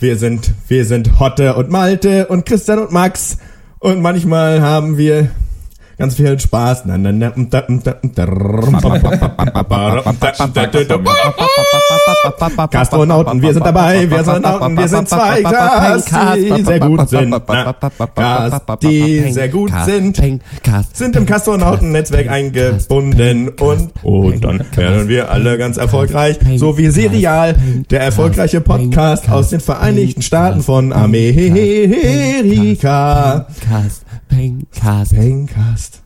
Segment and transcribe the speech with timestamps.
[0.00, 3.38] Wir sind, wir sind Hotte und Malte und Christian und Max.
[3.80, 5.30] Und manchmal haben wir
[5.98, 6.84] ganz viel Spaß.
[12.70, 16.04] Gastronauten, wir sind dabei, wir sind Nauten, wir sind zwei Gas,
[16.36, 17.34] die sehr gut sind.
[18.14, 20.20] Gas, die sehr gut sind,
[20.92, 27.56] sind im Gastronauten-Netzwerk eingebunden und, und dann werden wir alle ganz erfolgreich, so wie Serial,
[27.90, 31.98] der erfolgreiche Podcast aus den Vereinigten Staaten von Amerika.
[34.28, 35.14] Pencast.
[35.14, 36.02] Pencast.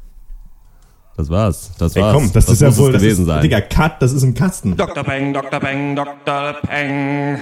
[1.17, 1.73] Das war's.
[1.79, 2.15] Das Ey, war's.
[2.15, 3.43] komm, das, das ist ja muss wohl, das gewesen ist, sein.
[3.43, 4.77] Digga, Cut, das ist im Kasten.
[4.77, 5.05] Dr.
[5.05, 5.61] Peng, Dr.
[5.61, 6.55] Peng, Dr.
[6.63, 7.39] Peng.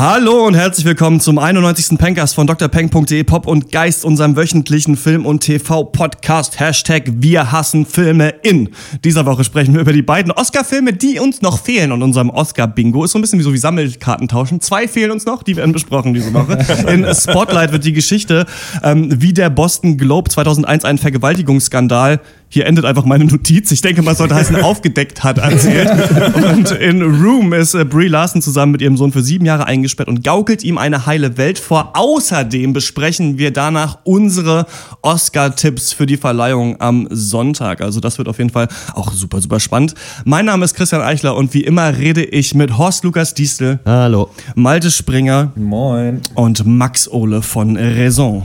[0.00, 1.98] Hallo und herzlich willkommen zum 91.
[1.98, 6.60] Pencast von drpeng.de Pop und Geist, unserem wöchentlichen Film- und TV-Podcast.
[6.60, 8.68] Hashtag Wir hassen Filme in.
[9.02, 11.90] Dieser Woche sprechen wir über die beiden Oscar-Filme, die uns noch fehlen.
[11.90, 14.60] Und unserem Oscar-Bingo ist so ein bisschen wie so wie Sammelkarten tauschen.
[14.60, 16.64] Zwei fehlen uns noch, die werden besprochen diese Woche.
[16.88, 18.46] In Spotlight wird die Geschichte,
[18.84, 22.20] ähm, wie der Boston Globe 2001 einen Vergewaltigungsskandal
[22.50, 23.70] hier endet einfach meine Notiz.
[23.72, 25.90] Ich denke, man sollte heißen, aufgedeckt hat erzählt.
[26.34, 30.08] Und in Room ist äh, Brie Larson zusammen mit ihrem Sohn für sieben Jahre eingesperrt
[30.08, 31.92] und gaukelt ihm eine heile Welt vor.
[31.94, 34.66] Außerdem besprechen wir danach unsere
[35.02, 37.80] Oscar-Tipps für die Verleihung am Sonntag.
[37.80, 39.94] Also das wird auf jeden Fall auch super, super spannend.
[40.24, 44.30] Mein Name ist Christian Eichler und wie immer rede ich mit Horst Lukas Diestel, Hallo.
[44.54, 46.20] Malte Springer Moin.
[46.34, 48.44] und Max Ole von Raison.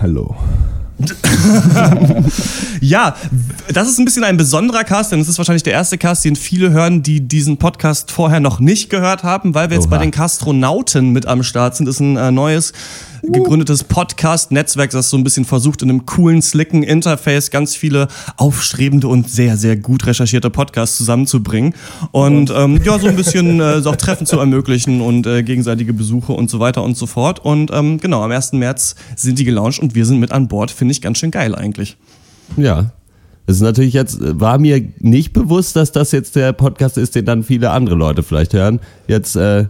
[0.00, 0.34] Hallo.
[2.80, 3.16] Ja,
[3.72, 6.36] das ist ein bisschen ein besonderer Cast, denn es ist wahrscheinlich der erste Cast, den
[6.36, 9.96] viele hören, die diesen Podcast vorher noch nicht gehört haben, weil wir jetzt Oha.
[9.96, 11.86] bei den Kastronauten mit am Start sind.
[11.86, 12.72] Das ist ein äh, neues
[13.32, 19.08] gegründetes Podcast-Netzwerk, das so ein bisschen versucht, in einem coolen, slicken Interface ganz viele aufstrebende
[19.08, 21.74] und sehr, sehr gut recherchierte Podcasts zusammenzubringen
[22.12, 26.32] und ähm, ja, so ein bisschen äh, auch Treffen zu ermöglichen und äh, gegenseitige Besuche
[26.32, 27.44] und so weiter und so fort.
[27.44, 28.52] Und ähm, genau, am 1.
[28.52, 30.70] März sind die gelauncht und wir sind mit an Bord.
[30.70, 31.96] Finde ich ganz schön geil eigentlich.
[32.56, 32.92] Ja.
[33.46, 37.26] Es ist natürlich jetzt, war mir nicht bewusst, dass das jetzt der Podcast ist, den
[37.26, 38.80] dann viele andere Leute vielleicht hören.
[39.06, 39.66] Jetzt, äh,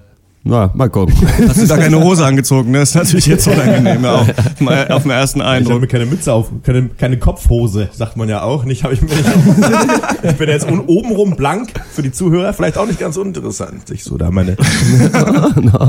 [0.47, 1.15] na, mal gucken.
[1.49, 2.83] Hast du da keine Hose angezogen, ne?
[2.83, 4.29] Ist natürlich jetzt unangenehm, ja, auf,
[4.61, 5.81] mal auf den ersten Ich habe Eindruck.
[5.81, 8.67] mir keine Mütze auf, keine, keine Kopfhose, sagt man ja auch.
[8.67, 9.25] Nicht, hab ich, mir nicht
[10.23, 13.91] ich bin jetzt obenrum blank für die Zuhörer, vielleicht auch nicht ganz uninteressant.
[13.91, 14.57] Ich so da meine.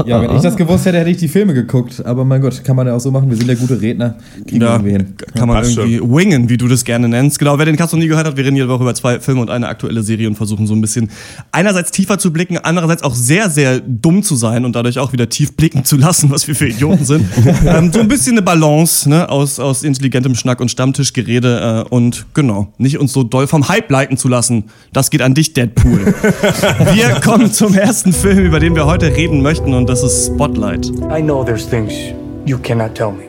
[0.05, 2.05] Ja, wenn ich das gewusst hätte, hätte ich die Filme geguckt.
[2.05, 3.29] Aber mein Gott, kann man ja auch so machen.
[3.29, 4.15] Wir sind ja gute Redner.
[4.47, 5.15] Kriegen Ja, irgendwie hin.
[5.35, 7.39] kann man passt irgendwie wingen, wie du das gerne nennst.
[7.39, 9.41] Genau, wer den Cast noch nie gehört hat, wir reden jede Woche über zwei Filme
[9.41, 11.09] und eine aktuelle Serie und versuchen so ein bisschen
[11.51, 15.29] einerseits tiefer zu blicken, andererseits auch sehr, sehr dumm zu sein und dadurch auch wieder
[15.29, 17.25] tief blicken zu lassen, was wir für Idioten sind.
[17.65, 22.25] ähm, so ein bisschen eine Balance ne, aus, aus intelligentem Schnack und Stammtischgerede äh, und
[22.33, 24.65] genau, nicht uns so doll vom Hype leiten zu lassen.
[24.93, 26.05] Das geht an dich, Deadpool.
[26.93, 30.87] wir kommen zum ersten Film, über den wir heute reden möchten und das ist Spotlight.
[31.11, 31.93] I know there's things
[32.45, 33.25] you cannot tell me.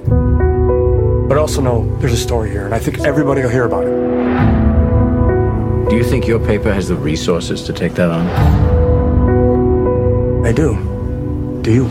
[1.28, 3.84] But I also know there's a story here, and I think everybody will hear about
[3.84, 3.90] it.
[5.90, 8.26] Do you think your paper has the resources to take that on?
[10.44, 10.95] I do.
[11.66, 11.88] Do you?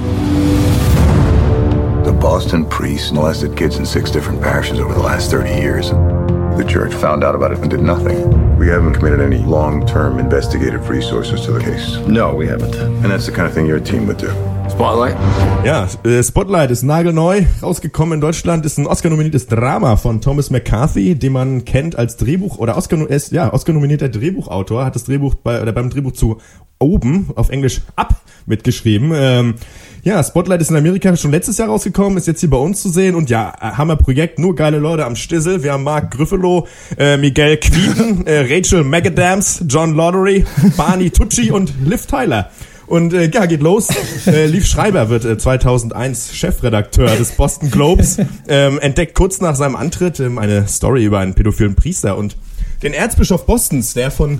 [2.06, 5.90] The Boston priest molested kids in six different parishes over the last 30 years.
[5.90, 8.58] The church found out about it and did nothing.
[8.58, 11.97] We haven't committed any long term investigative resources to the case.
[12.08, 12.74] No, we haven't.
[12.74, 14.54] And that's the kind of thing your team would do.
[14.70, 15.16] Spotlight?
[15.64, 21.16] Ja, äh, Spotlight ist nagelneu, rausgekommen in Deutschland, ist ein Oscar-nominiertes Drama von Thomas McCarthy,
[21.16, 25.62] den man kennt als Drehbuch oder Oscar, ist, ja, Oscar-nominierter Drehbuchautor, hat das Drehbuch bei,
[25.62, 26.40] oder beim Drehbuch zu
[26.78, 28.16] Oben, auf Englisch Up,
[28.46, 29.12] mitgeschrieben.
[29.16, 29.56] Ähm,
[30.03, 32.90] ja, Spotlight ist in Amerika schon letztes Jahr rausgekommen, ist jetzt hier bei uns zu
[32.90, 35.64] sehen und ja, äh, Hammerprojekt, nur geile Leute am Stissel.
[35.64, 40.46] Wir haben Mark Griffalo, äh, Miguel Quieten, äh, Rachel Magadams, John Lottery,
[40.78, 42.52] Barney Tucci und Liv Tyler.
[42.88, 43.90] Und äh, ja, geht los.
[44.25, 48.17] Äh, Liv Schreiber wird äh, 2001 Chefredakteur des Boston Globes,
[48.47, 52.35] ähm, entdeckt kurz nach seinem Antritt ähm, eine Story über einen pädophilen Priester und
[52.82, 54.40] den Erzbischof Bostons, der von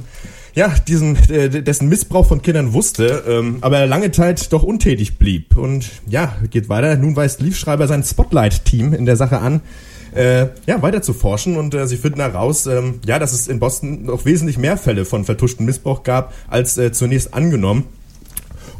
[0.56, 5.57] ja, diesen, äh, dessen Missbrauch von Kindern wusste, ähm, aber lange Zeit doch untätig blieb.
[5.57, 6.95] Und ja, geht weiter.
[6.95, 9.62] Nun weist Liv Schreiber sein Spotlight-Team in der Sache an,
[10.15, 13.59] äh, ja, weiter zu forschen und äh, sie finden heraus, ähm, ja, dass es in
[13.59, 17.83] Boston noch wesentlich mehr Fälle von vertuschten Missbrauch gab, als äh, zunächst angenommen.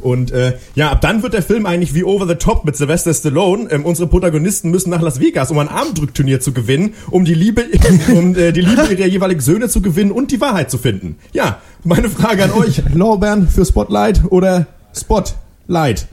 [0.06, 3.12] Und äh, ja, ab dann wird der Film eigentlich wie Over the Top mit Sylvester
[3.12, 3.68] Stallone.
[3.72, 7.64] Ähm, unsere Protagonisten müssen nach Las Vegas, um ein Armdrückturnier zu gewinnen, um die Liebe,
[8.14, 11.16] um äh, die Liebe ihrer jeweiligen Söhne zu gewinnen und die Wahrheit zu finden.
[11.32, 16.06] Ja, meine Frage an euch: Lorbeeren für Spotlight oder Spotlight?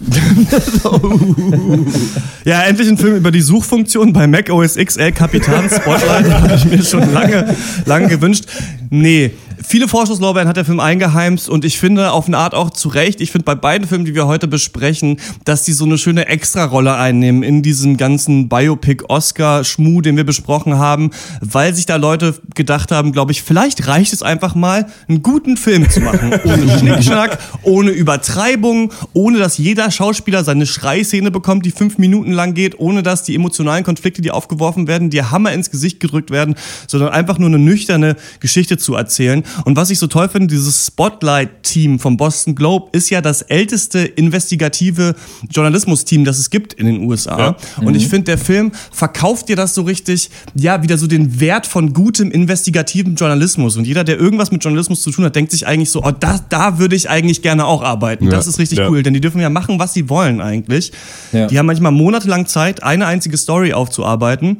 [2.44, 6.30] Ja, endlich ein Film über die Suchfunktion bei Mac OS X El Capitan Spotlight.
[6.30, 7.54] habe ich mir schon lange,
[7.84, 8.44] lange gewünscht.
[8.90, 9.32] Nee,
[9.66, 13.20] viele Vorschusslorbeeren hat der Film eingeheimst und ich finde auf eine Art auch zu Recht,
[13.20, 16.94] ich finde bei beiden Filmen, die wir heute besprechen, dass die so eine schöne Extrarolle
[16.94, 21.10] einnehmen in diesem ganzen Biopic-Oscar-Schmuh, den wir besprochen haben,
[21.40, 25.56] weil sich da Leute gedacht haben, glaube ich, vielleicht reicht es einfach mal, einen guten
[25.56, 26.32] Film zu machen.
[26.44, 32.54] Ohne Schnickschnack, ohne Übertreibung, ohne dass jeder Schauspieler seine Schreiszene bekommt, die fünf Minuten lang
[32.54, 36.54] geht, ohne dass die emotionalen Konflikte, die aufgeworfen werden, dir Hammer ins Gesicht gedrückt werden,
[36.86, 39.42] sondern einfach nur eine nüchterne Geschichte zu erzählen.
[39.64, 44.00] Und was ich so toll finde, dieses Spotlight-Team vom Boston Globe ist ja das älteste
[44.00, 45.14] investigative
[45.50, 47.38] Journalismus-Team, das es gibt in den USA.
[47.38, 47.56] Ja.
[47.82, 51.66] Und ich finde, der Film verkauft dir das so richtig, ja, wieder so den Wert
[51.66, 53.76] von gutem investigativen Journalismus.
[53.76, 56.38] Und jeder, der irgendwas mit Journalismus zu tun hat, denkt sich eigentlich so, oh, da,
[56.48, 58.30] da würde ich eigentlich gerne auch arbeiten.
[58.30, 58.88] Das ist richtig Ja.
[58.88, 60.92] cool, denn die dürfen ja machen, was sie wollen eigentlich.
[61.32, 61.46] Ja.
[61.46, 64.58] Die haben manchmal monatelang Zeit, eine einzige Story aufzuarbeiten.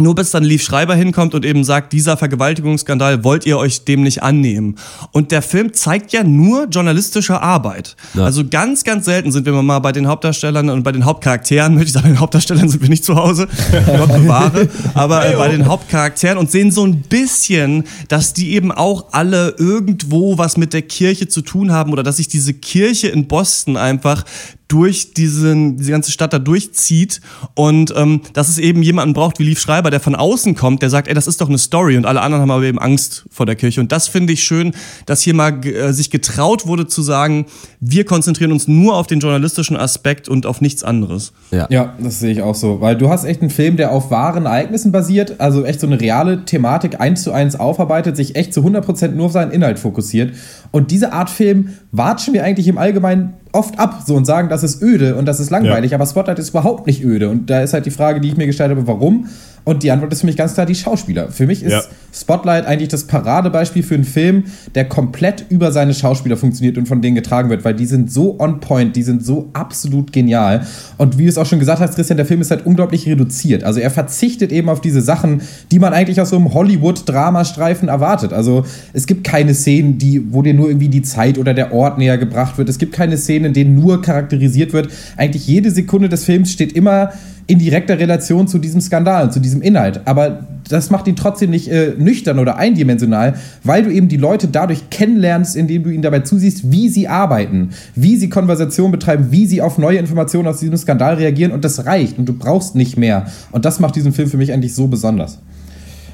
[0.00, 4.02] Nur bis dann Lief Schreiber hinkommt und eben sagt, dieser Vergewaltigungsskandal wollt ihr euch dem
[4.02, 4.76] nicht annehmen.
[5.12, 7.96] Und der Film zeigt ja nur journalistische Arbeit.
[8.16, 11.88] Also ganz, ganz selten sind wir mal bei den Hauptdarstellern und bei den Hauptcharakteren, möchte
[11.88, 13.48] ich sagen, bei den Hauptdarstellern sind wir nicht zu Hause,
[13.86, 18.72] Gott bewahre, aber äh, bei den Hauptcharakteren und sehen so ein bisschen, dass die eben
[18.72, 23.08] auch alle irgendwo was mit der Kirche zu tun haben oder dass sich diese Kirche
[23.08, 24.24] in Boston einfach
[24.68, 27.20] durch diesen, diese ganze Stadt da durchzieht
[27.54, 30.90] und ähm, dass es eben jemanden braucht wie Lief Schreiber, der von außen kommt, der
[30.90, 33.46] sagt, ey, das ist doch eine Story und alle anderen haben aber eben Angst vor
[33.46, 34.72] der Kirche und das finde ich schön,
[35.06, 37.46] dass hier mal äh, sich getraut wurde zu sagen,
[37.80, 41.32] wir konzentrieren uns nur auf den journalistischen Aspekt und auf nichts anderes.
[41.50, 41.66] Ja.
[41.70, 42.80] Ja, das sehe ich auch so.
[42.80, 46.00] Weil du hast echt einen Film, der auf wahren Ereignissen basiert, also echt so eine
[46.00, 50.34] reale Thematik eins zu eins aufarbeitet, sich echt zu 100% nur auf seinen Inhalt fokussiert.
[50.70, 54.62] Und diese Art Film watschen wir eigentlich im Allgemeinen oft ab so und sagen, das
[54.62, 55.96] ist öde und das ist langweilig, Ja.
[55.96, 57.28] aber Spotlight ist überhaupt nicht öde.
[57.30, 59.26] Und da ist halt die Frage, die ich mir gestellt habe, warum?
[59.64, 61.30] Und die Antwort ist für mich ganz klar die Schauspieler.
[61.30, 61.82] Für mich ist Ja.
[62.12, 64.44] Spotlight eigentlich das Paradebeispiel für einen Film,
[64.74, 68.38] der komplett über seine Schauspieler funktioniert und von denen getragen wird, weil die sind so
[68.40, 70.66] on point, die sind so absolut genial.
[70.96, 73.62] Und wie du es auch schon gesagt hast, Christian, der Film ist halt unglaublich reduziert.
[73.62, 78.32] Also er verzichtet eben auf diese Sachen, die man eigentlich aus so einem Hollywood-Dramastreifen erwartet.
[78.32, 81.98] Also es gibt keine Szenen, die, wo dir nur irgendwie die Zeit oder der Ort
[81.98, 82.68] näher gebracht wird.
[82.68, 84.88] Es gibt keine Szenen, in denen nur charakterisiert wird.
[85.16, 87.12] Eigentlich jede Sekunde des Films steht immer
[87.48, 90.02] in direkter Relation zu diesem Skandal, zu diesem Inhalt.
[90.04, 93.34] Aber das macht ihn trotzdem nicht äh, nüchtern oder eindimensional,
[93.64, 97.70] weil du eben die Leute dadurch kennenlernst, indem du ihnen dabei zusiehst, wie sie arbeiten,
[97.94, 101.86] wie sie Konversation betreiben, wie sie auf neue Informationen aus diesem Skandal reagieren und das
[101.86, 103.26] reicht und du brauchst nicht mehr.
[103.50, 105.38] Und das macht diesen Film für mich eigentlich so besonders.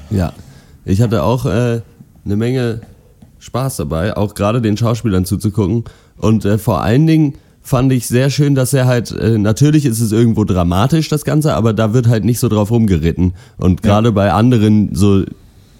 [0.09, 0.31] Ja,
[0.85, 1.81] ich hatte auch äh,
[2.23, 2.79] eine Menge
[3.39, 5.83] Spaß dabei, auch gerade den Schauspielern zuzugucken.
[6.17, 7.33] Und äh, vor allen Dingen
[7.65, 11.55] fand ich sehr schön, dass er halt, äh, natürlich ist es irgendwo dramatisch, das Ganze,
[11.55, 13.33] aber da wird halt nicht so drauf rumgeritten.
[13.57, 15.21] Und gerade bei anderen so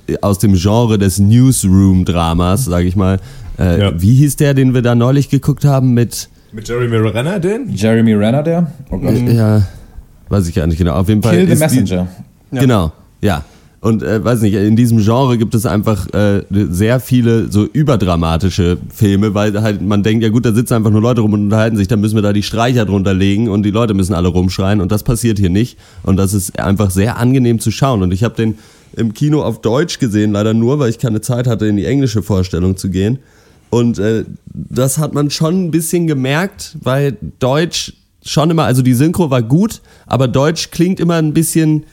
[0.07, 3.19] äh, aus dem Genre des Newsroom-Dramas, sag ich mal,
[3.59, 4.01] äh, Ja.
[4.01, 7.69] wie hieß der, den wir da neulich geguckt haben mit, Mit Jeremy Renner denn?
[7.73, 8.71] Jeremy Renner, der?
[8.89, 9.13] Oh Gott.
[9.27, 9.61] ja,
[10.29, 11.35] weiß ich gar nicht genau, auf jeden Fall.
[11.37, 12.07] Kill the ist die- Messenger.
[12.51, 12.91] Genau,
[13.21, 13.43] ja.
[13.85, 18.79] Und äh, weiß nicht, in diesem Genre gibt es einfach äh, sehr viele so überdramatische
[18.91, 21.77] Filme, weil halt man denkt, ja gut, da sitzen einfach nur Leute rum und unterhalten
[21.77, 24.81] sich, dann müssen wir da die Streicher drunter legen und die Leute müssen alle rumschreien
[24.81, 25.77] und das passiert hier nicht.
[26.01, 28.01] Und das ist einfach sehr angenehm zu schauen.
[28.01, 28.57] Und ich habe den
[28.95, 32.23] im Kino auf Deutsch gesehen, leider nur, weil ich keine Zeit hatte, in die englische
[32.23, 33.19] Vorstellung zu gehen.
[33.69, 37.94] Und äh, das hat man schon ein bisschen gemerkt, weil Deutsch
[38.25, 41.83] schon immer, also die Synchro war gut, aber Deutsch klingt immer ein bisschen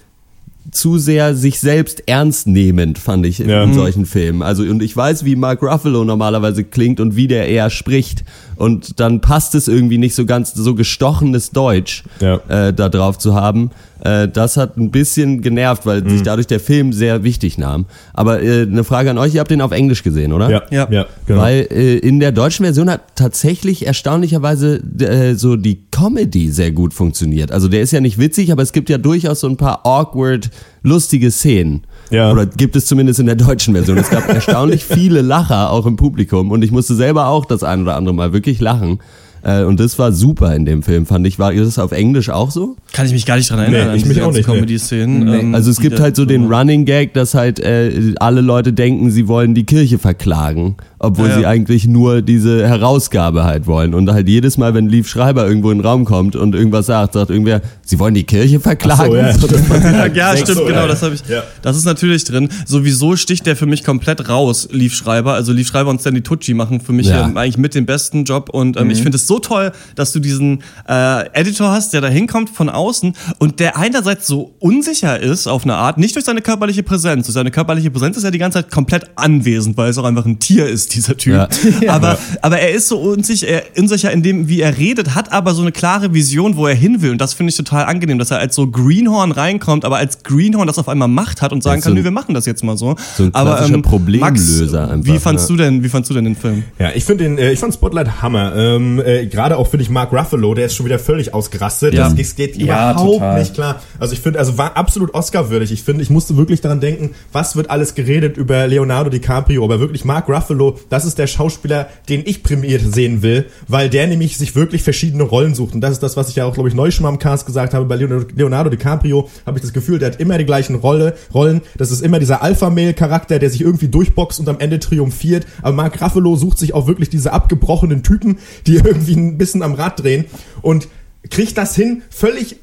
[0.70, 3.64] zu sehr sich selbst ernst nehmend, fand ich in, Ja.
[3.64, 4.42] in solchen Filmen.
[4.42, 8.24] Also, und ich weiß, wie Mark Ruffalo normalerweise klingt und wie der eher spricht.
[8.56, 12.36] Und dann passt es irgendwie nicht so ganz so gestochenes Deutsch Ja.
[12.48, 13.70] äh, da drauf zu haben.
[14.04, 16.08] Äh, das hat ein bisschen genervt, weil Mhm.
[16.10, 17.86] sich dadurch der Film sehr wichtig nahm.
[18.14, 20.50] Aber äh, eine Frage an euch, ihr habt den auf Englisch gesehen, oder?
[20.50, 20.88] Ja, Ja.
[20.90, 21.40] ja, genau.
[21.40, 26.94] Weil äh, in der deutschen Version hat tatsächlich erstaunlicherweise äh, so die Comedy sehr gut
[26.94, 27.52] funktioniert.
[27.52, 30.50] Also der ist ja nicht witzig, aber es gibt ja durchaus so ein paar awkward,
[30.82, 31.82] lustige Szenen.
[32.10, 32.32] Ja.
[32.32, 33.98] Oder gibt es zumindest in der deutschen Version.
[33.98, 37.82] Es gab erstaunlich viele Lacher auch im Publikum und ich musste selber auch das ein
[37.82, 38.98] oder andere Mal wirklich lachen.
[39.42, 41.38] Äh, und das war super in dem Film, fand ich.
[41.38, 42.76] War das auf Englisch auch so?
[42.92, 43.90] Kann ich mich gar nicht dran erinnern.
[43.92, 44.46] Nee, ich mich auch nicht.
[44.46, 45.24] Comedy-Szenen.
[45.24, 45.38] Nee.
[45.40, 46.52] ähm, Also es gibt halt so den.
[46.52, 51.32] Running Gag, dass halt äh, alle Leute denken, sie wollen die Kirche verklagen, obwohl Ja,
[51.32, 51.38] ja.
[51.40, 53.94] sie eigentlich nur diese Herausgabe halt wollen.
[53.94, 57.14] Und halt jedes Mal, wenn Lief Schreiber irgendwo in den Raum kommt und irgendwas sagt,
[57.14, 57.60] sagt irgendwer,
[57.92, 59.10] sie wollen die Kirche verklagen.
[59.38, 59.58] So, ja.
[59.62, 60.86] passiert ja, stimmt, so, genau, ja.
[60.86, 61.22] das habe ich.
[61.28, 61.42] Ja.
[61.60, 62.48] Das ist natürlich drin.
[62.66, 65.34] Sowieso sticht der für mich komplett raus, Leaf Schreiber.
[65.34, 67.26] Also Leaf Schreiber und Stanley Tucci machen für mich Ja.
[67.26, 68.48] ähm, eigentlich mit den besten Job.
[68.48, 72.08] Und ähm, ich finde es so toll, dass du diesen äh, Editor hast, der da
[72.08, 76.40] hinkommt von außen und der einerseits so unsicher ist auf eine Art, nicht durch seine
[76.40, 77.26] körperliche Präsenz.
[77.26, 80.24] Durch seine körperliche Präsenz ist er die ganze Zeit komplett anwesend, weil es auch einfach
[80.24, 81.34] ein Tier ist, dieser Typ.
[81.34, 81.48] Ja.
[81.88, 85.52] Aber, aber er ist so unsicher, er, unsicher in dem, wie er redet, hat aber
[85.52, 87.10] so eine klare Vision, wo er hin will.
[87.10, 90.66] Und das finde ich total angenehm, dass er als so Greenhorn reinkommt, aber als Greenhorn
[90.66, 92.46] das auf einmal Macht hat und sagen Ja, so kann, ein- nö, wir machen das
[92.46, 92.96] jetzt mal so.
[93.16, 95.56] so ein aber, klassischer Problemlöser Max, einfach, Wie fandst ja.
[95.56, 96.64] du denn, wie fandst du denn den Film?
[96.78, 98.54] Ja, ich finde den, äh, ich fand Spotlight Hammer.
[98.56, 101.94] Ähm, äh, Gerade auch finde ich Mark Ruffalo, der ist schon wieder völlig ausgerastet.
[101.94, 102.04] Ja.
[102.08, 103.38] Das, das geht Ja, überhaupt total.
[103.40, 103.80] nicht klar.
[103.98, 105.72] Also ich finde, also war absolut Oscar-würdig.
[105.72, 109.80] Ich finde, ich musste wirklich daran denken, was wird alles geredet über Leonardo DiCaprio, aber
[109.80, 114.36] wirklich Mark Ruffalo, das ist der Schauspieler, den ich prämiert sehen will, weil der nämlich
[114.38, 115.74] sich wirklich verschiedene Rollen sucht.
[115.74, 117.46] Und das ist das, was ich ja auch, glaube ich, neu schon mal im Cast
[117.46, 117.84] gesagt habe.
[117.86, 121.62] Bei Leonardo, Leonardo DiCaprio habe ich das Gefühl, der hat immer die gleichen Rolle, Rollen.
[121.76, 125.46] Das ist immer dieser Alpha-Male-Charakter, der sich irgendwie durchboxt und am Ende triumphiert.
[125.62, 129.74] Aber Mark Ruffalo sucht sich auch wirklich diese abgebrochenen Typen, die irgendwie ein bisschen am
[129.74, 130.26] Rad drehen
[130.62, 130.88] und
[131.30, 132.56] kriegt das hin, völlig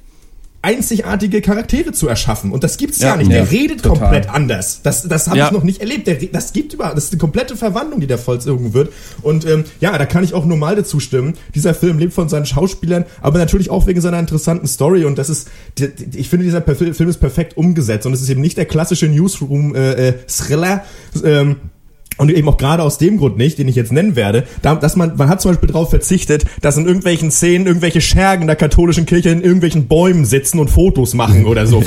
[0.61, 2.51] einzigartige Charaktere zu erschaffen.
[2.51, 3.31] Und das gibt's ja, Ja, nicht.
[3.31, 3.99] Der ja, redet total.
[3.99, 4.81] komplett anders.
[4.83, 5.45] Das, das habe Ja.
[5.47, 6.05] ich noch nicht erlebt.
[6.07, 8.91] Der, das gibt über, das ist eine komplette Verwandlung, die da vollzogen wird.
[9.21, 11.35] Und ähm, ja, da kann ich auch nur mal dazu stimmen.
[11.55, 15.05] Dieser Film lebt von seinen Schauspielern, aber natürlich auch wegen seiner interessanten Story.
[15.05, 15.47] Und das ist,
[16.13, 18.05] ich finde, dieser Film ist perfekt umgesetzt.
[18.05, 20.83] Und es ist eben nicht der klassische Newsroom-Thriller.
[21.23, 21.55] ähm,
[22.19, 24.95] und eben auch gerade aus dem Grund nicht, den ich jetzt nennen werde, da, dass
[24.95, 29.05] man, man hat zum Beispiel darauf verzichtet, dass in irgendwelchen Szenen irgendwelche Schergen der katholischen
[29.05, 31.77] Kirche in irgendwelchen Bäumen sitzen und Fotos machen oder so.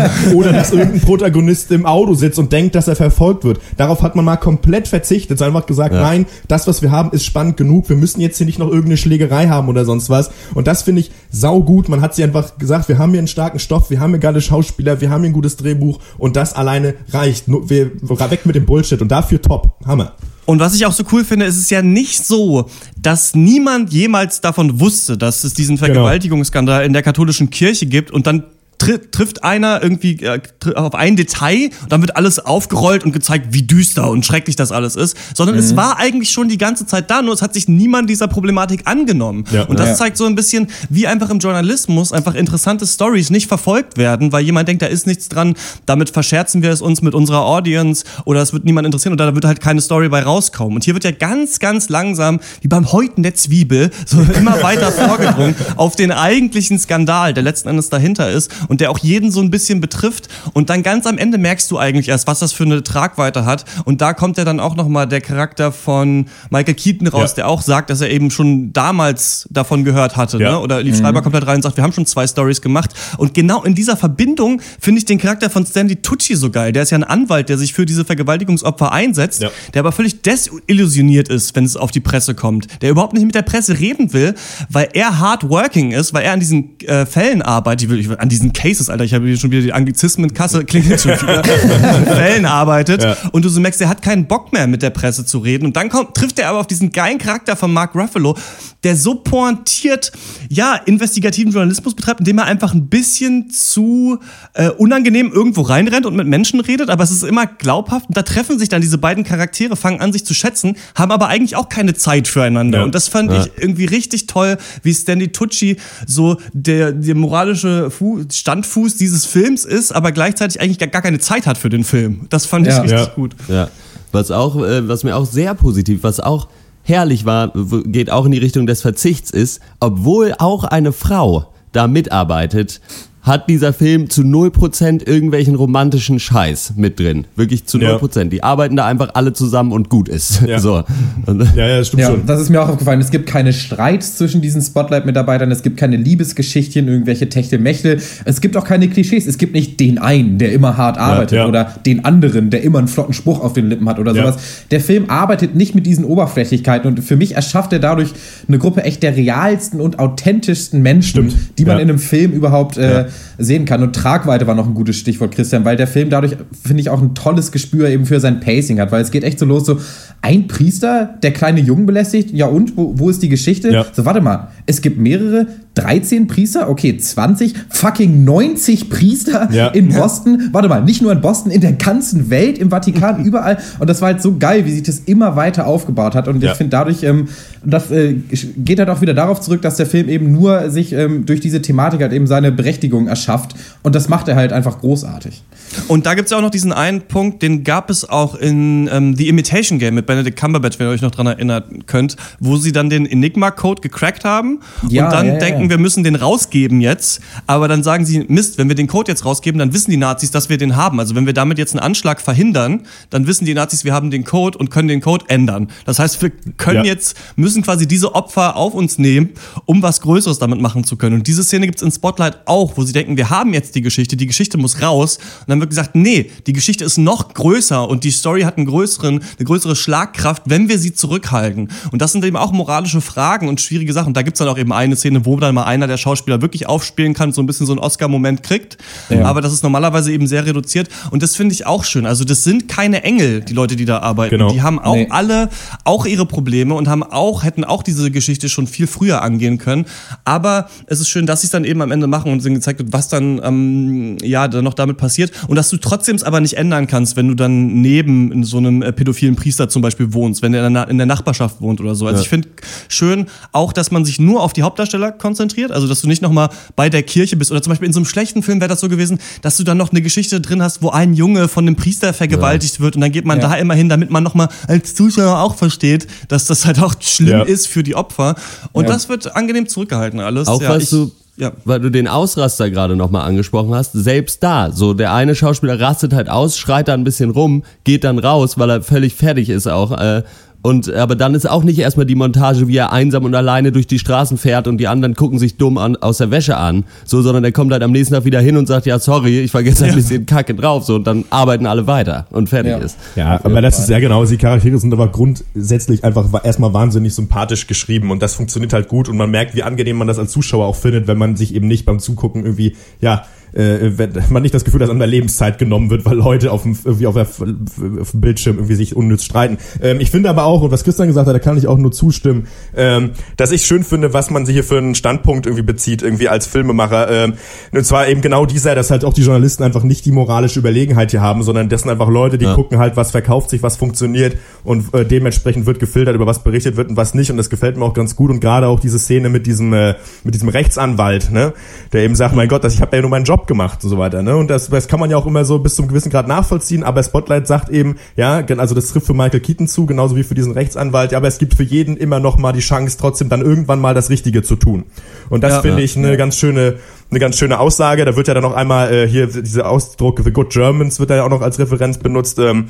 [0.34, 3.60] oder dass irgendein Protagonist im Auto sitzt und denkt, dass er verfolgt wird.
[3.76, 5.36] Darauf hat man mal komplett verzichtet.
[5.36, 7.88] Es hat einfach gesagt, nein, das, was wir haben, ist spannend genug.
[7.88, 10.30] Wir müssen jetzt hier nicht noch irgendeine Schlägerei haben oder sonst was.
[10.54, 11.88] Und das finde ich saugut.
[11.88, 14.40] Man hat sie einfach gesagt, wir haben hier einen starken Stoff, wir haben hier geile
[14.40, 17.44] Schauspieler, wir haben hier ein gutes Drehbuch und das alleine reicht.
[17.48, 17.90] Wir,
[18.30, 19.63] weg mit dem Bullshit und dafür top.
[19.86, 20.12] Hammer.
[20.46, 22.68] Und was ich auch so cool finde, ist es ja nicht so,
[22.98, 28.26] dass niemand jemals davon wusste, dass es diesen Vergewaltigungsskandal in der katholischen Kirche gibt und
[28.26, 28.44] dann
[28.84, 30.40] tri trifft einer irgendwie äh,
[30.74, 34.72] auf ein Detail und dann wird alles aufgerollt und gezeigt, wie düster und schrecklich das
[34.72, 35.60] alles ist, sondern Mhm.
[35.62, 38.82] es war eigentlich schon die ganze Zeit da, nur es hat sich niemand dieser Problematik
[38.86, 39.44] angenommen.
[39.52, 39.62] Ja.
[39.64, 39.94] Und das Ja.
[39.94, 44.44] zeigt so ein bisschen, wie einfach im Journalismus einfach interessante Stories nicht verfolgt werden, weil
[44.44, 45.54] jemand denkt, da ist nichts dran,
[45.86, 49.34] damit verscherzen wir es uns mit unserer Audience oder es wird niemand interessieren oder da
[49.34, 50.74] wird halt keine Story bei rauskommen.
[50.76, 54.90] Und hier wird ja ganz, ganz langsam, wie beim Häuten der Zwiebel, so immer weiter
[54.92, 59.40] vorgedrungen auf den eigentlichen Skandal, der letzten Endes dahinter ist und der auch jeden so
[59.40, 60.28] ein bisschen betrifft.
[60.52, 63.64] Und dann ganz am Ende merkst du eigentlich erst, was das für eine Tragweite hat.
[63.84, 67.34] Und da kommt ja dann auch nochmal der Charakter von Michael Keaton raus, Ja.
[67.36, 70.38] der auch sagt, dass er eben schon damals davon gehört hatte.
[70.38, 70.52] Ja.
[70.52, 70.60] Ne?
[70.60, 72.90] Oder Lief Schreiber kommt halt rein und sagt, wir haben schon zwei Stories gemacht.
[73.18, 76.72] Und genau in dieser Verbindung finde ich den Charakter von Stanley Tucci so geil.
[76.72, 79.50] Der ist ja ein Anwalt, der sich für diese Vergewaltigungsopfer einsetzt, Ja.
[79.72, 82.66] der aber völlig desillusioniert ist, wenn es auf die Presse kommt.
[82.82, 84.34] Der überhaupt nicht mit der Presse reden will,
[84.70, 89.04] weil er hardworking ist, weil er an diesen äh, Fällen arbeitet, an diesen Cases, Alter,
[89.04, 93.02] ich habe hier schon wieder die Anglizismenkasse, klingelt schon wieder, Fällen arbeitet.
[93.02, 93.14] Ja.
[93.30, 95.66] Und du so merkst, er hat keinen Bock mehr mit der Presse zu reden.
[95.66, 98.38] Und dann kommt, trifft er aber auf diesen geilen Charakter von Mark Ruffalo,
[98.82, 100.12] der so pointiert,
[100.48, 104.18] ja, investigativen Journalismus betreibt, indem er einfach ein bisschen zu
[104.54, 108.08] äh, unangenehm irgendwo reinrennt und mit Menschen redet, aber es ist immer glaubhaft.
[108.08, 111.28] Und da treffen sich dann diese beiden Charaktere, fangen an, sich zu schätzen, haben aber
[111.28, 112.78] eigentlich auch keine Zeit füreinander.
[112.78, 112.84] Ja.
[112.84, 118.24] Und das fand ich irgendwie richtig toll, wie Stanley Tucci so der, der moralische Fu
[118.54, 122.26] Standfuß dieses Films ist, aber gleichzeitig eigentlich gar, gar keine Zeit hat für den Film.
[122.30, 122.80] Das fand ich Ja.
[122.82, 123.12] richtig Ja.
[123.14, 123.34] gut.
[123.48, 123.68] Ja.
[124.12, 126.46] Was auch, äh, was mir auch sehr positiv, was auch
[126.84, 127.52] herrlich war,
[127.84, 132.80] geht auch in die Richtung des Verzichts ist, obwohl auch eine Frau da mitarbeitet,
[133.24, 137.26] hat dieser Film zu 0% irgendwelchen romantischen Scheiß mit drin.
[137.36, 137.96] Wirklich zu Ja.
[137.96, 138.28] 0%.
[138.28, 140.42] Die arbeiten da einfach alle zusammen und gut ist.
[140.46, 140.58] Ja.
[140.64, 140.84] So.
[141.26, 142.26] Und, Ja, ja, das stimmt Ja, schon.
[142.26, 143.00] das ist mir auch aufgefallen.
[143.00, 148.00] Es gibt keine Streits zwischen diesen Spotlight-Mitarbeitern, es gibt keine Liebesgeschichten, irgendwelche Techtelmechtel.
[148.24, 149.26] Es gibt auch keine Klischees.
[149.26, 151.46] Es gibt nicht den einen, der immer hart arbeitet ja.
[151.48, 154.22] oder den anderen, der immer einen flotten Spruch auf den Lippen hat oder Ja.
[154.32, 154.42] sowas.
[154.70, 158.10] Der Film arbeitet nicht mit diesen Oberflächlichkeiten und für mich erschafft er dadurch
[158.48, 161.58] eine Gruppe echt der realsten und authentischsten Menschen, Stimmt.
[161.58, 161.82] die man Ja.
[161.82, 163.06] in einem Film überhaupt äh,
[163.38, 163.82] sehen kann.
[163.82, 167.00] Und Tragweite war noch ein gutes Stichwort, Christian, weil der Film dadurch, finde ich, auch
[167.02, 169.78] ein tolles Gespür eben für sein Pacing hat, weil es geht echt so los, so
[170.22, 173.70] ein Priester, der kleine Jungen belästigt, ja und, wo, wo ist die Geschichte?
[173.70, 173.84] Ja.
[173.92, 179.68] So, warte mal, es gibt mehrere, 13 Priester, okay, 20, fucking 90 Priester Ja.
[179.68, 180.50] in Boston.
[180.52, 183.58] Warte mal, nicht nur in Boston, in der ganzen Welt, im Vatikan, überall.
[183.80, 186.28] Und das war halt so geil, wie sich das immer weiter aufgebaut hat.
[186.28, 186.52] Und Ja.
[186.52, 187.26] ich finde dadurch, ähm,
[187.66, 188.14] das äh,
[188.56, 191.60] geht halt auch wieder darauf zurück, dass der Film eben nur sich ähm, durch diese
[191.60, 193.54] Thematik halt eben seine Berechtigung erschafft.
[193.82, 195.42] Und das macht er halt einfach großartig.
[195.88, 198.88] Und da gibt es ja auch noch diesen einen Punkt, den gab es auch in
[198.92, 202.56] ähm, The Imitation Game mit Benedict Cumberbatch, wenn ihr euch noch dran erinnern könnt, wo
[202.56, 205.70] sie dann den Enigma-Code gecrackt haben Ja, und dann ja, ja, denken, ja.
[205.70, 207.20] wir müssen den rausgeben jetzt.
[207.46, 210.30] Aber dann sagen sie, Mist, wenn wir den Code jetzt rausgeben, dann wissen die Nazis,
[210.30, 211.00] dass wir den haben.
[211.00, 214.24] Also wenn wir damit jetzt einen Anschlag verhindern, dann wissen die Nazis, wir haben den
[214.24, 215.68] Code und können den Code ändern.
[215.86, 216.92] Das heißt, wir können Ja.
[216.92, 219.30] jetzt, müssen quasi diese Opfer auf uns nehmen,
[219.66, 221.16] um was Größeres damit machen zu können.
[221.16, 223.82] Und diese Szene gibt es in Spotlight auch, wo sie denken, wir haben jetzt die
[223.82, 225.18] Geschichte, die Geschichte muss raus.
[225.40, 228.66] Und dann wird gesagt, nee, die Geschichte ist noch größer und die Story hat einen
[228.66, 231.70] größeren, eine größere Schlagkraft, wenn wir sie zurückhalten.
[231.92, 234.08] Und das sind eben auch moralische Fragen und schwierige Sachen.
[234.08, 236.40] Und da gibt es dann auch eben eine Szene, wo dann mal einer der Schauspieler
[236.42, 238.78] wirklich aufspielen kann, so ein bisschen so einen Oscar-Moment kriegt.
[239.22, 240.88] Aber das ist normalerweise eben sehr reduziert.
[241.10, 242.06] Und das finde ich auch schön.
[242.06, 244.30] Also das sind keine Engel, die Leute, die da arbeiten.
[244.38, 244.52] Genau.
[244.52, 245.08] Die haben auch Nee.
[245.10, 245.48] alle
[245.84, 249.86] auch ihre Probleme und haben auch, hätten auch diese Geschichte schon viel früher angehen können.
[250.24, 252.60] Aber es ist schön, dass sie es dann eben am Ende machen und es ihnen
[252.74, 255.32] gezeigt wird, was dann, ähm, ja, dann noch damit passiert.
[255.48, 258.82] Und dass du trotzdem es aber nicht ändern kannst, wenn du dann neben so einem
[258.82, 261.94] äh, pädophilen Priester zum Beispiel wohnst, wenn der in der, in der Nachbarschaft wohnt oder
[261.94, 262.06] so.
[262.06, 262.48] Also ich finde
[262.88, 265.72] schön auch, dass man sich nur auf die Hauptdarsteller konzentriert.
[265.72, 267.50] Also, dass du nicht nochmal bei der Kirche bist.
[267.50, 269.76] Oder zum Beispiel in so einem schlechten Film wäre das so gewesen, dass du dann
[269.78, 273.12] noch eine Geschichte drin hast, wo ein Junge von einem Priester vergewaltigt wird und dann
[273.12, 273.48] geht man Ja.
[273.48, 277.28] da immer hin, damit man nochmal als Zuschauer auch versteht, dass das halt auch schlimm
[277.28, 277.42] Ja.
[277.42, 278.34] ist für die Opfer.
[278.72, 278.90] Und Ja.
[278.92, 280.48] das wird angenehm zurückgehalten alles.
[280.48, 281.52] Auch ja, was ich, du, ja.
[281.64, 286.12] weil du den Ausraster gerade nochmal angesprochen hast, selbst da, so der eine Schauspieler rastet
[286.12, 289.66] halt aus, schreit da ein bisschen rum, geht dann raus, weil er völlig fertig ist
[289.66, 289.92] auch.
[289.98, 290.22] Äh,
[290.64, 293.86] und aber dann ist auch nicht erstmal die Montage, wie er einsam und alleine durch
[293.86, 297.20] die Straßen fährt und die anderen gucken sich dumm an, aus der Wäsche an, so,
[297.20, 299.62] sondern er kommt halt am nächsten Tag wieder hin und sagt, ja sorry, ich war
[299.62, 302.78] gestern ein bisschen kacke drauf, so und dann arbeiten alle weiter und fertig Ja.
[302.78, 302.96] ist.
[303.14, 307.66] Ja, aber das ist ja genau, die Charaktere sind aber grundsätzlich einfach erstmal wahnsinnig sympathisch
[307.66, 310.64] geschrieben und das funktioniert halt gut und man merkt, wie angenehm man das als Zuschauer
[310.64, 314.54] auch findet, wenn man sich eben nicht beim Zugucken irgendwie, ja, äh, wenn man nicht
[314.54, 317.26] das Gefühl, dass an der Lebenszeit genommen wird, weil Leute auf dem, irgendwie auf, der,
[317.26, 319.58] auf dem Bildschirm irgendwie sich unnütz streiten.
[319.80, 321.92] Ähm, ich finde aber auch, und was Christian gesagt hat, da kann ich auch nur
[321.92, 322.46] zustimmen,
[322.76, 326.28] ähm, dass ich schön finde, was man sich hier für einen Standpunkt irgendwie bezieht, irgendwie
[326.28, 327.10] als Filmemacher.
[327.10, 327.34] Ähm,
[327.72, 331.10] und zwar eben genau dieser, dass halt auch die Journalisten einfach nicht die moralische Überlegenheit
[331.10, 332.54] hier haben, sondern das sind einfach Leute, die Ja.
[332.54, 336.76] gucken halt, was verkauft sich, was funktioniert und äh, dementsprechend wird gefiltert, über was berichtet
[336.76, 337.30] wird und was nicht.
[337.30, 338.30] Und das gefällt mir auch ganz gut.
[338.30, 341.52] Und gerade auch diese Szene mit diesem, äh, mit diesem Rechtsanwalt, ne,
[341.92, 343.98] der eben sagt, mein Gott, das, ich habe ja nur meinen Job gemacht und so
[343.98, 344.22] weiter.
[344.22, 344.36] Ne?
[344.36, 346.82] Und das, das kann man ja auch immer so bis zum gewissen Grad nachvollziehen.
[346.84, 350.34] Aber Spotlight sagt eben, ja, also das trifft für Michael Keaton zu, genauso wie für
[350.34, 351.12] diesen Rechtsanwalt.
[351.12, 353.94] Ja, aber es gibt für jeden immer noch mal die Chance, trotzdem dann irgendwann mal
[353.94, 354.84] das Richtige zu tun.
[355.30, 355.60] Und das Ja.
[355.62, 355.84] finde Ja.
[355.84, 356.74] ich eine ganz schöne
[357.10, 358.04] eine ganz schöne Aussage.
[358.04, 361.16] Da wird ja dann noch einmal äh, hier dieser Ausdruck The Good Germans wird da
[361.16, 362.38] ja auch noch als Referenz benutzt.
[362.40, 362.68] Ähm,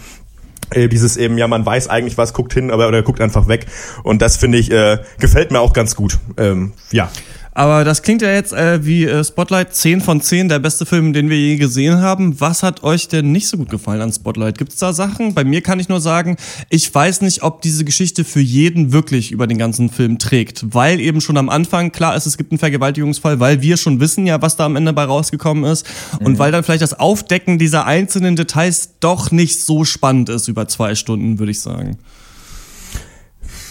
[0.71, 3.67] äh, dieses eben, ja, man weiß eigentlich was, guckt hin, aber oder guckt einfach weg.
[4.03, 6.19] Und das finde ich, äh, gefällt mir auch ganz gut.
[6.37, 7.11] Ähm, ja.
[7.55, 11.13] Aber das klingt ja jetzt äh, wie äh, Spotlight 10 von 10, der beste Film,
[11.13, 12.41] den wir je gesehen haben.
[12.41, 14.59] Was hat euch denn nicht so gut gefallen an Spotlight?
[14.59, 15.35] Gibt es da Sachen?
[15.35, 16.37] Bei mir kann ich nur sagen,
[16.69, 20.75] ich weiß nicht, ob diese Geschichte für jeden wirklich über den ganzen Film trägt.
[20.75, 24.27] Weil eben schon am Anfang klar ist, es gibt einen Vergewaltigungsfall, weil wir schon wissen
[24.27, 25.87] ja, was da am Ende bei rausgekommen ist.
[26.19, 30.67] Und weil dann vielleicht das Aufdecken dieser einzelnen Details doch nicht so spannend ist über
[30.67, 31.99] zwei Stunden, würde ich sagen.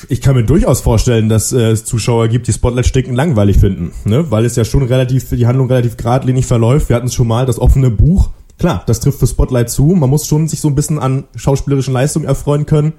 [0.09, 3.91] Ich kann mir durchaus vorstellen, dass äh, es Zuschauer gibt, die Spotlight sticken langweilig finden,
[4.05, 4.29] ne?
[4.31, 6.89] weil es ja schon relativ, die Handlung relativ geradlinig verläuft.
[6.89, 8.31] Wir hatten es schon mal, das offene Buch.
[8.57, 9.85] Klar, das trifft für Spotlight zu.
[9.87, 12.93] Man muss schon sich so ein bisschen an schauspielerischen Leistungen erfreuen können,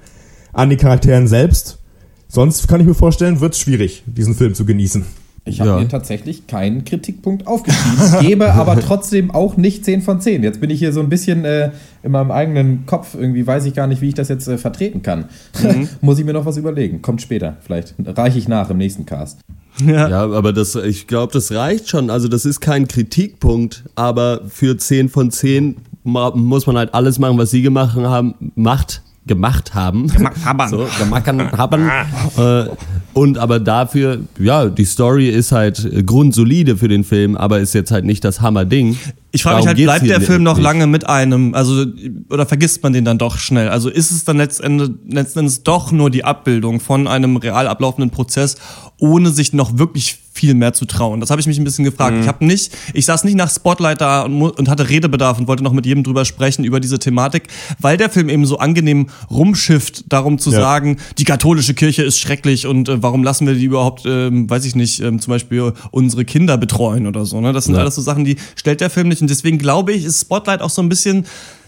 [0.53, 1.79] an die Charakteren selbst.
[2.27, 5.05] Sonst kann ich mir vorstellen, wird es schwierig, diesen Film zu genießen.
[5.47, 5.77] Ich habe Ja.
[5.77, 10.41] mir tatsächlich keinen Kritikpunkt aufgeschrieben, gebe aber trotzdem auch nicht 10 von 10.
[10.41, 11.69] Jetzt bin ich hier so ein bisschen äh,
[12.01, 13.13] in meinem eigenen Kopf.
[13.13, 15.25] Irgendwie weiß ich gar nicht, wie ich das jetzt äh, vertreten kann.
[16.01, 17.01] Muss ich mir noch was überlegen.
[17.03, 17.57] Kommt später.
[17.61, 19.39] Vielleicht reiche ich nach im nächsten Cast.
[19.85, 22.09] Ja, aber das, ich glaube, das reicht schon.
[22.09, 27.19] Also das ist kein Kritikpunkt, aber für 10 von 10 ma- muss man halt alles
[27.19, 30.07] machen, was sie gemacht haben, macht, gemacht haben.
[30.07, 30.69] Gemacht haben.
[30.69, 31.89] So, gemacht haben.
[32.37, 32.69] äh,
[33.13, 37.91] und aber dafür, ja, die Story ist halt grundsolide für den Film, aber ist jetzt
[37.91, 38.97] halt nicht das Hammerding.
[39.35, 41.53] Ich frage mich halt, bleibt der Film noch lange mit einem?
[41.53, 41.85] Also,
[42.29, 43.69] oder vergisst man den dann doch schnell?
[43.69, 48.11] Also ist es dann letztendlich, letzten Endes doch nur die Abbildung von einem real ablaufenden
[48.11, 48.55] Prozess,
[48.99, 51.21] ohne sich noch wirklich viel mehr zu trauen.
[51.21, 52.17] Das habe ich mich ein bisschen gefragt.
[52.19, 55.63] Ich habe nicht, ich saß nicht nach Spotlight da und, und hatte Redebedarf und wollte
[55.63, 57.43] noch mit jedem drüber sprechen über diese Thematik,
[57.79, 60.59] weil der Film eben so angenehm rumschifft, darum zu Ja.
[60.59, 64.65] sagen, die katholische Kirche ist schrecklich und äh, warum lassen wir die überhaupt, ähm, weiß
[64.65, 67.39] ich nicht, ähm, zum Beispiel unsere Kinder betreuen oder so.
[67.39, 67.53] Ne?
[67.53, 67.81] Das sind Ja.
[67.81, 70.81] alles so Sachen, die stellt der Film nicht deswegen glaube ich, ist Spotlight auch so
[70.81, 71.25] ein bisschen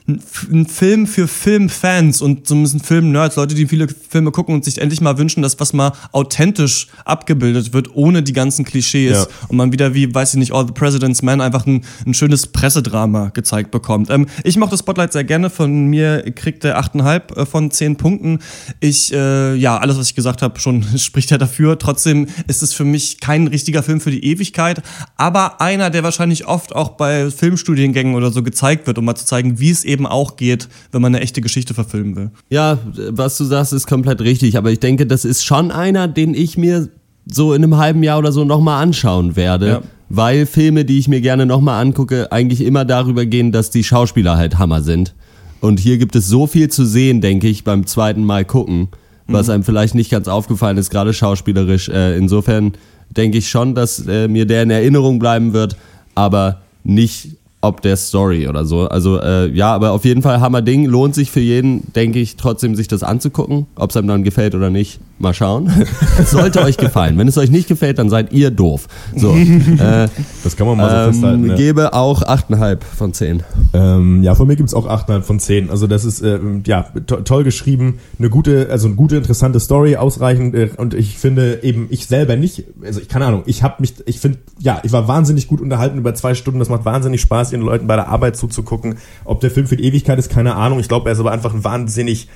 [0.07, 4.63] ein Film für Filmfans und so ein bisschen Film-Nerds, Leute, die viele Filme gucken und
[4.63, 9.27] sich endlich mal wünschen, dass was mal authentisch abgebildet wird, ohne die ganzen Klischees Ja.
[9.49, 12.47] und man wieder wie, weiß ich nicht, All the President's Men einfach ein, ein schönes
[12.47, 14.09] Pressedrama gezeigt bekommt.
[14.09, 18.39] Ähm, ich mochte Spotlight sehr gerne, von mir kriegt er 8,5 äh, von 10 Punkten.
[18.79, 21.77] Ich, äh, ja, alles, was ich gesagt habe, schon spricht ja dafür.
[21.79, 24.81] Trotzdem ist es für mich kein richtiger Film für die Ewigkeit,
[25.17, 29.25] aber einer, der wahrscheinlich oft auch bei Filmstudiengängen oder so gezeigt wird, um mal zu
[29.25, 32.31] zeigen, wie es eben auch geht, wenn man eine echte Geschichte verfilmen will.
[32.49, 32.77] Ja,
[33.09, 34.57] was du sagst, ist komplett richtig.
[34.57, 36.89] Aber ich denke, das ist schon einer, den ich mir
[37.25, 39.67] so in einem halben Jahr oder so nochmal anschauen werde.
[39.67, 39.81] Ja.
[40.09, 44.37] Weil Filme, die ich mir gerne nochmal angucke, eigentlich immer darüber gehen, dass die Schauspieler
[44.37, 45.13] halt Hammer sind.
[45.59, 48.89] Und hier gibt es so viel zu sehen, denke ich, beim zweiten Mal gucken,
[49.27, 51.89] was einem vielleicht nicht ganz aufgefallen ist, gerade schauspielerisch.
[51.89, 52.73] Äh, insofern
[53.09, 55.75] denke ich schon, dass äh, mir der in Erinnerung bleiben wird,
[56.15, 58.87] aber nicht ob der Story oder so.
[58.87, 60.85] Also äh, ja, aber auf jeden Fall Hammer Ding.
[60.85, 63.65] Lohnt sich für jeden, denke ich, trotzdem sich das anzugucken.
[63.75, 65.71] Ob es einem dann gefällt oder nicht, mal schauen.
[66.19, 67.17] es sollte euch gefallen.
[67.17, 68.87] Wenn es euch nicht gefällt, dann seid ihr doof.
[69.15, 70.07] So, äh,
[70.43, 71.49] Das kann man mal so ähm, festhalten.
[71.49, 71.55] Ja.
[71.55, 73.43] gebe auch 8,5 von 10.
[73.73, 75.69] Ähm, ja, von mir gibt's auch 8,5 von 10.
[75.69, 79.95] Also das ist ähm, ja to toll geschrieben, eine gute, also eine gute, interessante Story,
[79.95, 83.75] ausreichend äh, und ich finde eben ich selber nicht, also ich keine Ahnung, ich habe
[83.79, 87.21] mich, ich finde, ja, ich war wahnsinnig gut unterhalten über zwei Stunden, das macht wahnsinnig
[87.21, 88.97] Spaß, den Leuten bei der Arbeit zuzugucken.
[89.25, 90.79] Ob der Film für die Ewigkeit ist, keine Ahnung.
[90.79, 92.27] Ich glaube, er ist aber einfach ein wahnsinnig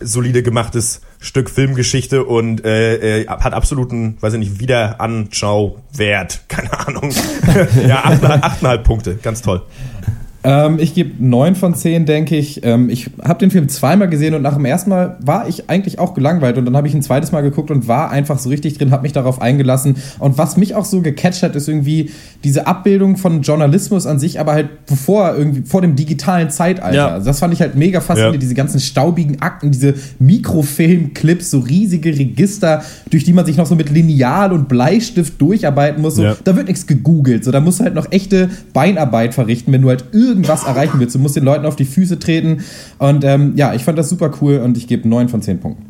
[0.00, 6.44] solide gemachtes Stück Filmgeschichte und äh, äh, hat absoluten, weiß ich nicht, Wiederanschauwert.
[6.48, 7.10] Keine Ahnung.
[7.86, 9.14] ja, 8,5 8,5 Punkte.
[9.16, 9.62] Ganz toll.
[10.46, 12.62] Ähm, ich gebe 9 von 10, denke ich.
[12.64, 15.98] Ähm, ich habe den Film zweimal gesehen und nach dem ersten Mal war ich eigentlich
[15.98, 18.76] auch gelangweilt und dann habe ich ein zweites Mal geguckt und war einfach so richtig
[18.76, 19.96] drin, habe mich darauf eingelassen.
[20.18, 22.10] Und was mich auch so gecatcht hat, ist irgendwie
[22.44, 26.94] diese Abbildung von Journalismus an sich, aber halt bevor irgendwie vor dem digitalen Zeitalter.
[26.94, 27.08] Ja.
[27.08, 28.40] Also das fand ich halt mega faszinierend, Ja.
[28.40, 33.74] diese ganzen staubigen Akten, diese Mikrofilmclips, so riesige Register, durch die man sich noch so
[33.74, 36.16] mit Lineal und Bleistift durcharbeiten muss.
[36.16, 36.36] So, Ja.
[36.44, 37.44] Da wird nichts gegoogelt.
[37.44, 41.14] So, da musst du halt noch echte Beinarbeit verrichten, wenn du halt irgendwas erreichen willst.
[41.14, 42.58] Du musst den Leuten auf die Füße treten.
[42.98, 45.84] Und ähm, ja, ich fand das super cool und ich gebe 9 von 10 Punkten.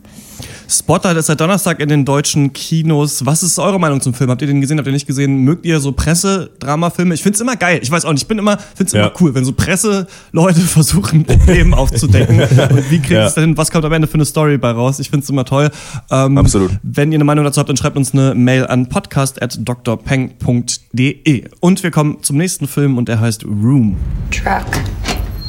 [0.68, 3.24] Spotlight ist seit Donnerstag in den deutschen Kinos.
[3.27, 4.31] Was ist eure Meinung zum Film?
[4.31, 4.79] Habt ihr den gesehen?
[4.79, 5.38] Habt ihr nicht gesehen?
[5.44, 7.14] Mögt ihr so Pressedramafilme?
[7.14, 7.81] Ich find's immer geil.
[7.83, 8.22] Ich weiß auch nicht.
[8.22, 9.00] Ich bin immer, find's Ja.
[9.07, 12.40] immer cool, wenn so Presseleute versuchen, Probleme aufzudecken.
[12.40, 13.27] Und wie kriegt Ja.
[13.27, 14.98] es denn, was kommt am Ende für eine Story bei raus?
[15.00, 15.70] Ich find's immer toll.
[16.11, 16.72] Ähm, Absolut.
[16.83, 21.44] Wenn ihr eine Meinung dazu habt, dann schreibt uns eine Mail an podcast.drpeng.de.
[21.61, 23.96] Und wir kommen zum nächsten Film und der heißt Room.
[24.31, 24.64] Truck.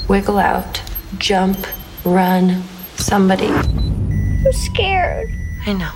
[0.08, 0.64] Wiggle out.
[1.22, 1.58] Jump.
[2.06, 2.58] Run.
[2.98, 3.50] Somebody.
[4.46, 5.34] I'm scared.
[5.66, 5.90] I know.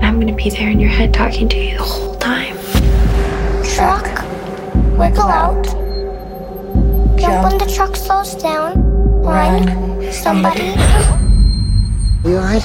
[0.00, 2.56] I'm gonna be there in your head talking to you the whole time.
[3.62, 4.06] Truck.
[4.96, 5.64] Wiggle out.
[7.20, 8.80] Jump when the truck slows down.
[9.22, 10.10] Run.
[10.12, 10.72] Somebody.
[12.24, 12.64] You alright?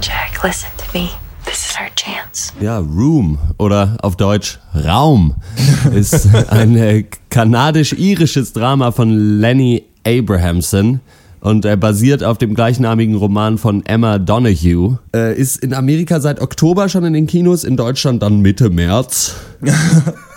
[0.00, 1.12] Jack, listen to me.
[1.44, 2.52] This is our chance.
[2.60, 5.36] Ja, Room oder auf Deutsch Raum
[5.94, 11.00] ist ein äh, kanadisch-irisches Drama von Lenny Abrahamson
[11.42, 15.00] und er basiert auf dem gleichnamigen Roman von Emma Donahue.
[15.14, 19.34] Äh, ist in Amerika seit Oktober schon in den Kinos, in Deutschland dann Mitte März.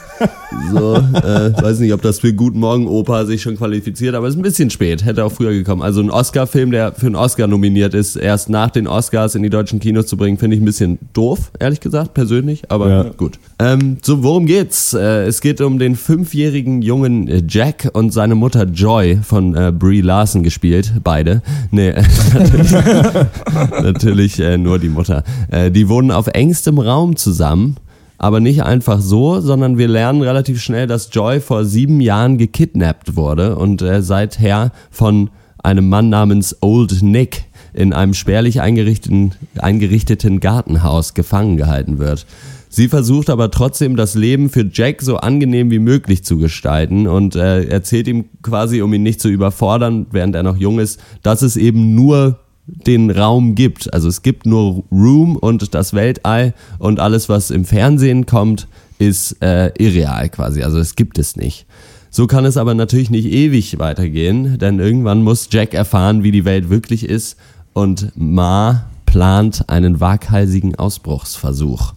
[0.71, 4.35] So, äh, weiß nicht, ob das für Guten Morgen Opa sich schon qualifiziert, aber ist
[4.37, 5.81] ein bisschen spät, hätte auch früher gekommen.
[5.81, 9.49] Also ein Oscar-Film, der für einen Oscar nominiert ist, erst nach den Oscars in die
[9.49, 13.03] deutschen Kinos zu bringen, finde ich ein bisschen doof, ehrlich gesagt, persönlich, aber Ja.
[13.17, 13.37] gut.
[13.59, 14.93] Ähm, so, worum geht's?
[14.93, 20.01] Äh, es geht um den fünfjährigen Jungen Jack und seine Mutter Joy von äh, Brie
[20.01, 21.41] Larson gespielt, beide.
[21.71, 21.93] Nee,
[22.33, 22.71] natürlich,
[23.81, 25.23] natürlich äh, nur die Mutter.
[25.51, 27.75] Äh, die wohnen auf engstem Raum zusammen
[28.17, 33.15] aber nicht einfach so, sondern wir lernen relativ schnell, dass Joy vor sieben Jahren gekidnappt
[33.15, 40.39] wurde und äh, seither von einem Mann namens Old Nick in einem spärlich eingerichteten, eingerichteten
[40.39, 42.25] Gartenhaus gefangen gehalten wird.
[42.69, 47.35] Sie versucht aber trotzdem das Leben für Jack so angenehm wie möglich zu gestalten und
[47.35, 51.41] äh, erzählt ihm quasi, um ihn nicht zu überfordern, während er noch jung ist, dass
[51.41, 53.93] es eben nur den Raum gibt.
[53.93, 59.41] Also es gibt nur Room und das Weltall und alles, was im Fernsehen kommt, ist
[59.41, 60.63] äh, irreal quasi.
[60.63, 61.65] Also es gibt es nicht.
[62.09, 66.45] So kann es aber natürlich nicht ewig weitergehen, denn irgendwann muss Jack erfahren, wie die
[66.45, 67.37] Welt wirklich ist
[67.73, 71.93] und Ma plant einen waghalsigen Ausbruchsversuch.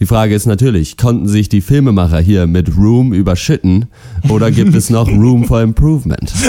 [0.00, 3.86] Die Frage ist natürlich, konnten sich die Filmemacher hier mit Room überschütten
[4.28, 6.32] oder gibt es noch Room for Improvement?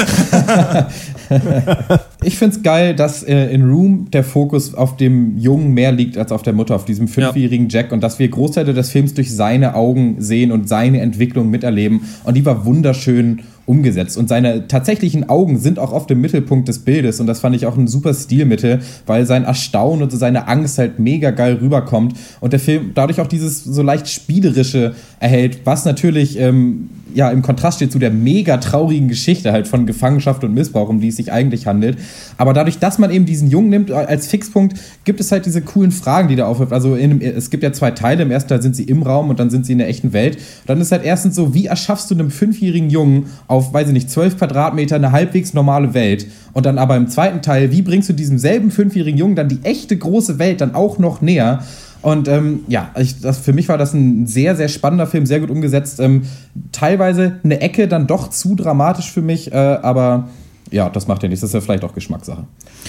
[2.23, 6.31] Ich find's geil, dass äh, in Room der Fokus auf dem Jungen mehr liegt als
[6.31, 9.75] auf der Mutter, auf diesem fünfjährigen Jack und dass wir Großteile des Films durch seine
[9.75, 12.01] Augen sehen und seine Entwicklung miterleben.
[12.23, 14.17] Und die war wunderschön umgesetzt.
[14.17, 17.19] Und seine tatsächlichen Augen sind auch oft im Mittelpunkt des Bildes.
[17.19, 20.97] Und das fand ich auch ein super Stilmittel, weil sein Erstaunen und seine Angst halt
[20.97, 22.15] mega geil rüberkommt.
[22.39, 27.41] Und der Film dadurch auch dieses so leicht spielerische erhält, was natürlich ähm, ja im
[27.41, 31.17] Kontrast steht zu der mega traurigen Geschichte halt von Gefangenschaft und Missbrauch, um die es
[31.17, 31.97] sich eigentlich handelt.
[32.37, 35.91] Aber dadurch, dass man eben diesen Jungen nimmt als Fixpunkt, gibt es halt diese coolen
[35.91, 36.71] Fragen, die da aufwirft.
[36.71, 38.23] Also in, es gibt ja zwei Teile.
[38.23, 40.37] Im ersten Teil sind sie im Raum und dann sind sie in der echten Welt.
[40.67, 44.09] Dann ist halt erstens so, wie erschaffst du einem fünfjährigen Jungen auf, weiß ich nicht,
[44.09, 46.27] zwölf Quadratmeter eine halbwegs normale Welt?
[46.53, 49.59] Und dann aber im zweiten Teil, wie bringst du diesem selben fünfjährigen Jungen dann die
[49.63, 51.63] echte große Welt dann auch noch näher?
[52.01, 55.41] Und ähm, ja, ich, das, für mich war das ein sehr, sehr spannender Film, sehr
[55.41, 55.99] gut umgesetzt.
[55.99, 56.23] Ähm,
[56.71, 60.29] teilweise eine Ecke dann doch zu dramatisch für mich, äh, aber
[60.71, 61.41] ja, das macht ja nichts.
[61.41, 62.45] Das ist ja vielleicht auch Geschmackssache.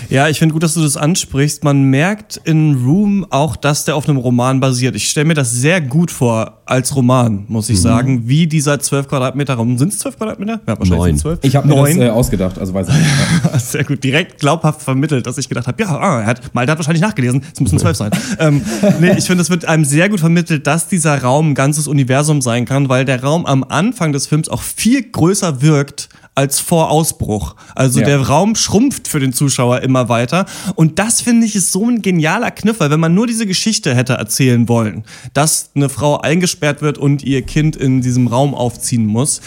[0.09, 1.65] Ja, ich finde gut, dass du das ansprichst.
[1.65, 4.95] Man merkt in Room auch, dass der auf einem Roman basiert.
[4.97, 7.83] Ich stelle mir das sehr gut vor als Roman, muss ich Mhm.
[7.83, 9.77] sagen, wie dieser 12 Quadratmeter Raum.
[9.79, 10.61] Sind es 12 Quadratmeter?
[10.67, 11.07] Ja, wahrscheinlich Neun.
[11.07, 11.39] sind's 12.
[11.43, 11.99] Ich habe mir Neun.
[11.99, 13.61] das äh, ausgedacht, also weiß ich nicht.
[13.71, 16.79] Sehr gut, direkt glaubhaft vermittelt, dass ich gedacht habe, ja, ah, er hat, Malte hat
[16.79, 18.11] wahrscheinlich nachgelesen, es müssen zwölf sein.
[18.39, 18.63] ähm,
[19.01, 22.41] nee, ich finde, es wird einem sehr gut vermittelt, dass dieser Raum ein ganzes Universum
[22.41, 26.91] sein kann, weil der Raum am Anfang des Films auch viel größer wirkt als vor
[26.91, 27.55] Ausbruch.
[27.75, 28.07] Also Ja.
[28.07, 30.47] der Raum schrumpft für den Zuschauer immer weiter.
[30.75, 33.95] Und das finde ich ist so ein genialer Kniff, weil wenn man nur diese Geschichte
[33.95, 39.07] hätte erzählen wollen, dass eine Frau eingesperrt wird und ihr Kind in diesem Raum aufziehen
[39.07, 39.41] muss,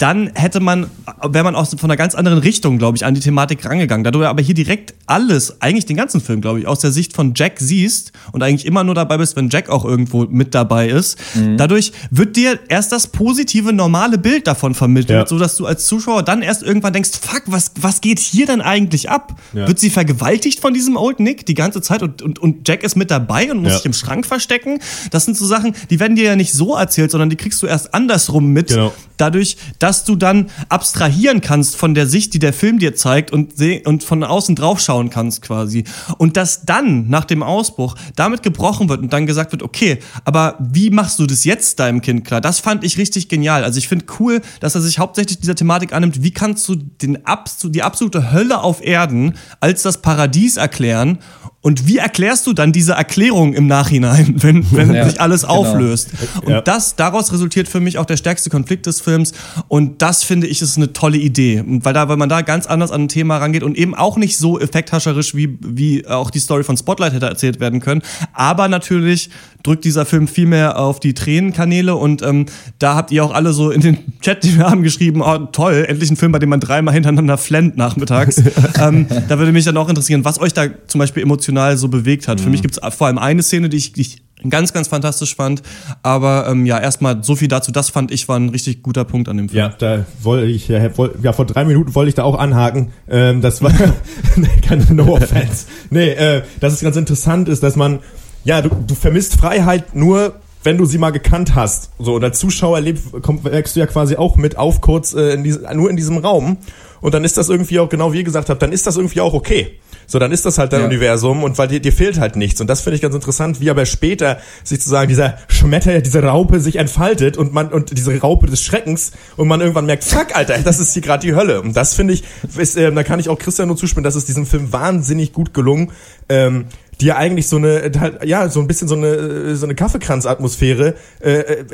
[0.00, 0.86] dann hätte man,
[1.22, 4.02] wäre man aus von einer ganz anderen Richtung, glaube ich, an die Thematik rangegangen.
[4.02, 7.12] Da du aber hier direkt alles, eigentlich den ganzen Film, glaube ich, aus der Sicht
[7.14, 10.88] von Jack siehst und eigentlich immer nur dabei bist, wenn Jack auch irgendwo mit dabei
[10.88, 11.18] ist,
[11.58, 15.26] dadurch wird dir erst das positive, normale Bild davon vermittelt, Ja.
[15.26, 18.62] so dass du als Zuschauer dann erst irgendwann denkst, fuck, was, was geht hier denn
[18.62, 19.38] eigentlich ab?
[19.52, 19.68] Ja.
[19.68, 22.96] Wird sie vergewaltigt von diesem Old Nick die ganze Zeit und, und, und Jack ist
[22.96, 23.76] mit dabei und muss Ja.
[23.76, 24.78] sich im Schrank verstecken?
[25.10, 27.66] Das sind so Sachen, die werden dir ja nicht so erzählt, sondern die kriegst du
[27.66, 28.92] erst andersrum mit Genau.
[29.18, 33.54] dadurch, dass du dann abstrahieren kannst von der Sicht, die der Film dir zeigt und,
[33.84, 35.84] und von außen draufschauen kannst quasi.
[36.18, 40.56] Und dass dann nach dem Ausbruch damit gebrochen wird und dann gesagt wird, okay, aber
[40.60, 42.40] wie machst du das jetzt deinem Kind klar?
[42.40, 43.64] Das fand ich richtig genial.
[43.64, 47.18] Also ich finde cool, dass er sich hauptsächlich dieser Thematik annimmt, wie kannst du den
[47.64, 51.18] die absolute Hölle auf Erden als das Paradies erklären
[51.62, 55.56] und wie erklärst du dann diese Erklärung im Nachhinein, wenn, wenn Ja, sich alles genau.
[55.56, 56.08] auflöst?
[56.42, 56.60] Und Ja.
[56.62, 59.32] das, daraus resultiert für mich auch der stärkste Konflikt des Films.
[59.68, 61.62] Und das finde ich ist eine tolle Idee.
[61.66, 64.38] Weil da, weil man da ganz anders an ein Thema rangeht und eben auch nicht
[64.38, 68.00] so effekthascherisch wie, wie auch die Story von Spotlight hätte erzählt werden können.
[68.32, 69.28] Aber natürlich
[69.62, 72.46] drückt dieser Film viel mehr auf die Tränenkanäle und ähm,
[72.78, 75.84] da habt ihr auch alle so in den Chat, die wir haben, geschrieben, oh toll,
[75.86, 78.38] endlich ein Film, bei dem man dreimal hintereinander flennt nachmittags.
[78.80, 82.28] ähm, da würde mich dann auch interessieren, was euch da zum Beispiel emotional so bewegt
[82.28, 82.40] hat.
[82.40, 85.34] Für mich gibt es vor allem eine Szene, die ich, die ich ganz, ganz fantastisch
[85.36, 85.62] fand.
[86.02, 87.72] Aber ähm, ja, erstmal so viel dazu.
[87.72, 89.58] Das fand ich war ein richtig guter Punkt an dem Film.
[89.58, 92.92] Ja, da wollte ich, ja, woll- ja, vor drei Minuten wollte ich da auch anhaken.
[93.08, 93.72] Ähm, das war
[94.66, 95.66] keine No Offense.
[95.90, 98.00] Nee, äh, dass es ganz interessant ist, dass man,
[98.44, 101.90] ja, du, du vermisst Freiheit nur, wenn du sie mal gekannt hast.
[101.98, 105.34] So, und als Zuschauer erlebst, komm, wächst du ja quasi auch mit auf kurz äh,
[105.34, 106.56] in diese, nur in diesem Raum.
[107.00, 109.20] Und dann ist das irgendwie auch, genau wie ihr gesagt habt, dann ist das irgendwie
[109.20, 109.78] auch okay.
[110.10, 110.86] So, dann ist das halt dein Ja.
[110.86, 112.60] Universum und weil dir, dir fehlt halt nichts.
[112.60, 116.58] Und das finde ich ganz interessant, wie aber später sich sozusagen dieser Schmetter, diese Raupe
[116.58, 120.58] sich entfaltet und man, und diese Raupe des Schreckens und man irgendwann merkt, fuck, Alter,
[120.58, 121.62] das ist hier gerade die Hölle.
[121.62, 122.24] Und das finde ich,
[122.58, 125.54] ist, ähm, da kann ich auch Christian nur zustimmen, das ist diesem Film wahnsinnig gut
[125.54, 125.92] gelungen.
[126.28, 126.64] Ähm,
[127.00, 129.74] die ja eigentlich so eine, halt, ja, so ein bisschen so eine, äh, so eine
[129.74, 131.64] Kaffeekranz-Atmosphäre äh, äh,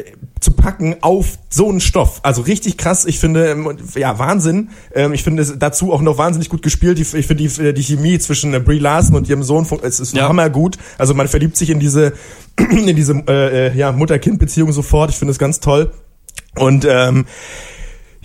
[0.41, 2.21] zu packen auf so einen Stoff.
[2.23, 3.05] Also richtig krass.
[3.05, 4.71] Ich finde, ähm, ja, Wahnsinn.
[4.95, 6.99] Ähm, ich finde es dazu auch noch wahnsinnig gut gespielt.
[6.99, 10.29] Ich finde die, die Chemie zwischen äh, Brie Larson und ihrem Sohn, es ist Ja.
[10.29, 10.79] hammergut.
[10.99, 12.13] Also man verliebt sich in diese,
[12.59, 15.11] in diese äh, äh, ja, Mutter-Kind-Beziehung sofort.
[15.11, 15.91] Ich finde es ganz toll.
[16.55, 17.27] Und ähm,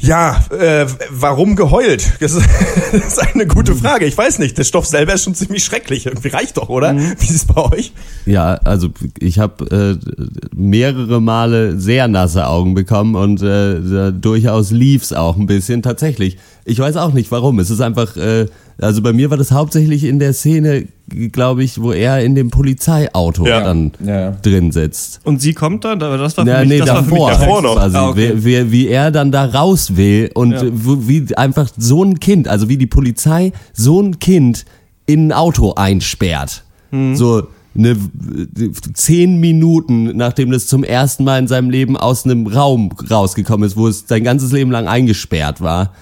[0.02, 2.14] ja, äh, warum geheult?
[2.20, 2.48] Das ist,
[2.92, 4.06] das ist eine gute Frage.
[4.06, 4.58] Ich weiß nicht.
[4.58, 6.06] Der Stoff selber ist schon ziemlich schrecklich.
[6.08, 6.96] Irgendwie reicht doch, oder?
[6.96, 7.94] Wie ist es bei euch?
[8.26, 15.14] Ja, also ich habe äh, mehrere Male sehr nasse Augen bekommen und äh, durchaus lief's
[15.14, 16.38] auch ein bisschen tatsächlich.
[16.66, 17.60] Ich weiß auch nicht warum.
[17.60, 18.48] Es ist einfach, äh,
[18.82, 20.88] also bei mir war das hauptsächlich in der Szene,
[21.32, 23.62] glaube ich, wo er in dem Polizeiauto Ja.
[23.62, 24.32] dann Ja.
[24.32, 25.20] drin sitzt.
[25.24, 27.20] Und sie kommt dann, aber das war für Ja, mich, nee, das war für mich
[27.20, 27.76] davor, Davor noch.
[27.76, 28.34] quasi, Ah, okay.
[28.36, 30.56] wie, wie, wie er dann da raus will und
[31.08, 34.65] wie einfach so ein Kind, also wie die Polizei so ein Kind
[35.06, 36.63] in ein Auto einsperrt.
[36.91, 37.15] Mhm.
[37.15, 37.96] So, eine,
[38.94, 43.78] zehn Minuten, nachdem das zum ersten Mal in seinem Leben aus einem Raum rausgekommen ist,
[43.78, 45.94] wo es sein ganzes Leben lang eingesperrt war.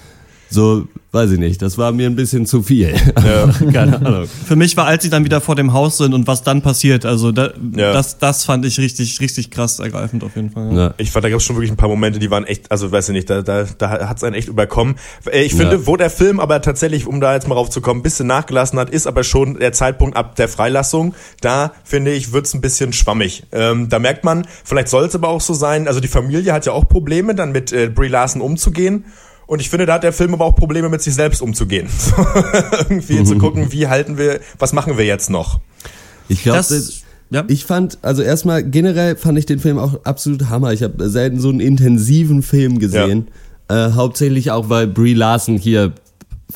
[0.52, 2.92] So, weiß ich nicht, das war mir ein bisschen zu viel.
[3.24, 3.46] Ja.
[3.72, 4.26] Keine Ahnung.
[4.46, 7.04] Für mich war, als sie dann wieder vor dem Haus sind und was dann passiert,
[7.06, 7.92] also da, Ja.
[7.92, 10.76] das, das fand ich richtig, richtig krass ergreifend auf jeden Fall.
[10.76, 10.94] Ja.
[10.98, 13.08] Ich fand, da gab es schon wirklich ein paar Momente, die waren echt, also weiß
[13.10, 14.96] ich nicht, da, da, da hat's einen echt überkommen.
[15.30, 15.86] Äh, Ich finde, Ja.
[15.86, 19.06] wo der Film aber tatsächlich, um da jetzt mal raufzukommen, ein bisschen nachgelassen hat, ist
[19.06, 21.14] aber schon der Zeitpunkt ab der Freilassung.
[21.40, 23.44] Da, finde ich, wird's ein bisschen schwammig.
[23.52, 26.66] Ähm, da merkt man, vielleicht soll es aber auch so sein, also die Familie hat
[26.66, 29.04] ja auch Probleme, dann mit äh, Brie Larson umzugehen.
[29.50, 31.88] Und ich finde, da hat der Film aber auch Probleme, mit sich selbst umzugehen.
[32.88, 35.58] Irgendwie zu gucken, wie halten wir, was machen wir jetzt noch?
[36.28, 36.80] Ich glaube,
[37.30, 37.42] ja.
[37.48, 40.72] ich fand, also erstmal generell fand ich den Film auch absolut Hammer.
[40.72, 43.26] Ich habe selten so einen intensiven Film gesehen.
[43.66, 45.94] Äh, hauptsächlich auch, weil Brie Larson hier,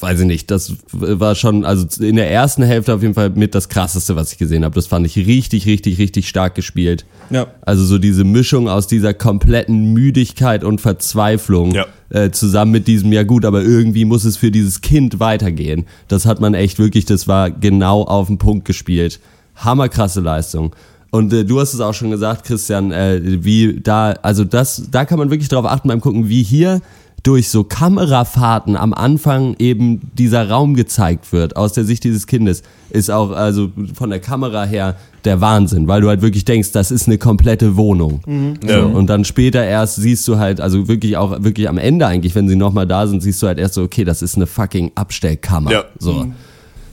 [0.00, 3.54] weiß ich nicht, das war schon, also in der ersten Hälfte auf jeden Fall mit
[3.54, 4.74] das krasseste, was ich gesehen habe.
[4.74, 7.04] Das fand ich richtig, richtig, richtig stark gespielt.
[7.30, 7.46] Ja.
[7.62, 11.86] Also so diese Mischung aus dieser kompletten Müdigkeit und Verzweiflung Ja.
[12.10, 15.86] äh, zusammen mit diesem, ja gut, aber irgendwie muss es für dieses Kind weitergehen.
[16.08, 19.20] Das hat man echt wirklich, das war genau auf den Punkt gespielt.
[19.56, 20.74] Hammerkrasse Leistung.
[21.10, 25.04] Und äh, du hast es auch schon gesagt, Christian, äh, wie da, also das, da
[25.04, 26.80] kann man wirklich drauf achten beim Gucken, wie hier
[27.24, 32.62] durch so Kamerafahrten am Anfang eben dieser Raum gezeigt wird, aus der Sicht dieses Kindes,
[32.90, 36.90] ist auch also von der Kamera her der Wahnsinn, weil du halt wirklich denkst, das
[36.90, 38.20] ist eine komplette Wohnung.
[38.62, 38.82] Ja.
[38.82, 42.34] So, und dann später erst siehst du halt, also wirklich auch, wirklich am Ende eigentlich,
[42.34, 44.92] wenn sie nochmal da sind, siehst du halt erst so, okay, das ist eine fucking
[44.94, 45.72] Abstellkammer.
[45.72, 45.84] Ja.
[45.98, 46.26] So,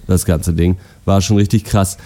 [0.07, 1.97] das ganze Ding war schon richtig krass.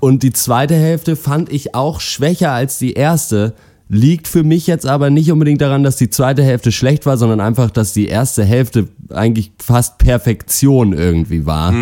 [0.00, 3.52] Und die zweite Hälfte fand ich auch schwächer als die erste.
[3.88, 7.40] Liegt für mich jetzt aber nicht unbedingt daran, dass die zweite Hälfte schlecht war, sondern
[7.40, 11.72] einfach, dass die erste Hälfte eigentlich fast Perfektion irgendwie war.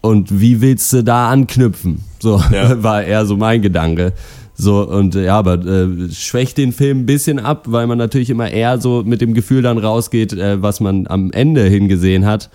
[0.00, 2.02] Und wie willst du da anknüpfen?
[2.18, 2.82] So Ja.
[2.82, 4.14] war eher so mein Gedanke.
[4.56, 8.50] So, und ja, aber äh, schwächt den Film ein bisschen ab, weil man natürlich immer
[8.50, 12.50] eher so mit dem Gefühl dann rausgeht, äh, was man am Ende hingesehen hat.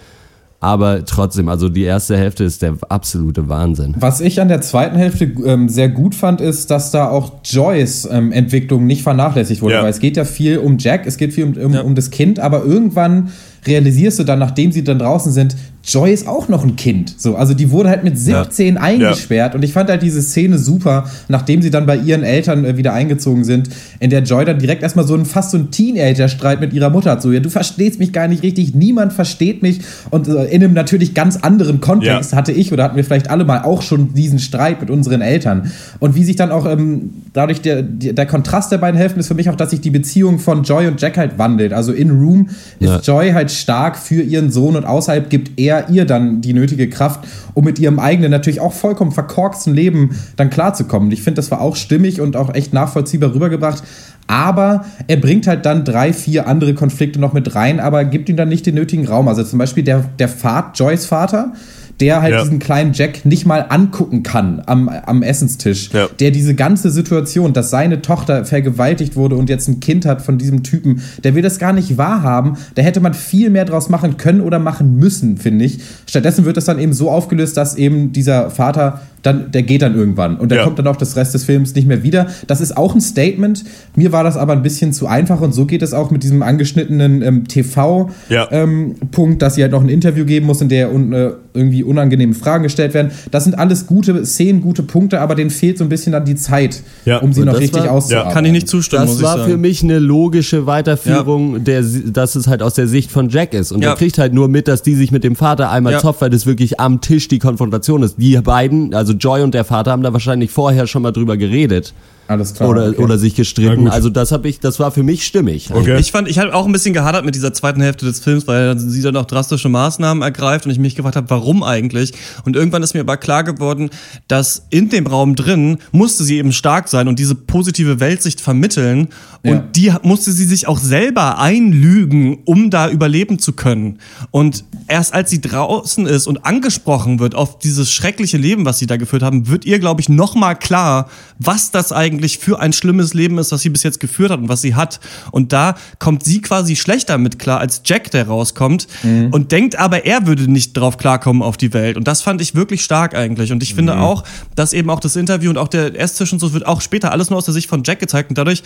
[0.62, 3.96] Aber trotzdem, also die erste Hälfte ist der absolute Wahnsinn.
[3.98, 8.08] Was ich an der zweiten Hälfte ähm, sehr gut fand, ist, dass da auch Joys
[8.12, 9.76] ähm, Entwicklung nicht vernachlässigt wurde.
[9.76, 9.84] Ja.
[9.84, 12.40] Weil es geht ja viel um Jack, es geht viel um, um, um das Kind,
[12.40, 13.30] aber irgendwann
[13.66, 17.16] realisierst du dann, nachdem sie dann draußen sind, Joy ist auch noch ein Kind.
[17.18, 21.10] So, also die wurde halt mit 17 eingesperrt und ich fand halt diese Szene super,
[21.30, 24.84] nachdem sie dann bei ihren Eltern äh, wieder eingezogen sind, in der Joy dann direkt
[24.84, 27.22] erstmal so ein fast so ein Teenager-Streit mit ihrer Mutter hat.
[27.22, 30.74] So, ja, du verstehst mich gar nicht richtig, niemand versteht mich und äh, in einem
[30.74, 32.38] natürlich ganz anderen Kontext Ja.
[32.38, 35.72] hatte ich oder hatten wir vielleicht alle mal auch schon diesen Streit mit unseren Eltern.
[36.00, 39.28] Und wie sich dann auch ähm, dadurch der, der, der Kontrast der beiden Hälften ist
[39.28, 41.72] für mich auch, dass sich die Beziehung von Joy und Jack halt wandelt.
[41.74, 43.00] Also in Room ist Ja.
[43.00, 47.22] Joy halt stark für ihren Sohn und außerhalb gibt er ihr dann die nötige Kraft,
[47.54, 51.12] um mit ihrem eigenen, natürlich auch vollkommen verkorksten Leben dann klarzukommen.
[51.12, 53.84] Ich finde, das war auch stimmig und auch echt nachvollziehbar rübergebracht.
[54.28, 58.38] Aber er bringt halt dann drei, vier andere Konflikte noch mit rein, aber gibt ihm
[58.38, 59.28] dann nicht den nötigen Raum.
[59.28, 61.54] Also zum Beispiel der, der Vater, Joys Vater,
[62.00, 62.42] der halt Ja.
[62.44, 65.90] diesen kleinen Jack nicht mal angucken kann am, am Essenstisch.
[65.92, 66.08] Ja.
[66.20, 70.38] Der diese ganze Situation, dass seine Tochter vergewaltigt wurde und jetzt ein Kind hat von
[70.38, 72.58] diesem Typen, der will das gar nicht wahrhaben.
[72.76, 75.80] Da hätte man viel mehr draus machen können oder machen müssen, finde ich.
[76.08, 79.96] Stattdessen wird das dann eben so aufgelöst, dass eben dieser Vater dann, der geht dann
[79.96, 80.64] irgendwann und der Ja.
[80.64, 82.28] kommt dann auch das Rest des Films nicht mehr wieder.
[82.48, 83.64] Das ist auch ein Statement.
[83.96, 86.42] Mir war das aber ein bisschen zu einfach und so geht es auch mit diesem
[86.42, 88.48] angeschnittenen ähm, TV Ja.
[88.52, 91.84] ähm, Punkt, dass sie halt noch ein Interview geben muss, in der un, äh, irgendwie
[91.84, 93.12] unangenehme Fragen gestellt werden.
[93.32, 96.36] Das sind alles gute Szenen, gute Punkte, aber denen fehlt so ein bisschen dann die
[96.36, 97.18] Zeit, Ja.
[97.18, 98.34] um sie Und noch richtig war- auszuarbeiten.
[98.34, 99.52] Kann ich nicht zustimmen, muss Das ich war sagen.
[99.52, 103.72] für mich eine logische Weiterführung, der, dass es halt aus der Sicht von Jack ist.
[103.72, 103.92] Und Ja.
[103.92, 106.00] er kriegt halt nur mit, dass die sich mit dem Vater einmal Ja.
[106.00, 108.16] zopft, weil das wirklich am Tisch die Konfrontation ist.
[108.20, 111.94] Die beiden, also Joy und der Vater, haben da wahrscheinlich vorher schon mal drüber geredet.
[112.30, 112.70] Alles klar.
[112.70, 113.02] Oder, okay.
[113.02, 113.88] oder sich gestritten.
[113.88, 115.72] Also das habe ich, das war für mich stimmig.
[115.74, 116.00] Okay.
[116.00, 118.78] Ich fand, ich habe auch ein bisschen gehadert mit dieser zweiten Hälfte des Films, weil
[118.78, 122.14] sie dann auch drastische Maßnahmen ergreift und ich mich gefragt habe, warum eigentlich?
[122.46, 123.90] Und irgendwann ist mir aber klar geworden,
[124.28, 129.08] dass in dem Raum drin musste sie eben stark sein und diese positive Weltsicht vermitteln
[129.42, 129.64] und Ja.
[129.76, 133.98] die musste sie sich auch selber einlügen, um da überleben zu können.
[134.30, 138.86] Und erst als sie draußen ist und angesprochen wird auf dieses schreckliche Leben, was sie
[138.86, 142.74] da geführt haben, wird ihr, glaube ich, nochmal klar, was das eigentlich eigentlich für ein
[142.74, 145.00] schlimmes Leben ist, was sie bis jetzt geführt hat und was sie hat.
[145.32, 149.30] Und da kommt sie quasi schlechter mit klar als Jack, der rauskommt Mhm.
[149.32, 151.96] und denkt aber, er würde nicht drauf klarkommen auf die Welt.
[151.98, 153.52] Und das fand ich wirklich stark eigentlich.
[153.52, 154.02] Und ich finde Mhm.
[154.02, 154.24] auch,
[154.56, 157.30] dass eben auch das Interview und auch der Esstisch und so wird auch später alles
[157.30, 158.30] nur aus der Sicht von Jack gezeigt.
[158.30, 158.64] Und dadurch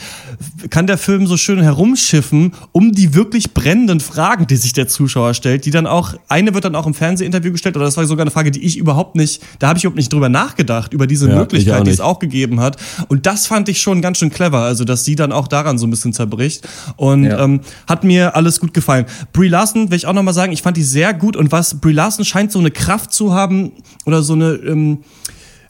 [0.71, 5.33] kann der Film so schön herumschiffen um die wirklich brennenden Fragen, die sich der Zuschauer
[5.35, 8.23] stellt, die dann auch, eine wird dann auch im Fernsehinterview gestellt, oder das war sogar
[8.23, 11.27] eine Frage, die ich überhaupt nicht, da habe ich überhaupt nicht drüber nachgedacht, über diese
[11.27, 12.77] Ja, ich Möglichkeit, die es auch gegeben hat.
[13.09, 15.85] Und das fand ich schon ganz schön clever, also dass sie dann auch daran so
[15.87, 16.67] ein bisschen zerbricht.
[16.97, 17.43] Und Ja.
[17.43, 19.05] ähm, hat mir alles gut gefallen.
[19.33, 21.93] Brie Larson, will ich auch nochmal sagen, ich fand die sehr gut und was Brie
[21.93, 23.71] Larson scheint so eine Kraft zu haben
[24.05, 24.99] oder so eine ähm,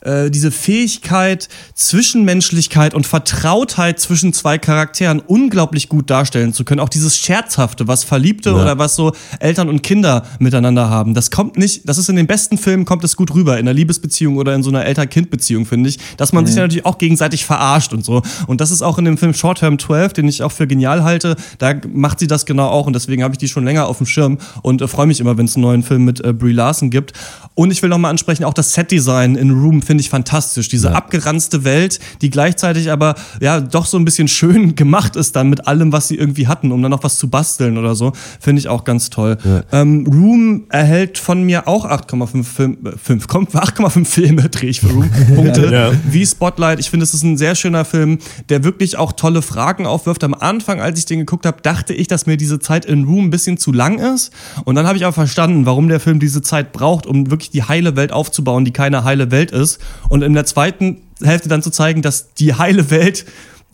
[0.04, 6.80] äh, diese Fähigkeit, Zwischenmenschlichkeit und Vertrautheit zwischen zwei Charakteren unglaublich gut darstellen zu können.
[6.82, 8.56] Auch dieses Scherzhafte, was Verliebte Ja.
[8.56, 11.14] oder was so Eltern und Kinder miteinander haben.
[11.14, 13.54] Das kommt nicht, das ist in den besten Filmen, kommt es gut rüber.
[13.54, 16.00] In einer Liebesbeziehung oder in so einer Eltern-Kind-Beziehung, finde ich.
[16.18, 18.22] Dass man sich dann natürlich auch gegenseitig verarscht und so.
[18.48, 21.04] Und das ist auch in dem Film Short Term 12, den ich auch für genial
[21.04, 21.36] halte.
[21.60, 24.08] Da macht sie das genau auch und deswegen habe ich die schon länger auf dem
[24.08, 26.90] Schirm und äh, freue mich immer, wenn es einen neuen Film mit äh, Brie Larson
[26.90, 27.14] gibt.
[27.56, 30.68] Und ich will noch mal ansprechen, auch das Setdesign in Room finde ich fantastisch.
[30.70, 35.50] Diese abgeranzte Welt, die gleichzeitig aber ja doch so ein bisschen schön gemacht ist dann
[35.50, 38.60] mit allem, was sie irgendwie hatten, um dann noch was zu basteln oder so, finde
[38.60, 39.38] ich auch ganz toll.
[39.72, 44.82] Ähm, Room erhält von mir auch 8,5 Film, äh, 5, komm, 8,5 Filme drehe ich
[44.82, 45.92] für Room Punkte Ja.
[46.10, 46.80] wie Spotlight.
[46.80, 48.20] Ich finde, es ist ein sehr schöner Film,
[48.50, 50.24] der wirklich auch tolle Fragen aufwirft.
[50.24, 53.26] Am Anfang, als ich den geguckt habe, dachte ich, dass mir diese Zeit in Room
[53.26, 54.32] ein bisschen zu lang ist.
[54.66, 57.64] Und dann habe ich aber verstanden, warum der Film diese Zeit braucht, um wirklich die
[57.64, 59.80] heile Welt aufzubauen, die keine heile Welt ist.
[60.10, 63.26] Und in der zweiten Hälfte dann zu zeigen, dass die heile Welt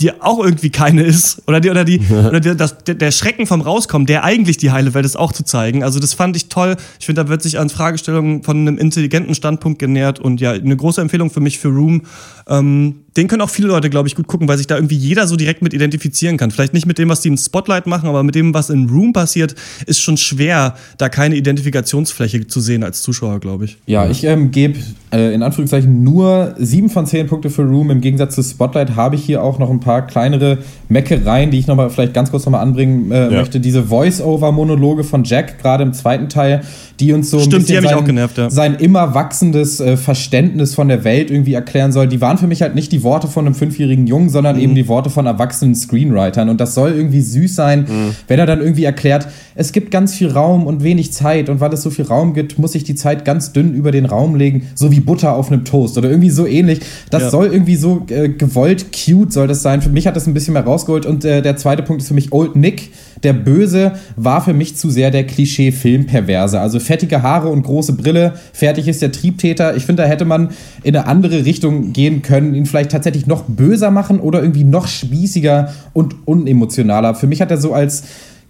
[0.02, 3.46] die auch irgendwie keine ist oder die oder die oder die, das, der, der Schrecken
[3.46, 5.84] vom Rauskommen, der eigentlich die heile Welt ist, auch zu zeigen.
[5.84, 6.78] Also das fand ich toll.
[7.00, 10.76] Ich finde, da wird sich an Fragestellungen von einem intelligenten Standpunkt genährt und ja eine
[10.76, 12.04] große Empfehlung für mich für Room.
[12.50, 15.28] Ähm, den können auch viele Leute, glaube ich, gut gucken, weil sich da irgendwie jeder
[15.28, 16.52] so direkt mit identifizieren kann.
[16.52, 19.14] Vielleicht nicht mit dem, was die im Spotlight machen, aber mit dem, was in Room
[19.14, 19.56] passiert,
[19.88, 23.78] ist schon schwer, da keine Identifikationsfläche zu sehen als Zuschauer, glaube ich.
[23.88, 24.80] Ja, ich ähm, gebe
[25.12, 27.92] äh, in Anführungszeichen nur 7 von 10 Punkte für Room.
[27.92, 31.68] Im Gegensatz zu Spotlight habe ich hier auch noch ein paar kleinere Meckereien, die ich
[31.68, 33.40] nochmal vielleicht ganz kurz nochmal anbringen äh, Ja.
[33.42, 33.60] möchte.
[33.60, 36.62] Diese Voice-Over-Monologe von Jack, gerade im zweiten Teil,
[37.00, 38.50] die uns so ein Stimmt, die bisschen sein, auch genervt, ja.
[38.50, 42.08] sein immer wachsendes äh, Verständnis von der Welt irgendwie erklären soll.
[42.08, 44.62] Die waren für mich halt nicht die Worte von einem fünfjährigen Jungen, sondern Mhm.
[44.64, 46.50] eben die Worte von erwachsenen Screenwritern.
[46.50, 48.16] Und das soll irgendwie süß sein, Mhm.
[48.28, 51.50] wenn er dann irgendwie erklärt, es gibt ganz viel Raum und wenig Zeit.
[51.50, 54.06] Und weil es so viel Raum gibt, muss ich die Zeit ganz dünn über den
[54.06, 56.80] Raum legen, so wie Butter auf einem Toast oder irgendwie so ähnlich.
[57.12, 57.30] Das Ja.
[57.30, 59.82] soll irgendwie so äh, gewollt cute soll das sein.
[59.82, 61.06] Für mich hat das ein bisschen mehr rausgeholt.
[61.06, 62.90] Und äh, der zweite Punkt ist für mich Old Nick.
[63.24, 66.60] Der Böse war für mich zu sehr der Klischee-Filmperverse.
[66.60, 69.76] Also fettige Haare und große Brille, fertig ist der Triebtäter.
[69.76, 70.50] Ich finde, da hätte man
[70.84, 74.88] in eine andere Richtung gehen können, ihn vielleicht tatsächlich noch böser machen oder irgendwie noch
[74.88, 77.16] spießiger und unemotionaler.
[77.16, 78.04] Für mich hat er so als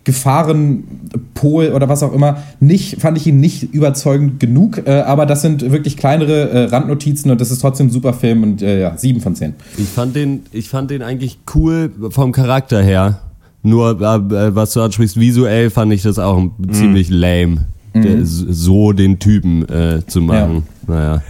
[0.05, 5.41] Gefahrenpol oder was auch immer, nicht, fand ich ihn nicht überzeugend genug, äh, aber das
[5.41, 8.97] sind wirklich kleinere äh, Randnotizen und das ist trotzdem ein super Film und äh, ja,
[8.97, 9.55] 7 von 10.
[9.77, 13.19] Ich fand den, ich fand den eigentlich cool vom Charakter her.
[13.61, 19.19] Nur, äh, was du ansprichst, visuell fand ich das auch ziemlich lame, der, so den
[19.19, 20.63] Typen äh, zu machen.
[20.87, 21.21] Naja.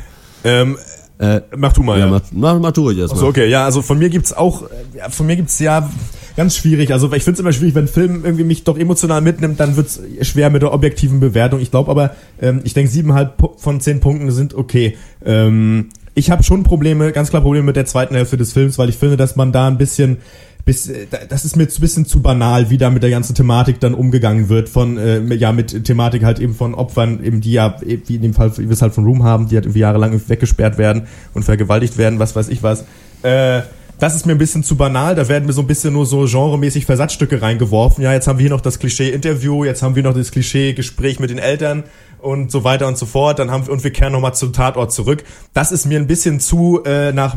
[0.43, 0.77] Ähm,
[1.19, 1.99] Äh, mach du mal.
[1.99, 3.19] ja, Ja, mach, mach, mach du ruhig erstmal.
[3.19, 4.63] So, okay, ja, also von mir gibt's auch,
[4.95, 5.89] ja, von mir gibt's ja
[6.37, 6.93] ganz schwierig.
[6.93, 9.75] Also ich finde es immer schwierig, wenn ein Film irgendwie mich doch emotional mitnimmt, dann
[9.75, 11.59] wird's schwer mit der objektiven Bewertung.
[11.59, 14.97] Ich glaube aber, ähm, ich denke siebeneinhalb von zehn Punkten sind okay.
[15.25, 18.87] Ähm, ich habe schon Probleme, ganz klar Probleme mit der zweiten Hälfte des Films, weil
[18.87, 20.17] ich finde, dass man da ein bisschen
[20.65, 23.35] bis, äh, da- das ist mir ein bisschen zu banal, wie da mit der ganzen
[23.35, 27.53] Thematik dann umgegangen wird von, äh, ja, mit Thematik halt eben von Opfern, eben die
[27.53, 29.65] ja, eh, wie in dem Fall, wie wir es halt von Room haben, die halt
[29.65, 31.03] irgendwie jahrelang weggesperrt werden
[31.33, 32.85] und vergewaltigt werden, was weiß ich was.
[33.23, 33.61] Äh,
[33.99, 36.25] das ist mir ein bisschen zu banal, da werden mir so ein bisschen nur so
[36.25, 38.01] genremäßig Versatzstücke reingeworfen.
[38.01, 41.29] Ja, jetzt haben wir hier noch das Klischee-Interview, jetzt haben wir noch das Klischee-Gespräch mit
[41.31, 41.83] den Eltern
[42.21, 43.39] und so weiter und so fort.
[43.39, 45.23] Dann haben wir, und wir kehren nochmal zum Tatort zurück.
[45.53, 47.35] Das ist mir ein bisschen zu äh, nach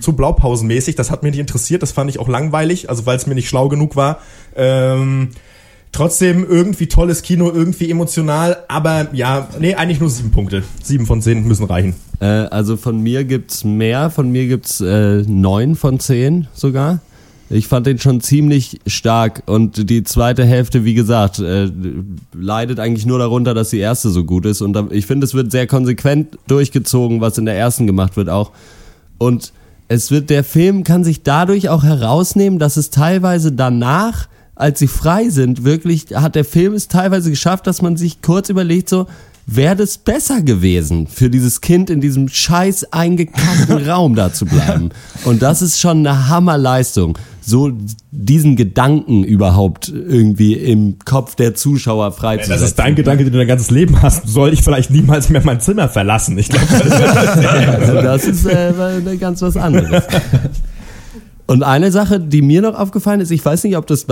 [0.00, 0.96] zu Blaupausenmäßig.
[0.96, 1.82] Das hat mich nicht interessiert.
[1.82, 4.18] Das fand ich auch langweilig, also weil es mir nicht schlau genug war.
[4.56, 5.30] Ähm,
[5.92, 10.62] trotzdem irgendwie tolles Kino, irgendwie emotional, aber ja, nee, eigentlich nur sieben Punkte.
[10.82, 11.94] Sieben von zehn müssen reichen.
[12.20, 17.00] Äh, also von mir gibt's mehr, von mir gibt's äh, neun von zehn sogar.
[17.52, 21.68] Ich fand den schon ziemlich stark und die zweite Hälfte, wie gesagt, äh,
[22.32, 25.34] leidet eigentlich nur darunter, dass die erste so gut ist und da, ich finde, es
[25.34, 28.52] wird sehr konsequent durchgezogen, was in der ersten gemacht wird auch.
[29.18, 29.52] Und
[29.88, 34.86] es wird, der Film kann sich dadurch auch herausnehmen, dass es teilweise danach, als sie
[34.86, 39.08] frei sind, wirklich, hat der Film es teilweise geschafft, dass man sich kurz überlegt, so,
[39.52, 44.90] wäre das besser gewesen, für dieses Kind in diesem scheiß eingekackten Raum da zu bleiben.
[45.24, 47.18] Und das ist schon eine Hammerleistung.
[47.40, 47.72] So
[48.12, 52.60] diesen Gedanken überhaupt irgendwie im Kopf der Zuschauer freizusetzen.
[52.60, 54.28] Das ist dein Gedanke, den du dein ganzes Leben hast.
[54.28, 56.38] Soll ich vielleicht niemals mehr mein Zimmer verlassen?
[56.38, 56.66] Ich glaube,
[58.02, 60.04] das ist äh, ganz was anderes.
[61.48, 64.06] Und eine Sache, die mir noch aufgefallen ist, ich weiß nicht, ob das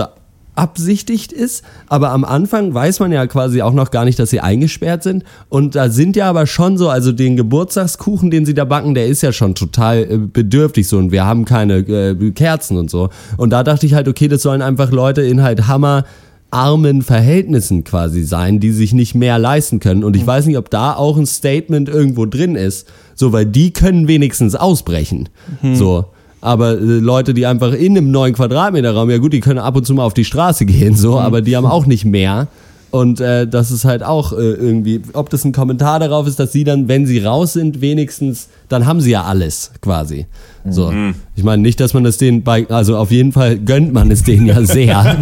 [0.55, 4.41] beabsichtigt ist, aber am Anfang weiß man ja quasi auch noch gar nicht, dass sie
[4.41, 5.23] eingesperrt sind.
[5.47, 9.07] Und da sind ja aber schon so, also den Geburtstagskuchen, den sie da backen, der
[9.07, 13.09] ist ja schon total äh, bedürftig so und wir haben keine äh, Kerzen und so.
[13.37, 16.03] Und da dachte ich halt, okay, das sollen einfach Leute in halt Hammer
[16.51, 20.03] armen Verhältnissen quasi sein, die sich nicht mehr leisten können.
[20.03, 23.71] Und ich weiß nicht, ob da auch ein Statement irgendwo drin ist, so, weil die
[23.71, 25.29] können wenigstens ausbrechen.
[25.61, 25.75] Mhm.
[25.75, 26.05] So.
[26.41, 29.75] Aber äh, Leute, die einfach in einem neuen Quadratmeter Raum, ja gut, die können ab
[29.75, 31.17] und zu mal auf die Straße gehen, so, mhm.
[31.17, 32.47] aber die haben auch nicht mehr.
[32.91, 36.51] Und äh, das ist halt auch äh, irgendwie, ob das ein Kommentar darauf ist, dass
[36.51, 40.25] sie dann, wenn sie raus sind, wenigstens, dann haben sie ja alles quasi.
[40.67, 40.91] So.
[40.91, 41.15] Mhm.
[41.39, 44.23] Ich meine nicht, dass man es denen bei, also auf jeden Fall gönnt man es
[44.23, 45.17] denen ja sehr.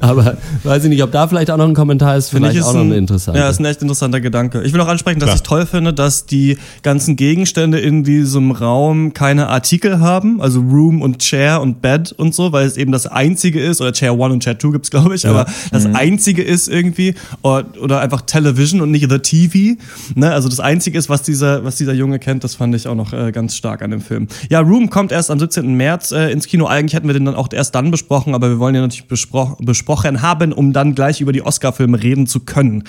[0.00, 2.74] Aber weiß ich nicht, ob da vielleicht auch noch ein Kommentar ist, vielleicht ist auch
[2.74, 3.40] noch ein interessanter.
[3.40, 4.62] Ja, ist ein echt interessanter Gedanke.
[4.64, 5.36] Ich will auch ansprechen, dass Klar.
[5.36, 11.00] ich toll finde, dass die ganzen Gegenstände in diesem Raum keine Artikel haben, also Room
[11.00, 14.34] und Chair und Bed und so, weil es eben das einzige ist, oder Chair 1
[14.34, 15.30] und Chair 2 gibt's glaube ich, ja.
[15.30, 15.96] aber das mhm.
[15.96, 19.80] einzige ist irgendwie, oder, oder einfach Television und nicht The TV.
[20.16, 20.30] Ne?
[20.30, 23.14] Also das einzige ist, was dieser, was dieser Junge kennt, das fand ich auch noch
[23.14, 24.28] äh, ganz stark an dem Film.
[24.50, 25.76] Ja, Room kommt erst am 17.
[25.76, 26.66] März äh, ins Kino.
[26.66, 30.22] Eigentlich hätten wir den dann auch erst dann besprochen, aber wir wollen ja natürlich besprochen
[30.22, 32.84] haben, um dann gleich über die Oscar-Filme reden zu können.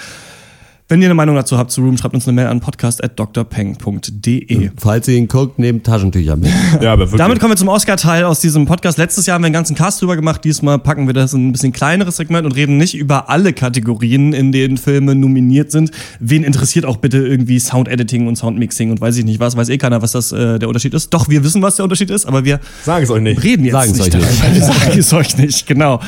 [0.90, 4.70] Wenn ihr eine Meinung dazu habt zu Room, schreibt uns eine Mail an podcast.drpeng.de.
[4.78, 6.50] Falls ihr ihn guckt, nehmt Taschentücher mit.
[6.82, 7.18] ja, aber wirklich.
[7.18, 8.98] Damit kommen wir zum Oscar-Teil aus diesem Podcast.
[8.98, 10.46] Letztes Jahr haben wir einen ganzen Cast drüber gemacht.
[10.46, 14.32] Diesmal packen wir das in ein bisschen kleineres Segment und reden nicht über alle Kategorien,
[14.32, 15.92] in denen Filme nominiert sind.
[16.22, 19.58] Wen interessiert auch bitte irgendwie Sound-Editing und Sound-Mixing und weiß ich nicht was.
[19.58, 21.14] Weiß eh keiner, was das äh, der Unterschied ist.
[21.14, 23.44] Doch, wir wissen, was der Unterschied ist, aber wir sagen es euch nicht.
[23.44, 24.16] Reden jetzt Sagen nicht.
[24.16, 24.56] Euch nicht.
[24.56, 26.00] Wir sagen es euch nicht, genau.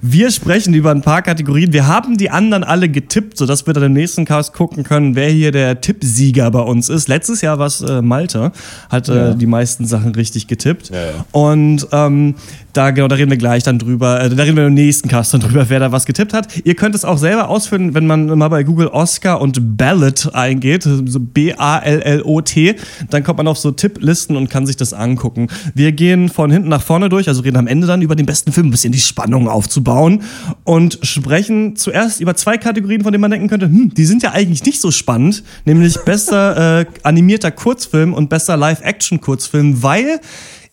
[0.00, 1.72] Wir sprechen über ein paar Kategorien.
[1.72, 5.30] Wir haben die anderen alle getippt, sodass wir dann im nächsten Cast gucken können, wer
[5.30, 7.08] hier der Tippsieger bei uns ist.
[7.08, 8.52] Letztes Jahr war es äh, Malte,
[8.90, 9.34] hat äh, ja.
[9.34, 10.90] die meisten Sachen richtig getippt.
[10.90, 11.24] Ja, ja.
[11.32, 12.34] Und ähm,
[12.78, 15.34] da, genau, da reden wir gleich dann drüber, äh, da reden wir im nächsten Cast
[15.34, 16.64] dann drüber, wer da was getippt hat.
[16.64, 20.84] Ihr könnt es auch selber ausführen, wenn man mal bei Google Oscar und Ballot eingeht,
[20.84, 22.76] so B-A-L-L-O-T,
[23.10, 25.48] dann kommt man auf so Tipplisten und kann sich das angucken.
[25.74, 28.52] Wir gehen von hinten nach vorne durch, also reden am Ende dann über den besten
[28.52, 30.22] Film, ein bisschen die Spannung aufzubauen
[30.62, 34.30] und sprechen zuerst über zwei Kategorien, von denen man denken könnte, hm, die sind ja
[34.30, 40.20] eigentlich nicht so spannend, nämlich bester äh, animierter Kurzfilm und bester Live-Action-Kurzfilm, weil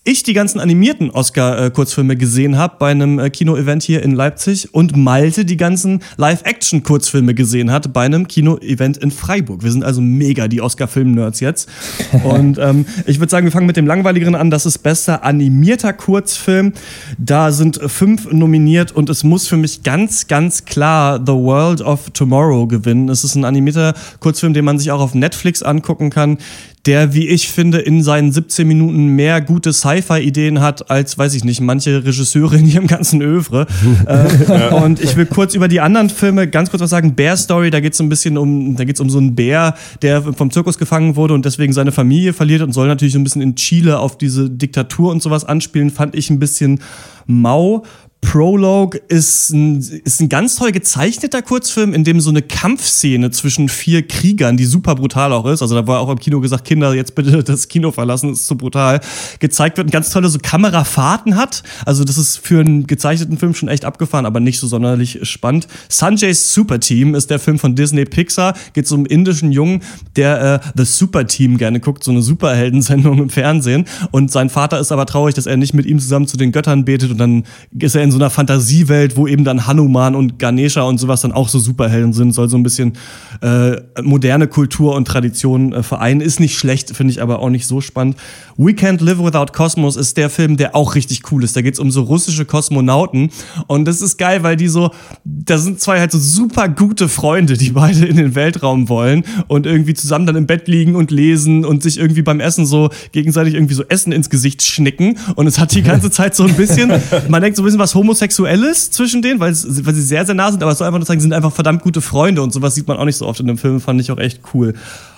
[0.07, 4.95] ich die ganzen animierten Oscar-Kurzfilme gesehen habe bei einem äh, Kino-Event hier in Leipzig und
[4.95, 9.63] Malte die ganzen Live-Action-Kurzfilme gesehen hat bei einem Kino-Event in Freiburg.
[9.63, 11.67] Wir sind also mega die Oscar-Film-Nerds jetzt.
[12.23, 14.51] und ähm, ich würde sagen, wir fangen mit dem langweiligeren an.
[14.51, 16.73] Das ist bester animierter Kurzfilm.
[17.17, 22.11] Da sind fünf nominiert und es muss für mich ganz, ganz klar The World of
[22.11, 23.09] Tomorrow gewinnen.
[23.09, 26.37] Es ist ein animierter Kurzfilm, den man sich auch auf Netflix angucken kann
[26.85, 31.43] der, wie ich finde, in seinen 17 Minuten mehr gute Sci-Fi-Ideen hat als, weiß ich
[31.43, 33.65] nicht, manche Regisseure in ihrem ganzen Övre.
[34.05, 37.15] äh, und ich will kurz über die anderen Filme ganz kurz was sagen.
[37.15, 40.21] Bear Story, da geht es ein bisschen um, da geht's um so einen Bär, der
[40.21, 43.41] vom Zirkus gefangen wurde und deswegen seine Familie verliert und soll natürlich so ein bisschen
[43.41, 46.79] in Chile auf diese Diktatur und sowas anspielen, fand ich ein bisschen
[47.25, 47.83] mau.
[48.21, 53.69] Prologue ist ein, ist ein ganz toll gezeichneter Kurzfilm, in dem so eine Kampfszene zwischen
[53.69, 56.93] vier Kriegern, die super brutal auch ist, also da war auch im Kino gesagt, Kinder,
[56.93, 58.99] jetzt bitte das Kino verlassen, ist zu brutal,
[59.39, 61.63] gezeigt wird und ganz tolle so Kamerafahrten hat.
[61.85, 65.67] Also das ist für einen gezeichneten Film schon echt abgefahren, aber nicht so sonderlich spannend.
[65.87, 69.81] Sanjay's Super Team ist der Film von Disney Pixar, geht um einen indischen Jungen,
[70.15, 74.79] der äh, The Super Team gerne guckt, so eine Superheldensendung im Fernsehen und sein Vater
[74.79, 77.43] ist aber traurig, dass er nicht mit ihm zusammen zu den Göttern betet und dann
[77.77, 81.31] ist er in so einer Fantasiewelt, wo eben dann Hanuman und Ganesha und sowas dann
[81.31, 82.93] auch so Superhelden sind, soll so ein bisschen
[83.41, 86.21] äh, moderne Kultur und Tradition äh, vereinen.
[86.21, 88.15] Ist nicht schlecht, finde ich aber auch nicht so spannend.
[88.57, 91.55] We Can't Live Without Cosmos ist der Film, der auch richtig cool ist.
[91.57, 93.31] Da geht es um so russische Kosmonauten
[93.67, 94.91] und das ist geil, weil die so,
[95.25, 99.65] da sind zwei halt so super gute Freunde, die beide in den Weltraum wollen und
[99.65, 103.55] irgendwie zusammen dann im Bett liegen und lesen und sich irgendwie beim Essen so gegenseitig
[103.55, 106.93] irgendwie so Essen ins Gesicht schnicken und es hat die ganze Zeit so ein bisschen,
[107.27, 110.51] man denkt so ein bisschen was Homosexuelles zwischen denen, weil, weil sie sehr, sehr nah
[110.51, 112.75] sind, aber es soll einfach nur sagen, sie sind einfach verdammt gute Freunde und sowas
[112.75, 114.73] sieht man auch nicht so oft in dem Film, fand ich auch echt cool.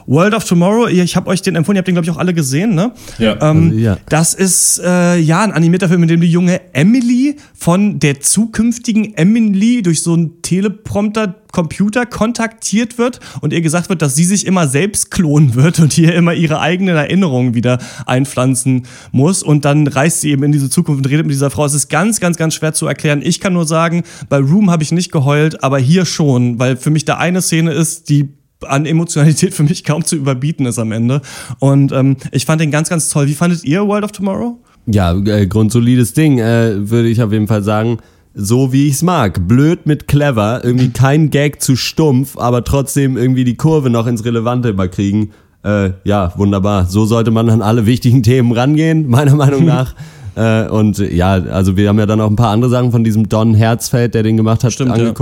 [0.07, 2.33] World of Tomorrow, ich habe euch den empfohlen, ihr habt den, glaube ich, auch alle
[2.33, 2.93] gesehen, ne?
[3.19, 3.33] Ja.
[3.41, 3.97] Ähm, Also, ja.
[4.09, 9.13] Das ist äh, ja ein animierter Film, in dem die junge Emily von der zukünftigen
[9.15, 14.45] Emily durch so einen Teleprompter Computer kontaktiert wird und ihr gesagt wird, dass sie sich
[14.45, 19.43] immer selbst klonen wird und hier immer ihre eigenen Erinnerungen wieder einpflanzen muss.
[19.43, 21.65] Und dann reist sie eben in diese Zukunft und redet mit dieser Frau.
[21.65, 23.21] Es ist ganz, ganz, ganz schwer zu erklären.
[23.23, 26.91] Ich kann nur sagen, bei Room habe ich nicht geheult, aber hier schon, weil für
[26.91, 28.29] mich da eine Szene ist, die
[28.65, 31.21] an Emotionalität für mich kaum zu überbieten ist am Ende.
[31.59, 33.27] Und ähm, ich fand den ganz, ganz toll.
[33.27, 34.59] Wie fandet ihr World of Tomorrow?
[34.87, 37.97] Ja, äh, grundsolides Ding, äh, würde ich auf jeden Fall sagen.
[38.33, 39.47] So wie ich's mag.
[39.47, 44.23] Blöd mit clever, irgendwie kein Gag zu stumpf, aber trotzdem irgendwie die Kurve noch ins
[44.23, 45.31] Relevante überkriegen.
[45.63, 46.85] Äh, ja, wunderbar.
[46.85, 49.95] So sollte man an alle wichtigen Themen rangehen, meiner Meinung nach.
[50.35, 53.27] äh, und ja, also wir haben ja dann auch ein paar andere Sachen von diesem
[53.27, 55.13] Don Herzfeld, der den gemacht hat, Stimmt, ja.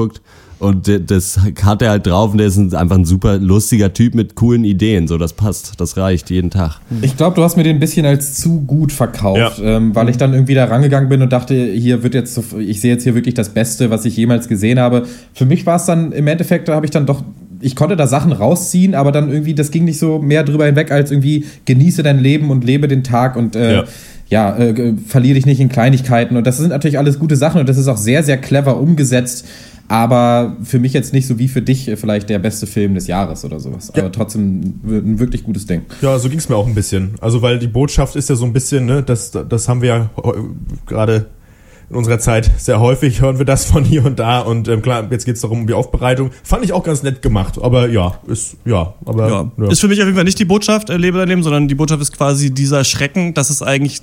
[0.57, 4.15] Und das hat er halt drauf und der ist ein, einfach ein super lustiger Typ
[4.15, 5.07] mit coolen Ideen.
[5.07, 6.79] So, das passt, das reicht jeden Tag.
[7.01, 9.77] Ich glaube, du hast mir den ein bisschen als zu gut verkauft, Ja.
[9.77, 12.79] ähm, weil ich dann irgendwie da rangegangen bin und dachte, hier wird jetzt, so- ich
[12.79, 15.03] sehe jetzt hier wirklich das Beste, was ich jemals gesehen habe.
[15.33, 17.21] Für mich war es dann im Endeffekt, da habe ich dann doch,
[17.59, 20.89] ich konnte da Sachen rausziehen, aber dann irgendwie, das ging nicht so mehr drüber hinweg,
[20.91, 23.83] als irgendwie genieße dein Leben und lebe den Tag und äh, Ja.
[24.29, 26.37] ja, äh, verliere dich nicht in Kleinigkeiten.
[26.37, 29.45] Und das sind natürlich alles gute Sachen und das ist auch sehr, sehr clever umgesetzt.
[29.87, 33.45] Aber für mich jetzt nicht so wie für dich vielleicht der beste Film des Jahres
[33.45, 33.91] oder sowas.
[33.91, 35.83] Aber trotzdem ein wirklich gutes Ding.
[36.01, 37.15] Ja, so ging's mir auch ein bisschen.
[37.21, 40.09] Also, weil die Botschaft ist ja so ein bisschen, ne, das, das haben wir ja
[40.87, 41.27] gerade
[41.89, 44.39] in unserer Zeit sehr häufig, hören wir das von hier und da.
[44.39, 46.31] Und ähm, klar, jetzt geht's darum, um die Aufbereitung.
[46.43, 47.59] Fand ich auch ganz nett gemacht.
[47.61, 49.29] Aber ja, ist, ja, aber.
[49.29, 49.51] Ja.
[49.57, 49.71] ja.
[49.71, 51.75] Ist für mich auf jeden Fall nicht die Botschaft, äh, lebe dein Leben, sondern die
[51.75, 54.01] Botschaft ist quasi dieser Schrecken, dass es eigentlich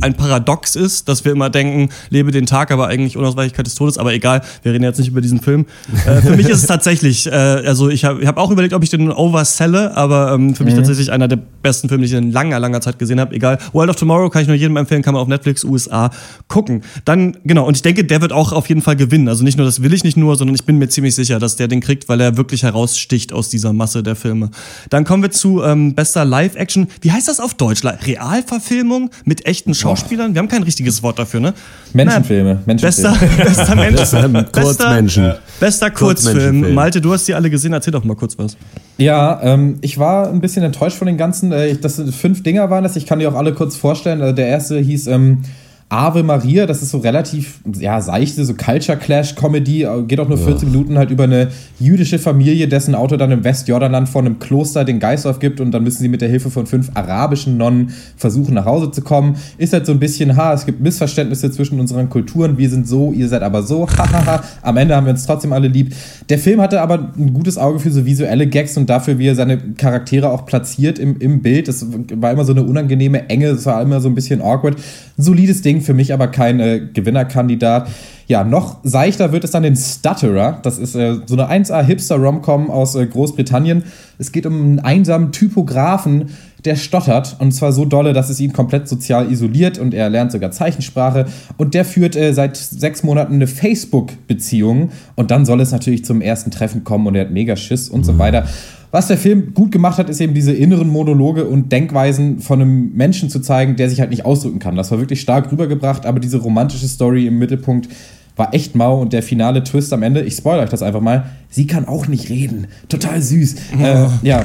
[0.00, 3.98] ein Paradox ist, dass wir immer denken, lebe den Tag, aber eigentlich Unausweichlichkeit des Todes.
[3.98, 5.66] Aber egal, wir reden jetzt nicht über diesen Film.
[6.06, 8.90] Äh, für mich ist es tatsächlich, äh, also ich habe hab auch überlegt, ob ich
[8.90, 12.58] den overselle, aber ähm, für mich tatsächlich einer der besten Filme, die ich in langer,
[12.58, 13.34] langer Zeit gesehen habe.
[13.34, 13.58] Egal.
[13.72, 16.10] World of Tomorrow kann ich nur jedem empfehlen, kann man auf Netflix USA
[16.48, 16.82] gucken.
[17.04, 19.28] Dann, genau, und ich denke, der wird auch auf jeden Fall gewinnen.
[19.28, 21.56] Also nicht nur, das will ich nicht nur, sondern ich bin mir ziemlich sicher, dass
[21.56, 24.50] der den kriegt, weil er wirklich heraussticht aus dieser Masse der Filme.
[24.88, 26.86] Dann kommen wir zu ähm, bester Live-Action.
[27.02, 27.82] Wie heißt das auf Deutsch?
[27.84, 30.34] Realverfilmung mit echten Schauspielern?
[30.34, 31.54] Wir haben kein richtiges Wort dafür, ne?
[31.92, 32.60] Menschenfilme.
[32.66, 33.44] Bester, Menschenfilme.
[33.44, 33.96] bester Mensch.
[34.00, 35.32] Das, ähm, Kurzmenschen.
[35.60, 36.74] Bester Kurzfilm.
[36.74, 37.72] Malte, du hast die alle gesehen.
[37.72, 38.56] Erzähl doch mal kurz was.
[38.96, 41.52] Ja, ähm, ich war ein bisschen enttäuscht von den ganzen.
[41.52, 42.96] Äh, ich- das sind fünf Dinger waren das.
[42.96, 44.22] Ich kann die auch alle kurz vorstellen.
[44.22, 45.42] Also der erste hieß ähm,
[45.88, 46.66] Ave Maria.
[46.66, 49.82] Das ist so relativ ja seichte, so Culture Clash Comedy.
[49.82, 53.44] äh, Geht auch nur 14 Minuten halt über eine jüdische Familie, dessen Auto dann im
[53.44, 56.66] Westjordanland vor einem Kloster den Geist aufgibt und dann müssen sie mit der Hilfe von
[56.66, 59.36] fünf arabischen Nonnen versuchen nach Hause zu kommen.
[59.58, 62.58] Ist halt so ein bisschen, ha, es gibt Missverständnisse zwischen unseren Kulturen.
[62.58, 63.86] Wir sind so, ihr seid aber so.
[63.98, 64.42] Hahaha.
[64.62, 65.94] Am Ende haben wir uns trotzdem alle lieb.
[66.28, 69.34] Der Film hatte aber ein gutes Auge für so visuelle Gags und dafür, wie er
[69.34, 71.68] seine Charaktere auch platziert im, im Bild.
[71.68, 74.76] Das war immer so eine unangenehme Enge, es war immer so ein bisschen awkward.
[75.16, 77.88] Ein solides Ding, für mich aber kein äh, Gewinnerkandidat.
[78.26, 80.58] Ja, noch seichter wird es dann den Stutterer.
[80.62, 83.84] Das ist äh, so eine 1A-Hipster-Romcom aus äh, Großbritannien.
[84.18, 86.30] Es geht um einen einsamen Typografen,
[86.64, 90.32] der stottert und zwar so dolle, dass es ihn komplett sozial isoliert und er lernt
[90.32, 91.26] sogar Zeichensprache
[91.58, 96.22] und der führt äh, seit sechs Monaten eine Facebook-Beziehung und dann soll es natürlich zum
[96.22, 98.46] ersten Treffen kommen und er hat mega Schiss und so weiter.
[98.94, 102.92] Was der Film gut gemacht hat, ist eben diese inneren Monologe und Denkweisen von einem
[102.94, 104.76] Menschen zu zeigen, der sich halt nicht ausdrücken kann.
[104.76, 107.88] Das war wirklich stark rübergebracht, aber diese romantische Story im Mittelpunkt
[108.36, 111.24] war echt mau und der finale Twist am Ende, ich spoilere euch das einfach mal,
[111.50, 112.68] sie kann auch nicht reden.
[112.88, 113.56] Total süß.
[113.82, 114.44] Äh, ja,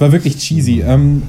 [0.00, 0.80] war wirklich cheesy.
[0.80, 1.22] Ähm,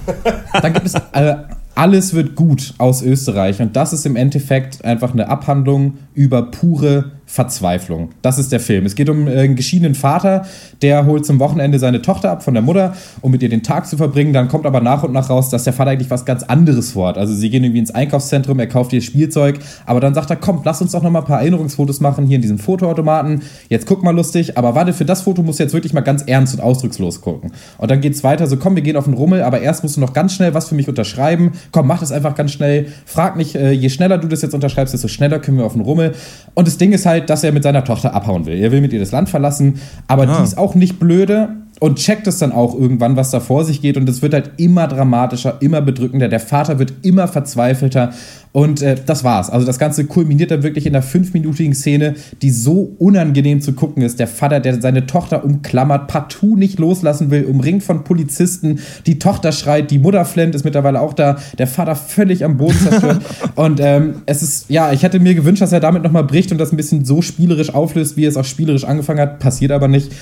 [0.59, 1.35] dann gibt es äh,
[1.75, 7.11] Alles wird gut aus Österreich und das ist im Endeffekt einfach eine Abhandlung über pure
[7.35, 8.11] Verzweiflung.
[8.21, 8.85] Das ist der Film.
[8.85, 10.45] Es geht um äh, einen geschiedenen Vater,
[10.81, 13.87] der holt zum Wochenende seine Tochter ab von der Mutter, um mit ihr den Tag
[13.87, 14.31] zu verbringen.
[14.31, 17.17] Dann kommt aber nach und nach raus, dass der Vater eigentlich was ganz anderes vorhat.
[17.17, 20.61] Also sie gehen irgendwie ins Einkaufszentrum, er kauft ihr Spielzeug, aber dann sagt er, komm,
[20.63, 23.41] lass uns doch noch mal ein paar Erinnerungsfotos machen hier in diesem Fotoautomaten.
[23.67, 26.23] Jetzt guck mal lustig, aber warte, für das Foto musst du jetzt wirklich mal ganz
[26.25, 27.51] ernst und ausdruckslos gucken.
[27.77, 29.99] Und dann geht's weiter, so komm, wir gehen auf den Rummel, aber erst musst du
[29.99, 31.51] noch ganz schnell was für mich unterschreiben.
[31.73, 32.87] Komm, mach das einfach ganz schnell.
[33.05, 35.81] Frag nicht, äh, je schneller du das jetzt unterschreibst, desto schneller können wir auf den
[35.81, 36.13] Rummel.
[36.53, 38.57] Und das Ding ist halt, dass er mit seiner Tochter abhauen will.
[38.57, 41.49] Er will mit ihr das Land verlassen, aber die ist auch nicht blöde
[41.79, 43.97] und checkt es dann auch irgendwann, was da vor sich geht.
[43.97, 46.29] Und es wird halt immer dramatischer, immer bedrückender.
[46.29, 48.11] Der Vater wird immer verzweifelter.
[48.55, 49.49] Und äh, das war's.
[49.49, 54.01] Also das Ganze kulminiert dann wirklich in einer fünfminütigen Szene, die so unangenehm zu gucken
[54.01, 54.17] ist.
[54.17, 58.79] Der Vater, der seine Tochter umklammert, partout nicht loslassen will, umringt von Polizisten.
[59.07, 61.35] Die Tochter schreit, die Mutter flennt, ist mittlerweile auch da.
[61.57, 63.23] Der Vater völlig am Boden zerstört.
[63.55, 66.57] und ähm, es ist, ja, ich hätte mir gewünscht, dass er damit nochmal bricht und
[66.57, 69.39] das ein bisschen so spielerisch auflöst, wie er es auch spielerisch angefangen hat.
[69.39, 70.13] Passiert aber nicht.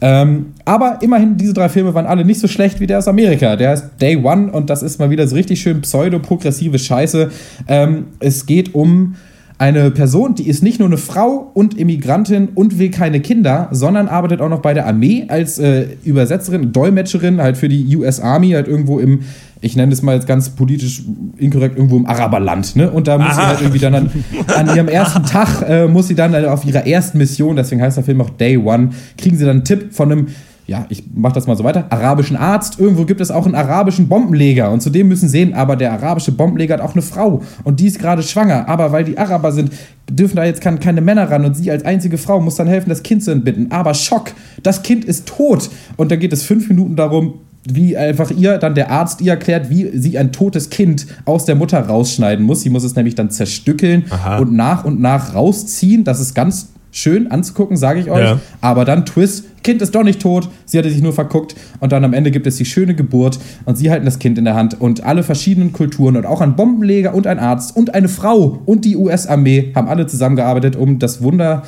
[0.00, 3.56] Ähm, aber immerhin, diese drei Filme waren alle nicht so schlecht wie der aus Amerika.
[3.56, 7.30] Der heißt Day One und das ist mal wieder so richtig schön pseudo-progressive Scheiße.
[7.68, 9.16] Ähm, es geht um
[9.60, 14.08] eine Person, die ist nicht nur eine Frau und Immigrantin und will keine Kinder, sondern
[14.08, 18.52] arbeitet auch noch bei der Armee als äh, Übersetzerin, Dolmetscherin, halt für die US Army,
[18.52, 19.20] halt irgendwo im,
[19.60, 21.02] ich nenne es mal jetzt ganz politisch
[21.36, 22.74] inkorrekt, irgendwo im Araberland.
[22.74, 22.90] Ne?
[22.90, 24.10] Und da muss sie halt irgendwie dann an,
[24.46, 28.04] an ihrem ersten Tag, äh, muss sie dann auf ihrer ersten Mission, deswegen heißt der
[28.04, 30.26] Film auch Day One, kriegen sie dann einen Tipp von einem
[30.70, 32.78] ja, ich mach das mal so weiter, arabischen Arzt.
[32.78, 34.70] Irgendwo gibt es auch einen arabischen Bombenleger.
[34.70, 37.42] Und zudem müssen sehen, aber der arabische Bombenleger hat auch eine Frau.
[37.64, 38.68] Und die ist gerade schwanger.
[38.68, 39.72] Aber weil die Araber sind,
[40.08, 41.44] dürfen da jetzt keine Männer ran.
[41.44, 43.72] Und sie als einzige Frau muss dann helfen, das Kind zu entbinden.
[43.72, 44.30] Aber Schock,
[44.62, 45.70] das Kind ist tot.
[45.96, 47.34] Und da geht es fünf Minuten darum,
[47.68, 51.56] wie einfach ihr, dann der Arzt ihr erklärt, wie sie ein totes Kind aus der
[51.56, 52.62] Mutter rausschneiden muss.
[52.62, 54.38] Sie muss es nämlich dann zerstückeln Aha.
[54.38, 56.04] und nach und nach rausziehen.
[56.04, 58.24] Das ist ganz schön anzugucken, sage ich euch.
[58.24, 58.40] Ja.
[58.60, 62.04] Aber dann Twist, Kind ist doch nicht tot, sie hatte sich nur verguckt und dann
[62.04, 64.80] am Ende gibt es die schöne Geburt und sie halten das Kind in der Hand
[64.80, 68.84] und alle verschiedenen Kulturen und auch ein Bombenleger und ein Arzt und eine Frau und
[68.84, 71.62] die US-Armee haben alle zusammengearbeitet, um das Wunder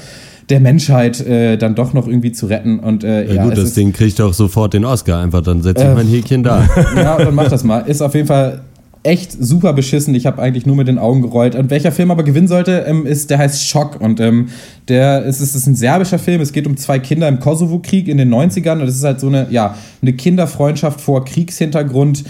[0.49, 3.75] der Menschheit äh, dann doch noch irgendwie zu retten und äh, Ja, ja, gut, das
[3.75, 5.21] Ding kriegt doch sofort den Oscar.
[5.21, 6.69] Einfach, dann setze ich Äh, mein Häkchen da.
[6.97, 7.81] ja, dann mach das mal.
[7.81, 8.63] Ist auf jeden Fall
[9.03, 10.15] echt super beschissen.
[10.15, 11.55] Ich habe eigentlich nur mit den Augen gerollt.
[11.55, 14.01] Und welcher Film aber gewinnen sollte, ähm, ist, der heißt Schock.
[14.01, 14.49] Und ähm,
[14.89, 16.41] der ist, es ist ein serbischer Film.
[16.41, 18.81] Es geht um zwei Kinder im Kosovo-Krieg in den 90ern.
[18.81, 22.25] Und es ist halt so eine, ja, eine Kinderfreundschaft vor Kriegshintergrund.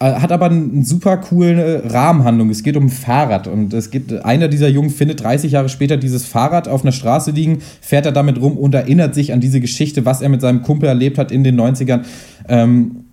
[0.00, 2.50] Äh, Hat aber einen super coole Rahmenhandlung.
[2.50, 5.96] Es geht um ein Fahrrad und es gibt einer dieser Jungen findet 30 Jahre später
[5.96, 9.60] dieses Fahrrad auf einer Straße liegen, fährt er damit rum und erinnert sich an diese
[9.60, 12.02] Geschichte, was er mit seinem Kumpel erlebt hat in den 90ern.
[12.48, 13.07] Ähm,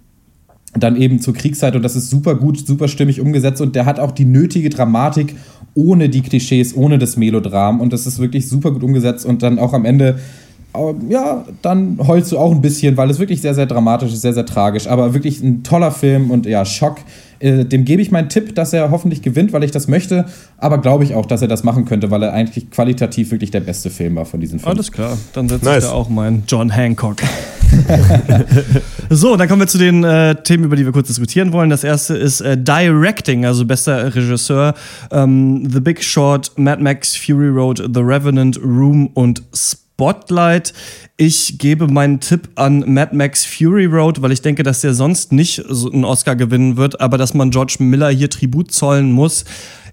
[0.78, 3.99] dann eben zur Kriegszeit und das ist super gut, super stimmig umgesetzt und der hat
[3.99, 5.36] auch die nötige Dramatik
[5.73, 9.59] ohne die Klischees, ohne das Melodram und das ist wirklich super gut umgesetzt und dann
[9.59, 10.19] auch am Ende
[10.76, 14.21] äh, ja, dann heulst du auch ein bisschen, weil es wirklich sehr, sehr dramatisch ist,
[14.21, 16.97] sehr, sehr tragisch, aber wirklich ein toller Film und ja, Schock.
[17.39, 20.25] Äh, Dem gebe ich meinen Tipp, dass er hoffentlich gewinnt, weil ich das möchte,
[20.57, 23.61] aber glaube ich auch, dass er das machen könnte, weil er eigentlich qualitativ wirklich der
[23.61, 24.75] beste Film war von diesen Filmen.
[24.75, 25.83] Alles klar, dann setze Nice.
[25.83, 27.17] ich da auch meinen John Hancock.
[29.09, 31.69] so, dann kommen wir zu den äh, Themen, über die wir kurz diskutieren wollen.
[31.69, 34.73] Das erste ist äh, Directing, also bester Regisseur.
[35.11, 39.43] Ähm, The Big Short, Mad Max, Fury Road, The Revenant, Room und
[39.95, 40.73] Spotlight.
[41.15, 45.31] Ich gebe meinen Tipp an Mad Max Fury Road, weil ich denke, dass der sonst
[45.31, 49.45] nicht so einen Oscar gewinnen wird, aber dass man George Miller hier Tribut zollen muss.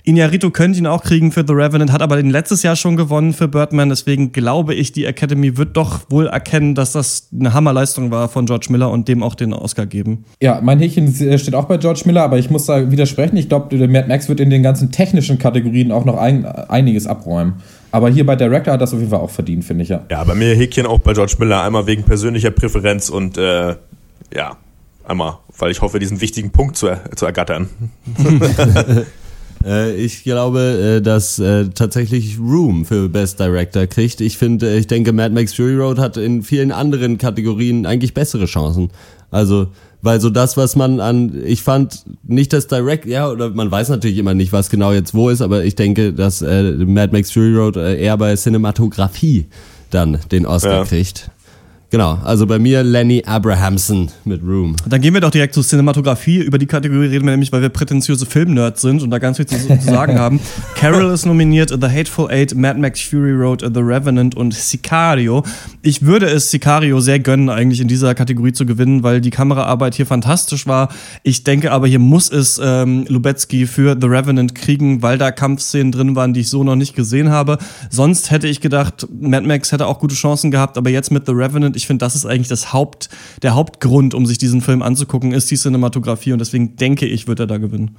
[0.05, 3.33] Iñárritu könnte ihn auch kriegen für The Revenant, hat aber den letztes Jahr schon gewonnen
[3.33, 3.91] für Birdman.
[3.91, 8.47] Deswegen glaube ich, die Academy wird doch wohl erkennen, dass das eine Hammerleistung war von
[8.47, 10.25] George Miller und dem auch den Oscar geben.
[10.43, 13.37] Ja, mein Häkchen äh, steht auch bei George Miller, aber ich muss da widersprechen.
[13.37, 17.63] Ich glaube, Mad Max wird in den ganzen technischen Kategorien auch noch ein, einiges abräumen.
[17.93, 20.05] Aber hier bei Director hat das auf jeden Fall auch verdient, finde ich ja.
[20.11, 21.63] Ja, bei mir Häkchen auch bei George Miller.
[21.63, 23.77] Einmal wegen persönlicher Präferenz und äh,
[24.35, 24.57] ja,
[25.05, 27.69] einmal, weil ich hoffe, diesen wichtigen Punkt zu, zu ergattern.
[29.65, 34.21] Äh, ich glaube, äh, dass äh, tatsächlich Room für Best Director kriegt.
[34.21, 38.47] Ich finde, ich denke, Mad Max Fury Road hat in vielen anderen Kategorien eigentlich bessere
[38.47, 38.91] Chancen.
[39.31, 39.69] Also,
[40.03, 43.89] weil so das, was man an, ich fand nicht das Direct, ja, oder man weiß
[43.89, 47.31] natürlich immer nicht, was genau jetzt wo ist, aber ich denke, dass äh, Mad Max
[47.31, 49.47] Fury Road äh, eher bei Cinematografie
[49.91, 50.85] dann den Oscar Ja.
[50.85, 51.31] kriegt.
[51.93, 54.77] Genau, also bei mir Lenny Abrahamson mit Room.
[54.89, 56.39] Dann gehen wir doch direkt zur Cinematografie.
[56.39, 59.45] Über die Kategorie reden wir nämlich, weil wir prätentiöse Filmnerds sind und da ganz viel
[59.45, 60.41] zu, zu sagen haben.
[60.75, 65.45] Carol ist nominiert, The Hateful Eight, Mad Max Fury Road, The Revenant und Sicario.
[65.83, 69.95] Ich würde es Sicario sehr gönnen, eigentlich in dieser Kategorie zu gewinnen, weil die Kameraarbeit
[69.95, 70.89] hier fantastisch war.
[71.25, 75.93] Ich denke aber, hier muss es ähm, Lubetzky für The Revenant kriegen, weil da Kampfszenen
[75.93, 77.59] drin waren, die ich so noch nicht gesehen habe.
[77.91, 81.33] Sonst hätte ich gedacht, Mad Max hätte auch gute Chancen gehabt, aber jetzt mit The
[81.33, 83.09] Revenant, ich finde, das ist eigentlich das Haupt,
[83.43, 87.41] der Hauptgrund, um sich diesen Film anzugucken, ist die Cinematografie und deswegen denke ich, wird
[87.41, 87.97] er da gewinnen.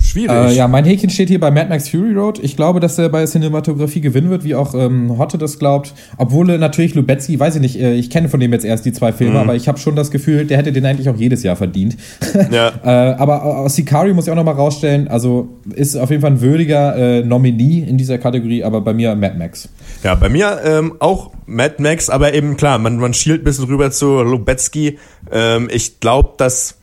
[0.00, 0.30] Schwierig.
[0.30, 2.38] Äh, ja, mein Häkchen steht hier bei Mad Max Fury Road.
[2.42, 5.92] Ich glaube, dass er bei Cinematografie gewinnen wird, wie auch ähm, Hotte das glaubt.
[6.16, 8.92] Obwohl äh, natürlich Lubetzky, weiß ich nicht, äh, ich kenne von dem jetzt erst die
[8.92, 11.56] zwei Filme, aber ich habe schon das Gefühl, der hätte den eigentlich auch jedes Jahr
[11.56, 11.96] verdient.
[12.50, 12.72] Ja.
[12.82, 16.40] äh, aber aus Sicario muss ich auch nochmal rausstellen, also ist auf jeden Fall ein
[16.40, 19.68] würdiger äh, Nominee in dieser Kategorie, aber bei mir Mad Max.
[20.02, 23.64] Ja, bei mir ähm, auch Mad Max, aber eben klar, man, man schielt ein bisschen
[23.64, 24.98] rüber zu Lubetzky.
[25.30, 26.76] Ähm, ich glaube, dass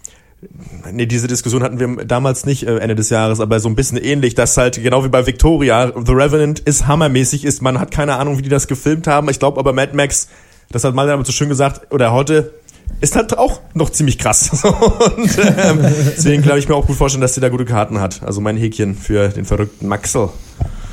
[0.91, 3.97] Nee, diese Diskussion hatten wir damals nicht äh, Ende des Jahres, aber so ein bisschen
[3.97, 8.17] ähnlich, dass halt genau wie bei Victoria, The Revenant ist hammermäßig, ist, man hat keine
[8.17, 9.29] Ahnung, wie die das gefilmt haben.
[9.29, 10.27] Ich glaube aber Mad Max,
[10.69, 12.53] das hat man aber so schön gesagt, oder heute,
[13.01, 14.63] ist halt auch noch ziemlich krass.
[14.63, 15.79] Und ähm,
[16.15, 18.21] deswegen glaube ich mir auch gut vorstellen, dass sie da gute Karten hat.
[18.23, 20.29] Also mein Häkchen für den verrückten Maxel.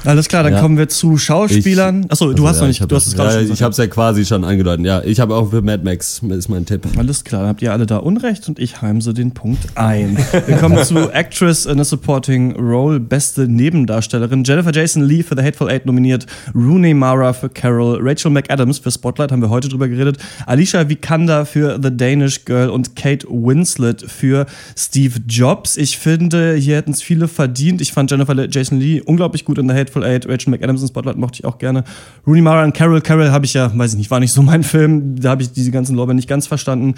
[0.05, 0.61] Alles klar, dann Ja.
[0.61, 2.07] kommen wir zu Schauspielern.
[2.09, 3.63] Achso, du Also, hast ja, noch nicht, hab du hast es gerade ja, schon Ich
[3.63, 4.85] habe es ja quasi schon angedeutet.
[4.85, 6.87] Ja, ich habe auch für Mad Max, ist mein Tipp.
[6.97, 10.19] Alles klar, dann habt ihr alle da Unrecht und ich heimse den Punkt ein.
[10.47, 14.43] Wir kommen zu Actress in a Supporting Role, beste Nebendarstellerin.
[14.45, 18.91] Jennifer Jason Lee für The Hateful Eight nominiert, Rooney Mara für Carol, Rachel McAdams für
[18.91, 24.03] Spotlight, haben wir heute drüber geredet, Alicia Vikander für The Danish Girl und Kate Winslet
[24.11, 24.47] für
[24.77, 25.77] Steve Jobs.
[25.77, 27.81] Ich finde, hier hätten es viele verdient.
[27.81, 30.29] Ich fand Jennifer Jason Lee unglaublich gut in The Hateful Eight.
[30.29, 31.85] Rachel McAdams in Spotlight mochte ich auch gerne.
[32.27, 33.01] Rooney Mara und Carol.
[33.01, 35.21] Carol habe ich ja, weiß ich nicht, war nicht so mein Film.
[35.21, 36.95] Da habe ich diese ganzen Lorbeeren nicht ganz verstanden.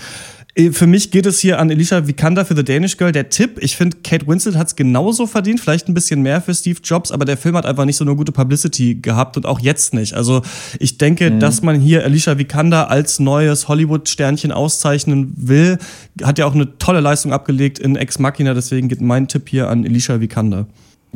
[0.55, 3.13] Äh, Für mich geht es hier an Alicia Vikander für The Danish Girl.
[3.13, 6.55] Der Tipp, ich finde, Kate Winslet hat es genauso verdient, vielleicht ein bisschen mehr für
[6.55, 9.61] Steve Jobs, aber der Film hat einfach nicht so eine gute Publicity gehabt und auch
[9.61, 10.15] jetzt nicht.
[10.15, 10.43] Also
[10.79, 15.79] ich denke, dass man hier Alicia Vikander als neues Hollywood-Sternchen auszeichnen will.
[16.23, 19.69] Hat ja auch eine tolle Leistung abgelegt in Ex Machina, deswegen geht mein Tipp hier
[19.69, 20.67] an Alicia Vikander.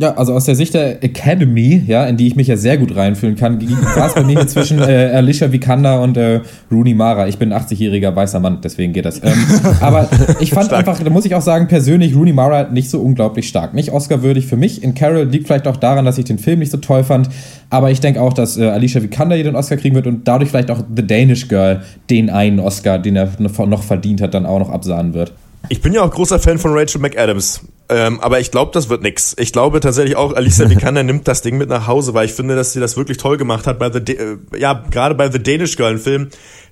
[0.00, 2.94] Ja, also aus der Sicht der Academy, ja, in die ich mich ja sehr gut
[2.94, 3.60] reinfühlen kann,
[3.96, 6.40] war es bei mir zwischen äh, Alicia Vikander und äh,
[6.70, 7.26] Rooney Mara.
[7.26, 9.20] Ich bin ein 80-jähriger weißer Mann, deswegen geht das.
[9.24, 9.32] Ähm,
[9.80, 13.48] aber ich fand einfach, da muss ich auch sagen, persönlich Rooney Mara nicht so unglaublich
[13.48, 13.74] stark.
[13.74, 14.84] Nicht Oscar-würdig für mich.
[14.84, 17.28] In Carol liegt vielleicht auch daran, dass ich den Film nicht so toll fand.
[17.68, 20.50] Aber ich denke auch, dass äh, Alicia Vikander hier den Oscar kriegen wird und dadurch
[20.50, 24.60] vielleicht auch The Danish Girl den einen Oscar, den er noch verdient hat, dann auch
[24.60, 25.32] noch absahnen wird.
[25.70, 27.60] Ich bin ja auch großer Fan von Rachel McAdams.
[27.90, 29.34] Ähm, aber ich glaube, das wird nix.
[29.38, 32.56] Ich glaube tatsächlich auch, Alicia Vikander nimmt das Ding mit nach Hause, weil ich finde,
[32.56, 35.42] dass sie das wirklich toll gemacht hat bei The, Da- äh, ja, gerade bei The
[35.42, 36.28] Danish Girl, ein Film,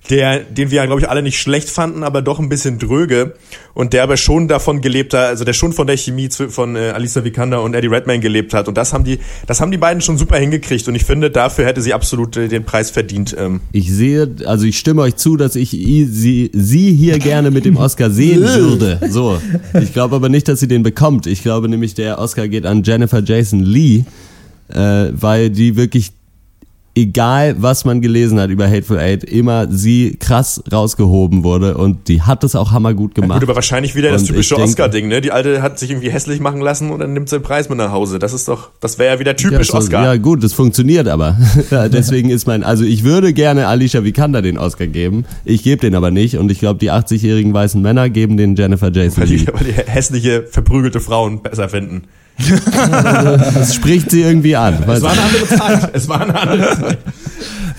[0.09, 3.33] der, den wir ja, glaube ich, alle nicht schlecht fanden, aber doch ein bisschen dröge
[3.73, 6.91] und der aber schon davon gelebt hat, also der schon von der Chemie von äh,
[6.91, 10.01] Alicia Vikander und Eddie Redmayne gelebt hat und das haben die, das haben die beiden
[10.01, 13.35] schon super hingekriegt und ich finde, dafür hätte sie absolut äh, den Preis verdient.
[13.37, 17.65] Ähm, Ich sehe, also ich stimme euch zu, dass ich sie, sie hier gerne mit
[17.65, 18.99] dem Oscar sehen würde.
[19.09, 19.39] So.
[19.81, 21.27] Ich glaube aber nicht, dass sie den bekommt.
[21.27, 24.05] Ich glaube nämlich, der Oscar geht an Jennifer Jason Lee,
[24.69, 26.11] äh, weil die wirklich,
[26.97, 32.21] egal was man gelesen hat über Hateful Eight, immer sie krass rausgehoben wurde und die
[32.23, 33.39] hat es auch hammergut gemacht.
[33.39, 35.21] Gut, aber wahrscheinlich wieder das Und typische ich denke- Oscar-Ding, ne?
[35.21, 37.77] Die alte hat sich irgendwie hässlich machen lassen und dann nimmt sie den Preis mit
[37.77, 38.17] nach Hause.
[38.19, 40.03] Das ist doch, das wäre ja wieder Ja, typisch so, Oscar.
[40.03, 41.37] ja gut, das funktioniert aber.
[41.71, 45.25] Ja, Deswegen ist mein, also ich würde gerne Alicia Vikander den Oscar geben.
[45.45, 48.91] Ich gebe den aber nicht und ich glaube, die 80-jährigen weißen Männer geben den Jennifer
[48.91, 52.03] Jason Weil die, weil die hässliche, verprügelte Frauen besser finden.
[53.53, 54.83] Das spricht sie irgendwie an.
[54.87, 55.89] Es war eine andere Zeit.
[55.93, 56.97] Es war eine andere Zeit.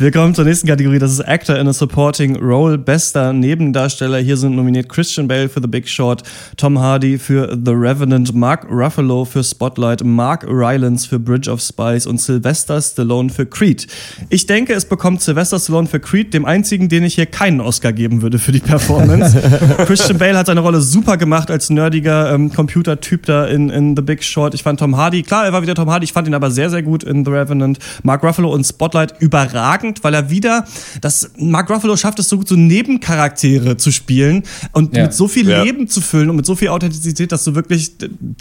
[0.00, 4.18] Wir kommen zur nächsten Kategorie, das ist Actor in a Supporting Role, bester Nebendarsteller.
[4.18, 6.22] Hier sind nominiert Christian Bale für The Big Short,
[6.56, 12.06] Tom Hardy für The Revenant, Mark Ruffalo für Spotlight, Mark Rylance für Bridge of Spies
[12.06, 13.88] und Sylvester Stallone für Creed.
[14.28, 17.92] Ich denke, es bekommt Sylvester Stallone für Creed, dem einzigen, den ich hier keinen Oscar
[17.92, 19.36] geben würde für die Performance.
[19.86, 24.02] Christian Bale hat seine Rolle super gemacht als nerdiger ähm, Computertyp da in, in The
[24.02, 24.54] Big Short.
[24.54, 26.70] Ich fand Tom Hardy, klar, er war wieder Tom Hardy, ich fand ihn aber sehr,
[26.70, 27.80] sehr gut in The Revenant.
[28.04, 30.64] Mark Ruffalo und Spotlight überragend, weil er wieder,
[31.00, 35.04] das, Mark Ruffalo schafft es so gut, so Nebencharaktere zu spielen und Ja.
[35.04, 35.62] mit so viel Ja.
[35.62, 37.92] Leben zu füllen und mit so viel Authentizität, dass du wirklich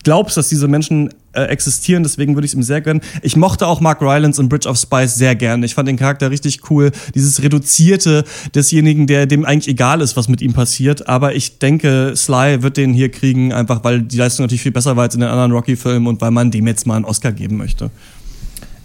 [0.04, 2.02] glaubst, dass diese Menschen äh, existieren.
[2.04, 3.02] Deswegen würde ich es ihm sehr gönnen.
[3.22, 5.66] Ich mochte auch Mark Rylance in Bridge of Spies sehr gerne.
[5.68, 6.92] Ich fand den Charakter richtig cool.
[7.14, 8.24] Dieses Reduzierte
[8.56, 11.08] desjenigen, der dem eigentlich egal ist, was mit ihm passiert.
[11.08, 14.96] Aber ich denke, Sly wird den hier kriegen, einfach weil die Leistung natürlich viel besser
[14.96, 17.58] war als in den anderen Rocky-Filmen und weil man dem jetzt mal einen Oscar geben
[17.58, 17.92] möchte.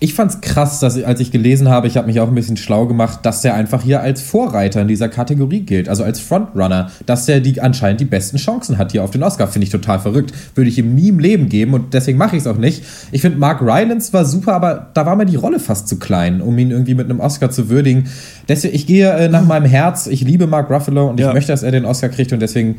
[0.02, 2.56] Ich fand's krass, dass ich, als ich gelesen habe, ich habe mich auch ein bisschen
[2.56, 6.90] schlau gemacht, dass der einfach hier als Vorreiter in dieser Kategorie gilt, also als Frontrunner,
[7.06, 9.46] dass der die anscheinend die besten Chancen hat hier auf den Oscar.
[9.46, 10.32] Finde ich total verrückt.
[10.56, 12.82] Würde ich ihm nie im Leben geben und deswegen mache ich es auch nicht.
[13.12, 16.40] Ich finde, Mark Rylance war super, aber da war mir die Rolle fast zu klein,
[16.40, 18.08] um ihn irgendwie mit einem Oscar zu würdigen.
[18.48, 20.08] Deswegen, ich gehe äh, nach meinem Herz.
[20.08, 21.28] Ich liebe Mark Ruffalo und Ja.
[21.28, 22.78] ich möchte, dass er den Oscar kriegt und deswegen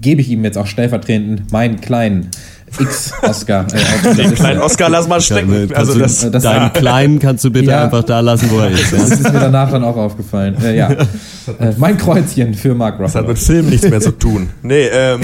[0.00, 2.30] gebe ich ihm jetzt auch stellvertretend meinen kleinen
[2.78, 3.66] X-Oscar.
[4.04, 5.50] Äh, Den kleinen Oscar lass mal stecken.
[5.68, 7.84] Kannst Also du, das, das- deinen Kleinen kannst du bitte Ja.
[7.84, 8.92] einfach da lassen, wo er ist.
[8.92, 9.14] Das Ja?
[9.16, 10.56] ist mir danach dann auch aufgefallen.
[10.62, 10.90] Äh, ja.
[10.90, 10.96] Äh,
[11.78, 13.28] mein Kreuzchen für Mark Das hat Ruffalo.
[13.28, 14.48] mit Film nichts mehr zu tun.
[14.62, 15.20] Nee, ähm,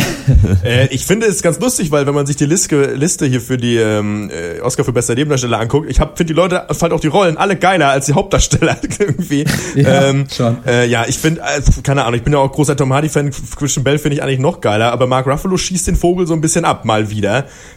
[0.64, 3.56] äh, ich finde es ganz lustig, weil wenn man sich die Liste, Liste hier für
[3.56, 7.06] die ähm, äh, Oscar für bester Nebendarsteller anguckt, ich finde die Leute, fand auch die
[7.08, 9.44] Rollen alle geiler als die Hauptdarsteller irgendwie.
[9.74, 10.58] Ja, ähm, schon.
[10.66, 13.84] Äh, ja, ich finde, äh, keine Ahnung, ich bin ja auch großer Tom Hardy-Fan, Christian
[13.84, 16.64] Bell finde ich eigentlich noch geiler, aber Mark Ruffalo schießt den Vogel so ein bisschen
[16.64, 17.29] ab, mal wieder.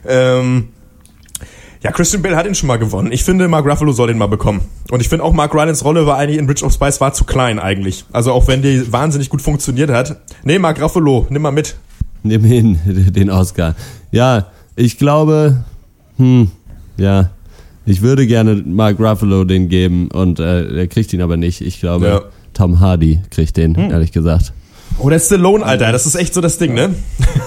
[0.07, 0.69] Ähm,
[1.81, 3.11] ja, Christian Bale hat ihn schon mal gewonnen.
[3.11, 4.61] Ich finde, Mark Ruffalo soll den mal bekommen.
[4.89, 7.25] Und ich finde auch, Mark Rylans Rolle war eigentlich in Bridge of Spies war zu
[7.25, 8.05] klein eigentlich.
[8.13, 10.15] Also auch wenn die wahnsinnig gut funktioniert hat.
[10.43, 11.75] Nee, Mark Ruffalo, nimm mal mit.
[12.23, 13.75] Nimm hin, den Oscar.
[14.11, 14.47] Ja,
[14.77, 15.63] ich glaube,
[16.17, 16.51] hm,
[16.95, 17.31] ja,
[17.85, 21.59] ich würde gerne Mark Ruffalo den geben und äh, er kriegt ihn aber nicht.
[21.59, 22.21] Ich glaube, Ja.
[22.53, 24.53] Tom Hardy kriegt den, ehrlich gesagt.
[24.99, 26.95] Oh, der Stallone, Alter, das ist echt so das Ding, ne?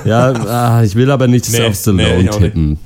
[0.05, 2.78] Ja, ah, ich will aber nicht Nee, auf Stallone nee, tippen.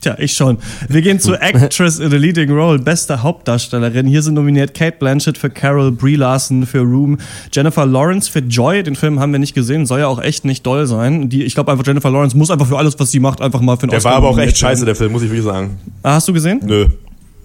[0.00, 0.58] Tja, ich schon.
[0.88, 4.06] Wir gehen zu Actress in a Leading Role, beste Hauptdarstellerin.
[4.06, 7.18] Hier sind nominiert Kate Blanchett für Carol, Brie Larson für Room,
[7.52, 8.82] Jennifer Lawrence für Joy.
[8.82, 11.28] Den Film haben wir nicht gesehen, soll ja auch echt nicht doll sein.
[11.28, 13.76] Die, ich glaube einfach, Jennifer Lawrence muss einfach für alles, was sie macht, einfach mal
[13.76, 15.78] für einen Der Oscar war aber auch echt scheiße, der Film, muss ich wirklich sagen.
[16.02, 16.60] Ah, hast du gesehen?
[16.64, 16.86] Nö.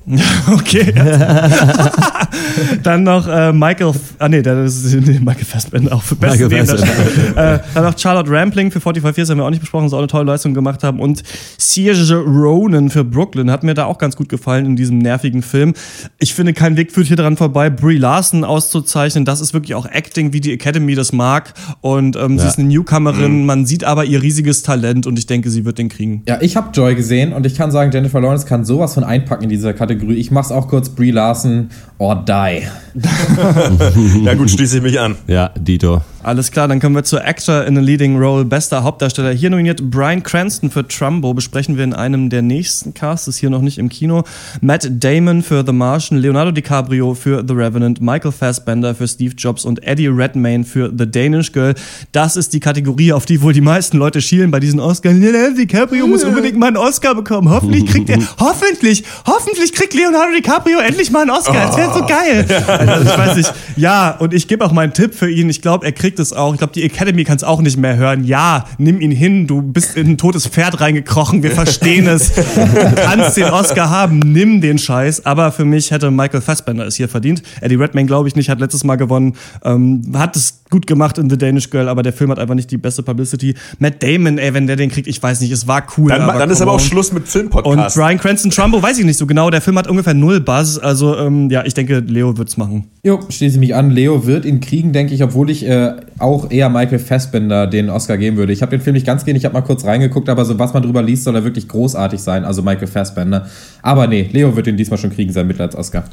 [0.52, 0.94] Okay.
[2.84, 7.56] dann noch äh, Michael, ah nee, das ist nee, Michael Fassbender auch für Michael Nebendarsteller.
[7.56, 10.08] äh, Dann noch Charlotte Rampling für 45 Years haben wir auch nicht besprochen, soll eine
[10.08, 11.24] tolle Leistung gemacht haben und
[11.58, 15.74] Saoirse Ronan für Brooklyn hat mir da auch ganz gut gefallen in diesem nervigen Film.
[16.20, 19.26] Ich finde, kein Weg führt hier dran vorbei, Brie Larson auszuzeichnen.
[19.26, 22.50] Das ist wirklich auch Acting, wie die Academy das mag und ähm, sie Ja.
[22.50, 25.90] ist eine Newcomerin, man sieht aber ihr riesiges Talent und ich denke, sie wird den
[25.90, 26.24] kriegen.
[26.28, 29.44] Ja, ich habe Joy gesehen und ich kann sagen, Jennifer Lawrence kann sowas von einpacken
[29.44, 29.89] in dieser Kategorie.
[29.90, 32.64] Ich mach's auch kurz, Brie Larson or die.
[34.24, 35.16] Ja gut, schließe ich mich an.
[35.28, 36.02] Ja, Dito.
[36.22, 39.32] Alles klar, dann kommen wir zur Actor in a Leading Role, bester Hauptdarsteller.
[39.32, 43.50] Hier nominiert Brian Cranston für Trumbo, besprechen wir in einem der nächsten Casts, ist hier
[43.50, 44.24] noch nicht im Kino.
[44.60, 49.64] Matt Damon für The Martian, Leonardo DiCaprio für The Revenant, Michael Fassbender für Steve Jobs
[49.64, 51.74] und Eddie Redmayne für The Danish Girl.
[52.12, 55.16] Das ist die Kategorie, auf die wohl die meisten Leute schielen bei diesen Oscars.
[55.16, 57.50] Leonardo DiCaprio muss unbedingt mal einen Oscar bekommen.
[57.50, 61.68] Hoffentlich kriegt er, hoffentlich, hoffentlich kriegt Leonardo DiCaprio endlich mal einen Oscar.
[61.68, 62.46] Das wäre so geil.
[62.80, 63.54] Also, ich weiß nicht.
[63.78, 65.50] Ja, und ich gebe auch meinen Tipp für ihn.
[65.50, 66.54] Ich glaube, er kriegt es auch.
[66.54, 68.24] Ich glaube, die Academy kann es auch nicht mehr hören.
[68.24, 69.46] Ja, nimm ihn hin.
[69.46, 71.44] Du bist in ein totes Pferd reingekrochen.
[71.44, 72.34] Wir verstehen es.
[72.34, 74.20] Du kannst den Oscar haben.
[74.20, 75.26] Nimm den Scheiß.
[75.26, 77.44] Aber für mich hätte Michael Fassbender es hier verdient.
[77.62, 78.50] Eddie Redmayne glaube ich nicht.
[78.50, 79.36] Hat letztes Mal gewonnen.
[79.64, 82.72] Ähm, hat es gut gemacht in The Danish Girl, aber der Film hat einfach nicht
[82.72, 83.56] die beste Publicity.
[83.80, 86.10] Matt Damon, ey, wenn der den kriegt, ich weiß nicht, es war cool.
[86.10, 86.80] Dann, dann ist aber auch.
[86.80, 87.98] Schluss mit Und Filmpodcast.
[87.98, 89.50] Brian Cranston Trumbo weiß ich nicht so genau.
[89.50, 90.78] Der Film hat ungefähr null Buzz.
[90.78, 92.86] Also, ähm, ja, ich denke, Leo wird's machen.
[93.04, 93.92] Jo, schließe ich mich an.
[93.92, 98.18] Leo wird ihn kriegen, denke ich, obwohl ich äh, auch eher Michael Fassbender den Oscar
[98.18, 98.54] geben würde.
[98.54, 100.74] Ich habe den Film nicht ganz gesehen, ich habe mal kurz reingeguckt, aber so was
[100.74, 103.48] man drüber liest, soll er wirklich großartig sein, also Michael Fassbender.
[103.82, 106.04] Aber nee, Leo wird ihn diesmal schon kriegen, sein Mitleids-Oscar.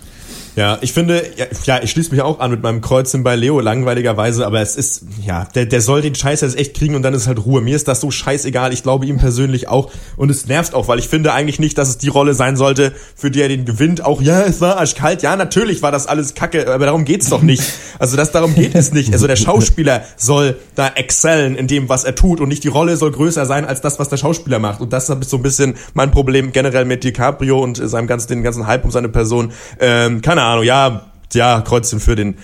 [0.57, 1.23] Ja, ich finde,
[1.65, 5.03] ja, ich schließe mich auch an mit meinem Kreuzen bei Leo, langweiligerweise, aber es ist,
[5.23, 7.61] ja, der, der soll den Scheiß jetzt echt kriegen und dann ist halt Ruhe.
[7.61, 10.99] Mir ist das so scheißegal, ich glaube ihm persönlich auch und es nervt auch, weil
[10.99, 14.03] ich finde eigentlich nicht, dass es die Rolle sein sollte, für die er den gewinnt.
[14.03, 17.43] Auch, ja, es war arschkalt, ja, natürlich war das alles kacke, aber darum geht's doch
[17.43, 17.63] nicht.
[17.99, 19.13] Also das, darum geht es nicht.
[19.13, 22.97] Also der Schauspieler soll da excellen in dem, was er tut und nicht die Rolle
[22.97, 24.81] soll größer sein als das, was der Schauspieler macht.
[24.81, 28.43] Und das ist so ein bisschen mein Problem generell mit DiCaprio und seinem ganzen, den
[28.43, 29.53] ganzen Hype um seine Person.
[29.81, 32.35] Ähm, keine Ahnung, ja, ja, Kreuzchen für den,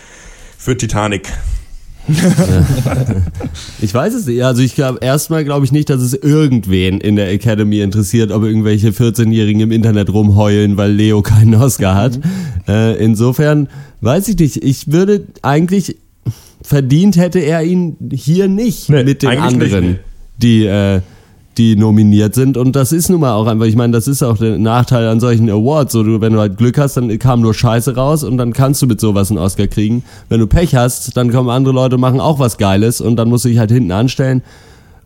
[0.59, 1.29] für Titanic.
[3.81, 4.43] Ich weiß es nicht.
[4.45, 8.43] Also ich glaube, erstmal glaube ich nicht, dass es irgendwen in der Academy interessiert, ob
[8.45, 12.19] irgendwelche 14-Jährigen im Internet rumheulen, weil Leo keinen Oscar hat.
[12.69, 13.69] Äh, insofern
[14.01, 14.63] weiß ich nicht.
[14.65, 15.97] Ich würde eigentlich
[16.63, 19.99] verdient hätte er ihn hier nicht Nee, mit den nicht, anderen, nee.
[20.39, 21.01] die äh,
[21.59, 22.57] die nominiert sind.
[22.57, 25.21] Und das ist nun mal auch einfach, ich meine, das ist auch der Nachteil an
[25.21, 25.93] solchen Awards.
[25.93, 28.81] So, du, wenn du halt Glück hast, dann kam nur Scheiße raus und dann kannst
[28.83, 30.03] du mit sowas einen Oscar kriegen.
[30.29, 33.29] Wenn du Pech hast, dann kommen andere Leute und machen auch was Geiles und dann
[33.29, 34.43] musst du dich halt hinten anstellen.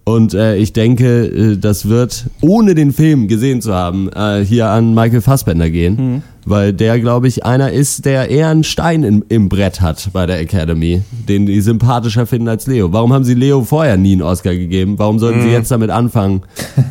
[0.05, 4.69] Und äh, ich denke, äh, das wird, ohne den Film gesehen zu haben, äh, hier
[4.69, 6.23] an Michael Fassbender gehen.
[6.47, 10.27] Weil der, glaube ich, einer ist, der eher einen Stein im, im Brett hat bei
[10.27, 12.93] der Academy, den die sympathischer finden als Leo.
[12.93, 14.95] Warum haben sie Leo vorher nie einen Oscar gegeben?
[14.97, 16.43] Warum sollten sie jetzt damit anfangen?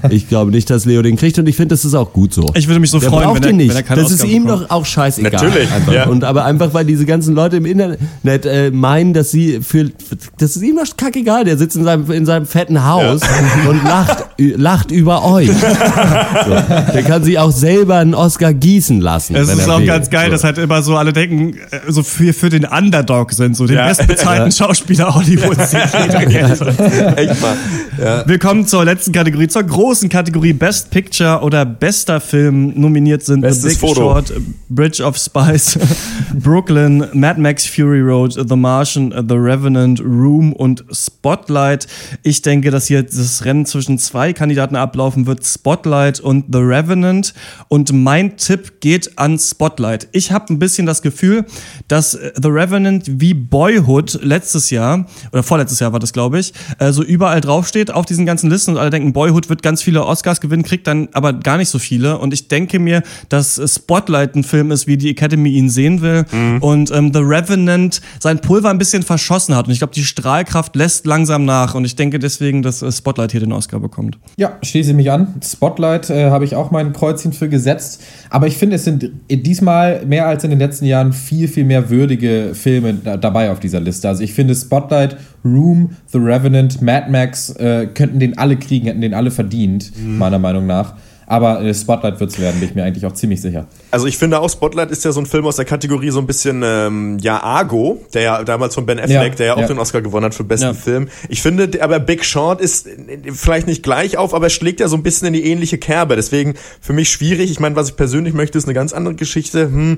[0.10, 2.52] Ich glaube nicht, dass Leo den kriegt und ich finde, das ist auch gut so.
[2.54, 3.70] Ich würde mich so der freuen, braucht wenn er, ihn nicht.
[3.70, 4.64] wenn er keinen das Oscar ist ihm bekommt.
[4.64, 5.32] doch auch scheißegal.
[5.32, 5.94] Natürlich, Einfach.
[5.94, 6.08] ja.
[6.08, 9.90] Und aber einfach, weil diese ganzen Leute im Internet äh, meinen, dass sie für,
[10.38, 11.46] das ist ihm doch kackegal.
[11.46, 13.22] Der sitzt in seinem, in seinem fetten Haus
[13.70, 15.48] und lacht, lacht über euch.
[16.46, 16.52] so.
[16.94, 19.36] Der kann sich auch selber einen Oscar gießen lassen.
[19.36, 20.32] Es wenn ist auch ganz geil, So.
[20.32, 23.78] dass halt immer so alle denken, äh, so für, für den Underdog sind, so den
[23.78, 23.88] Ja.
[23.88, 25.74] bestbezahlten Schauspieler Hollywoods.
[25.74, 27.56] Echt mal.
[28.02, 28.28] Ja.
[28.28, 32.74] Wir kommen zur letzten Kategorie, zur großen Kategorie Best Picture oder bester Film.
[32.80, 34.02] Nominiert sind Bestes The Big Foto.
[34.02, 34.34] Short,
[34.70, 35.78] Bridge of Spies,
[36.34, 41.88] Brooklyn, Mad Max Fury Road, The Martian, The Revenant, Room und Spotlight.
[42.24, 47.34] Ich denke, dass hier das Rennen zwischen zwei Kandidaten ablaufen wird, Spotlight und The Revenant.
[47.70, 50.08] Und mein Tipp geht an Spotlight.
[50.12, 51.46] Ich habe ein bisschen das Gefühl,
[51.88, 56.54] dass äh, The Revenant wie Boyhood letztes Jahr, oder vorletztes Jahr war das, glaube ich,
[56.80, 60.06] äh, so überall draufsteht auf diesen ganzen Listen und alle denken, Boyhood wird ganz viele
[60.06, 62.18] Oscars gewinnen, kriegt dann aber gar nicht so viele.
[62.18, 66.02] Und ich denke mir, dass äh, Spotlight ein Film ist, wie die Academy ihn sehen
[66.02, 66.26] will.
[66.62, 69.68] Und ähm, The Revenant sein Pulver ein bisschen verschossen hat.
[69.68, 71.76] Und ich glaube, die Strahlkraft lässt langsam nach.
[71.76, 74.18] Und ich denke deswegen, dass äh, Spotlight hier den Oscar bekommt.
[74.38, 75.36] Ja, schließe mich an.
[75.44, 78.02] Spotlight äh, habe ich auch mein Kreuzchen für gesetzt.
[78.30, 81.90] Aber ich finde, es sind diesmal mehr als in den letzten Jahren viel, viel mehr
[81.90, 84.08] würdige Filme da, dabei auf dieser Liste.
[84.08, 89.02] Also ich finde Spotlight, Room, The Revenant, Mad Max äh, könnten den alle kriegen, hätten
[89.02, 90.96] den alle verdient, meiner Meinung nach.
[91.28, 93.66] Aber äh, Spotlight wird es werden, bin ich mir eigentlich auch ziemlich sicher.
[93.92, 96.28] Also ich finde auch, Spotlight ist ja so ein Film aus der Kategorie so ein
[96.28, 99.68] bisschen, ähm, ja, Argo, der ja damals von Ben Affleck, Ja, der ja auch ja.
[99.68, 100.74] den Oscar gewonnen hat für besten Ja.
[100.74, 101.10] Film.
[101.30, 104.88] Ich finde, aber Big Short ist äh, vielleicht nicht gleich auf, aber er schlägt ja
[104.88, 106.16] so ein bisschen in die ähnliche Kerbe.
[106.16, 107.50] Deswegen für mich schwierig.
[107.50, 109.64] Ich meine, was ich persönlich möchte, ist eine ganz andere Geschichte.
[109.64, 109.98] Hm.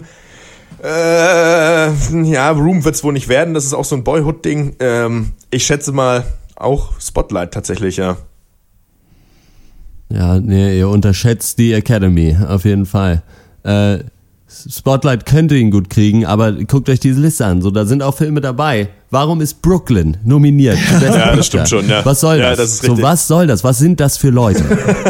[0.84, 0.88] Äh,
[2.24, 3.54] ja, Room wird's wohl nicht werden.
[3.54, 4.76] Das ist auch so ein Boyhood-Ding.
[4.80, 6.24] Ähm, ich schätze mal
[6.56, 8.18] auch Spotlight tatsächlich, ja.
[10.10, 13.24] Ja, nee, ihr unterschätzt die Academy, auf jeden Fall.
[13.64, 14.00] Äh,
[14.50, 17.62] Spotlight könnte ihn gut kriegen, aber guckt euch diese Liste an.
[17.62, 18.88] So, da sind auch Filme dabei.
[19.10, 20.78] Warum ist Brooklyn nominiert?
[21.02, 22.04] Ja, das stimmt schon, ja.
[22.06, 22.80] Was soll Ja, das?
[22.80, 23.64] das so, was soll das?
[23.66, 24.64] Was sind das für Leute,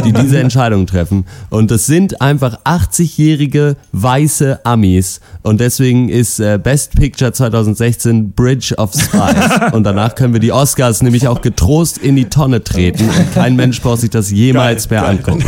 [0.06, 1.26] die diese Entscheidung treffen?
[1.52, 5.20] Und es sind einfach 80-jährige weiße Amis.
[5.44, 9.12] Und deswegen ist äh, Best Picture 2016 Bridge of Spies.
[9.72, 13.04] Und danach können wir die Oscars nämlich auch getrost in die Tonne treten.
[13.08, 15.44] Und kein Mensch braucht sich das jemals mehr angucken.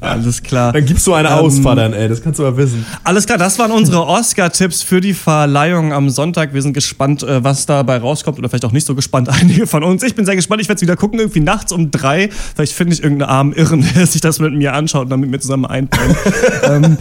[0.00, 0.72] Alles klar.
[0.72, 2.84] Dann gibst du eine Ähm, aus, ey, das kannst du mal wissen.
[3.02, 6.52] Alles klar, das waren unsere Oscar-Tipps für die Verleihung am Sonntag.
[6.52, 9.82] Wir sind gespannt, äh, was dabei rauskommt oder vielleicht auch nicht so gespannt, einige von
[9.82, 10.02] uns.
[10.02, 12.28] Ich bin sehr gespannt, ich werde es wieder gucken, irgendwie nachts um drei.
[12.54, 15.30] Vielleicht finde ich irgendeinen armen Irren, der sich das mit mir anschaut und dann mit
[15.30, 16.16] mir zusammen einpennt.
[16.64, 16.98] ähm,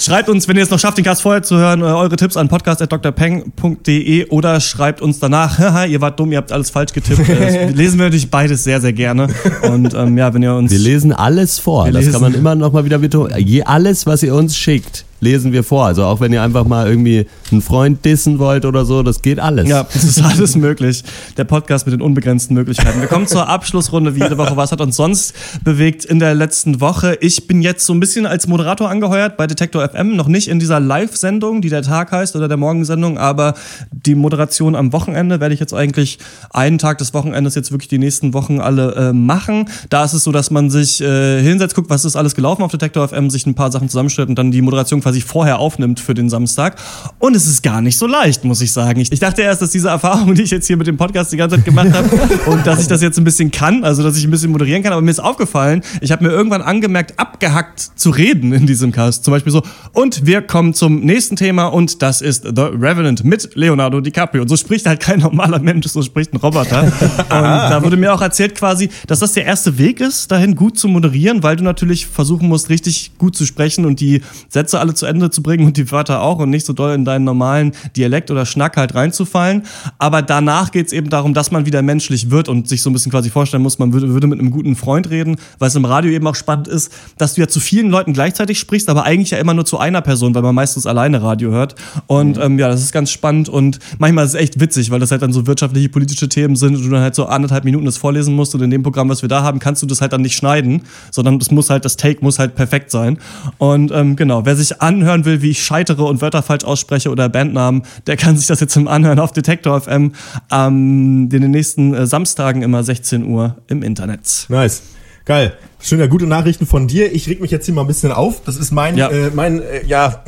[0.00, 2.38] Schreibt uns, wenn ihr es noch schafft, den Cast vorher zu hören, äh, eure Tipps
[2.38, 7.28] an podcast.drpeng.de oder schreibt uns danach, haha, ihr wart dumm, ihr habt alles falsch getippt.
[7.28, 9.28] Äh, lesen wir natürlich beides sehr, sehr gerne.
[9.62, 10.70] Und ähm, ja, wenn ihr uns...
[10.72, 11.90] Wir lesen alles vor.
[11.90, 13.34] Das kann man immer noch mal wieder betonen.
[13.66, 15.86] Alles, was ihr uns schickt, lesen wir vor.
[15.86, 19.38] Also auch wenn ihr einfach mal irgendwie einen Freund dissen wollt oder so, das geht
[19.38, 19.68] alles.
[19.68, 21.04] Ja, es ist alles möglich.
[21.36, 23.00] Der Podcast mit den unbegrenzten Möglichkeiten.
[23.00, 24.56] Wir kommen zur Abschlussrunde wie jede Woche.
[24.56, 27.18] Was hat uns sonst bewegt in der letzten Woche?
[27.20, 30.16] Ich bin jetzt so ein bisschen als Moderator angeheuert bei Detektor FM.
[30.16, 33.54] Noch nicht in dieser Live-Sendung, die der Tag heißt oder der Morgensendung, aber
[33.90, 36.18] die Moderation am Wochenende werde ich jetzt eigentlich
[36.50, 39.68] einen Tag des Wochenendes jetzt wirklich die nächsten Wochen alle äh, machen.
[39.88, 42.70] Da ist es so, dass man sich äh, hinsetzt, guckt, was ist alles gelaufen auf
[42.70, 46.14] Detektor FM, sich ein paar Sachen zusammenstellt und dann die Moderation quasi vorher aufnimmt für
[46.14, 46.76] den Samstag.
[47.18, 49.00] Und es ist gar nicht so leicht, muss ich sagen.
[49.00, 51.36] Ich, ich dachte erst, dass diese Erfahrung, die ich jetzt hier mit dem Podcast die
[51.36, 52.08] ganze Zeit gemacht habe
[52.46, 54.92] und dass ich das jetzt ein bisschen kann, also dass ich ein bisschen moderieren kann,
[54.92, 59.24] aber mir ist aufgefallen, ich habe mir irgendwann angemerkt, abgehackt zu reden in diesem Cast.
[59.24, 63.54] Zum Beispiel so, und wir kommen zum nächsten Thema und das ist The Revenant mit
[63.54, 64.42] Leonardo DiCaprio.
[64.42, 66.82] Und so spricht halt kein normaler Mensch, so spricht ein Roboter.
[67.30, 70.78] Und da wurde mir auch erzählt quasi, dass das der erste Weg ist, dahin gut
[70.78, 74.94] zu moderieren, weil du natürlich versuchen musst, richtig gut zu sprechen und die Sätze alle
[75.00, 77.72] zu Ende zu bringen und die Wörter auch und nicht so doll in deinen normalen
[77.96, 79.64] Dialekt oder Schnack halt reinzufallen.
[79.98, 82.92] Aber danach geht es eben darum, dass man wieder menschlich wird und sich so ein
[82.92, 85.84] bisschen quasi vorstellen muss, man würde, würde mit einem guten Freund reden, weil es im
[85.84, 89.30] Radio eben auch spannend ist, dass du ja zu vielen Leuten gleichzeitig sprichst, aber eigentlich
[89.30, 91.74] ja immer nur zu einer Person, weil man meistens alleine Radio hört.
[92.06, 95.10] Und ähm, ja, das ist ganz spannend und manchmal ist es echt witzig, weil das
[95.10, 97.96] halt dann so wirtschaftliche, politische Themen sind und du dann halt so anderthalb Minuten das
[97.96, 100.22] vorlesen musst und in dem Programm, was wir da haben, kannst du das halt dann
[100.22, 103.18] nicht schneiden, sondern das muss halt, das Take muss halt perfekt sein.
[103.58, 107.28] Und ähm, genau, wer sich anhören will, wie ich scheitere und Wörter falsch ausspreche oder
[107.28, 110.12] Bandnamen, der kann sich das jetzt im Anhören auf Detektor FM
[110.50, 114.46] ähm, in den nächsten äh, Samstagen immer 16 Uhr im Internet.
[114.48, 114.82] Nice.
[115.26, 115.52] Geil.
[115.78, 117.12] Schöne, gute Nachrichten von dir.
[117.14, 118.42] Ich reg mich jetzt hier mal ein bisschen auf.
[118.44, 119.08] Das ist mein, Ja.
[119.10, 120.24] äh, mein, äh, ja,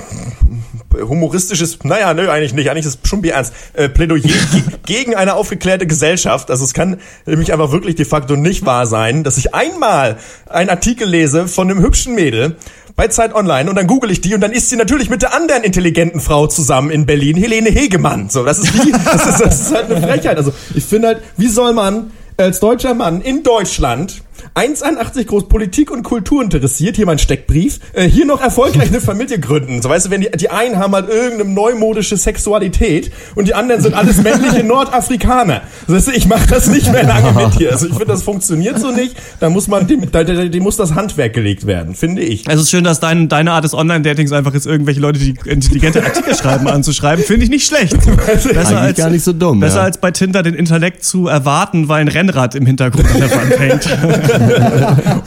[1.08, 5.34] humoristisches, naja, nö, eigentlich nicht, eigentlich ist es schon ernst, äh, Plädoyer ge gegen eine
[5.34, 6.50] aufgeklärte Gesellschaft.
[6.50, 10.70] Also es kann nämlich einfach wirklich de facto nicht wahr sein, dass ich einmal einen
[10.70, 12.56] Artikel lese von einem hübschen Mädel
[12.96, 15.34] bei Zeit Online und dann google ich die und dann ist sie natürlich mit der
[15.34, 18.28] anderen intelligenten Frau zusammen in Berlin, Helene Hegemann.
[18.28, 20.36] So, das ist wie, das ist, das ist halt eine Frechheit.
[20.36, 24.22] Also ich finde halt, wie soll man als deutscher Mann in Deutschland
[24.54, 29.38] 1,81 groß Politik und Kultur interessiert, hier mein Steckbrief, äh, hier noch erfolgreich eine Familie
[29.38, 29.80] gründen.
[29.80, 33.80] So weißt du, wenn die, die einen haben halt irgendeine neumodische Sexualität und die anderen
[33.80, 35.62] sind alles männliche Nordafrikaner.
[35.86, 37.72] So, weißt du, ich mache das nicht mehr lange mit hier.
[37.72, 39.16] Also ich finde, das funktioniert so nicht.
[39.40, 42.46] Da muss man, dem, da, da, dem muss das Handwerk gelegt werden, finde ich.
[42.46, 46.04] Es ist schön, dass dein, deine Art des Online-Datings einfach ist, irgendwelche Leute, die intelligente
[46.04, 47.24] Artikel schreiben, anzuschreiben.
[47.24, 47.96] Finde ich nicht schlecht.
[48.26, 49.82] Besser Eigentlich gar nicht so dumm, Besser ja.
[49.84, 53.58] als bei Tinder den Intellekt zu erwarten, weil ein Rennrad im Hintergrund an der Wand
[53.58, 53.88] hängt.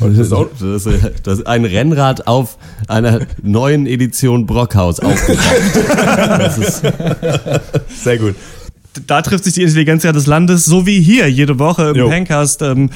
[0.00, 2.56] Das ist, das ist, das ist ein Rennrad auf
[2.88, 6.82] einer neuen Edition Brockhaus ist,
[8.02, 8.34] Sehr gut.
[9.06, 12.08] da trifft sich die Intelligenz ja des Landes, so wie hier jede Woche im.
[12.08, 12.62] Pencast.
[12.62, 12.90] Ähm,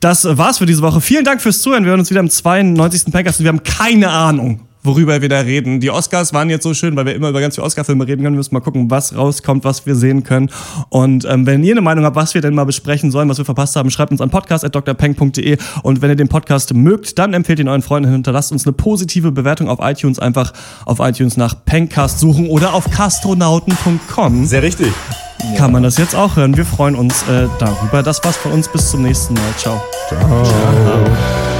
[0.00, 1.00] das war's für diese Woche.
[1.00, 1.84] Vielen Dank fürs Zuhören.
[1.84, 3.12] Wir hören uns wieder im 92.
[3.12, 5.80] Pencast und wir haben keine Ahnung, worüber wir da reden.
[5.80, 8.34] Die Oscars waren jetzt so schön, weil wir immer über ganz viele Oscar-Filme reden können.
[8.34, 10.50] Wir müssen mal gucken, was rauskommt, was wir sehen können.
[10.90, 13.44] Und ähm, wenn ihr eine Meinung habt, was wir denn mal besprechen sollen, was wir
[13.44, 15.56] verpasst haben, schreibt uns an podcast.drpeng.de.
[15.82, 19.32] Und wenn ihr den Podcast mögt, dann empfehlt ihn euren Freunden, hinterlasst uns eine positive
[19.32, 20.18] Bewertung auf iTunes.
[20.18, 20.52] Einfach
[20.84, 24.44] auf iTunes nach Pencast suchen oder auf castronauten.com.
[24.46, 24.92] Sehr richtig.
[25.56, 26.56] kann man das jetzt auch hören.
[26.56, 28.02] Wir freuen uns äh, darüber.
[28.02, 28.68] Das war's von uns.
[28.68, 29.42] Bis zum nächsten Mal.
[29.56, 29.82] Ciao.
[30.08, 31.53] Ciao.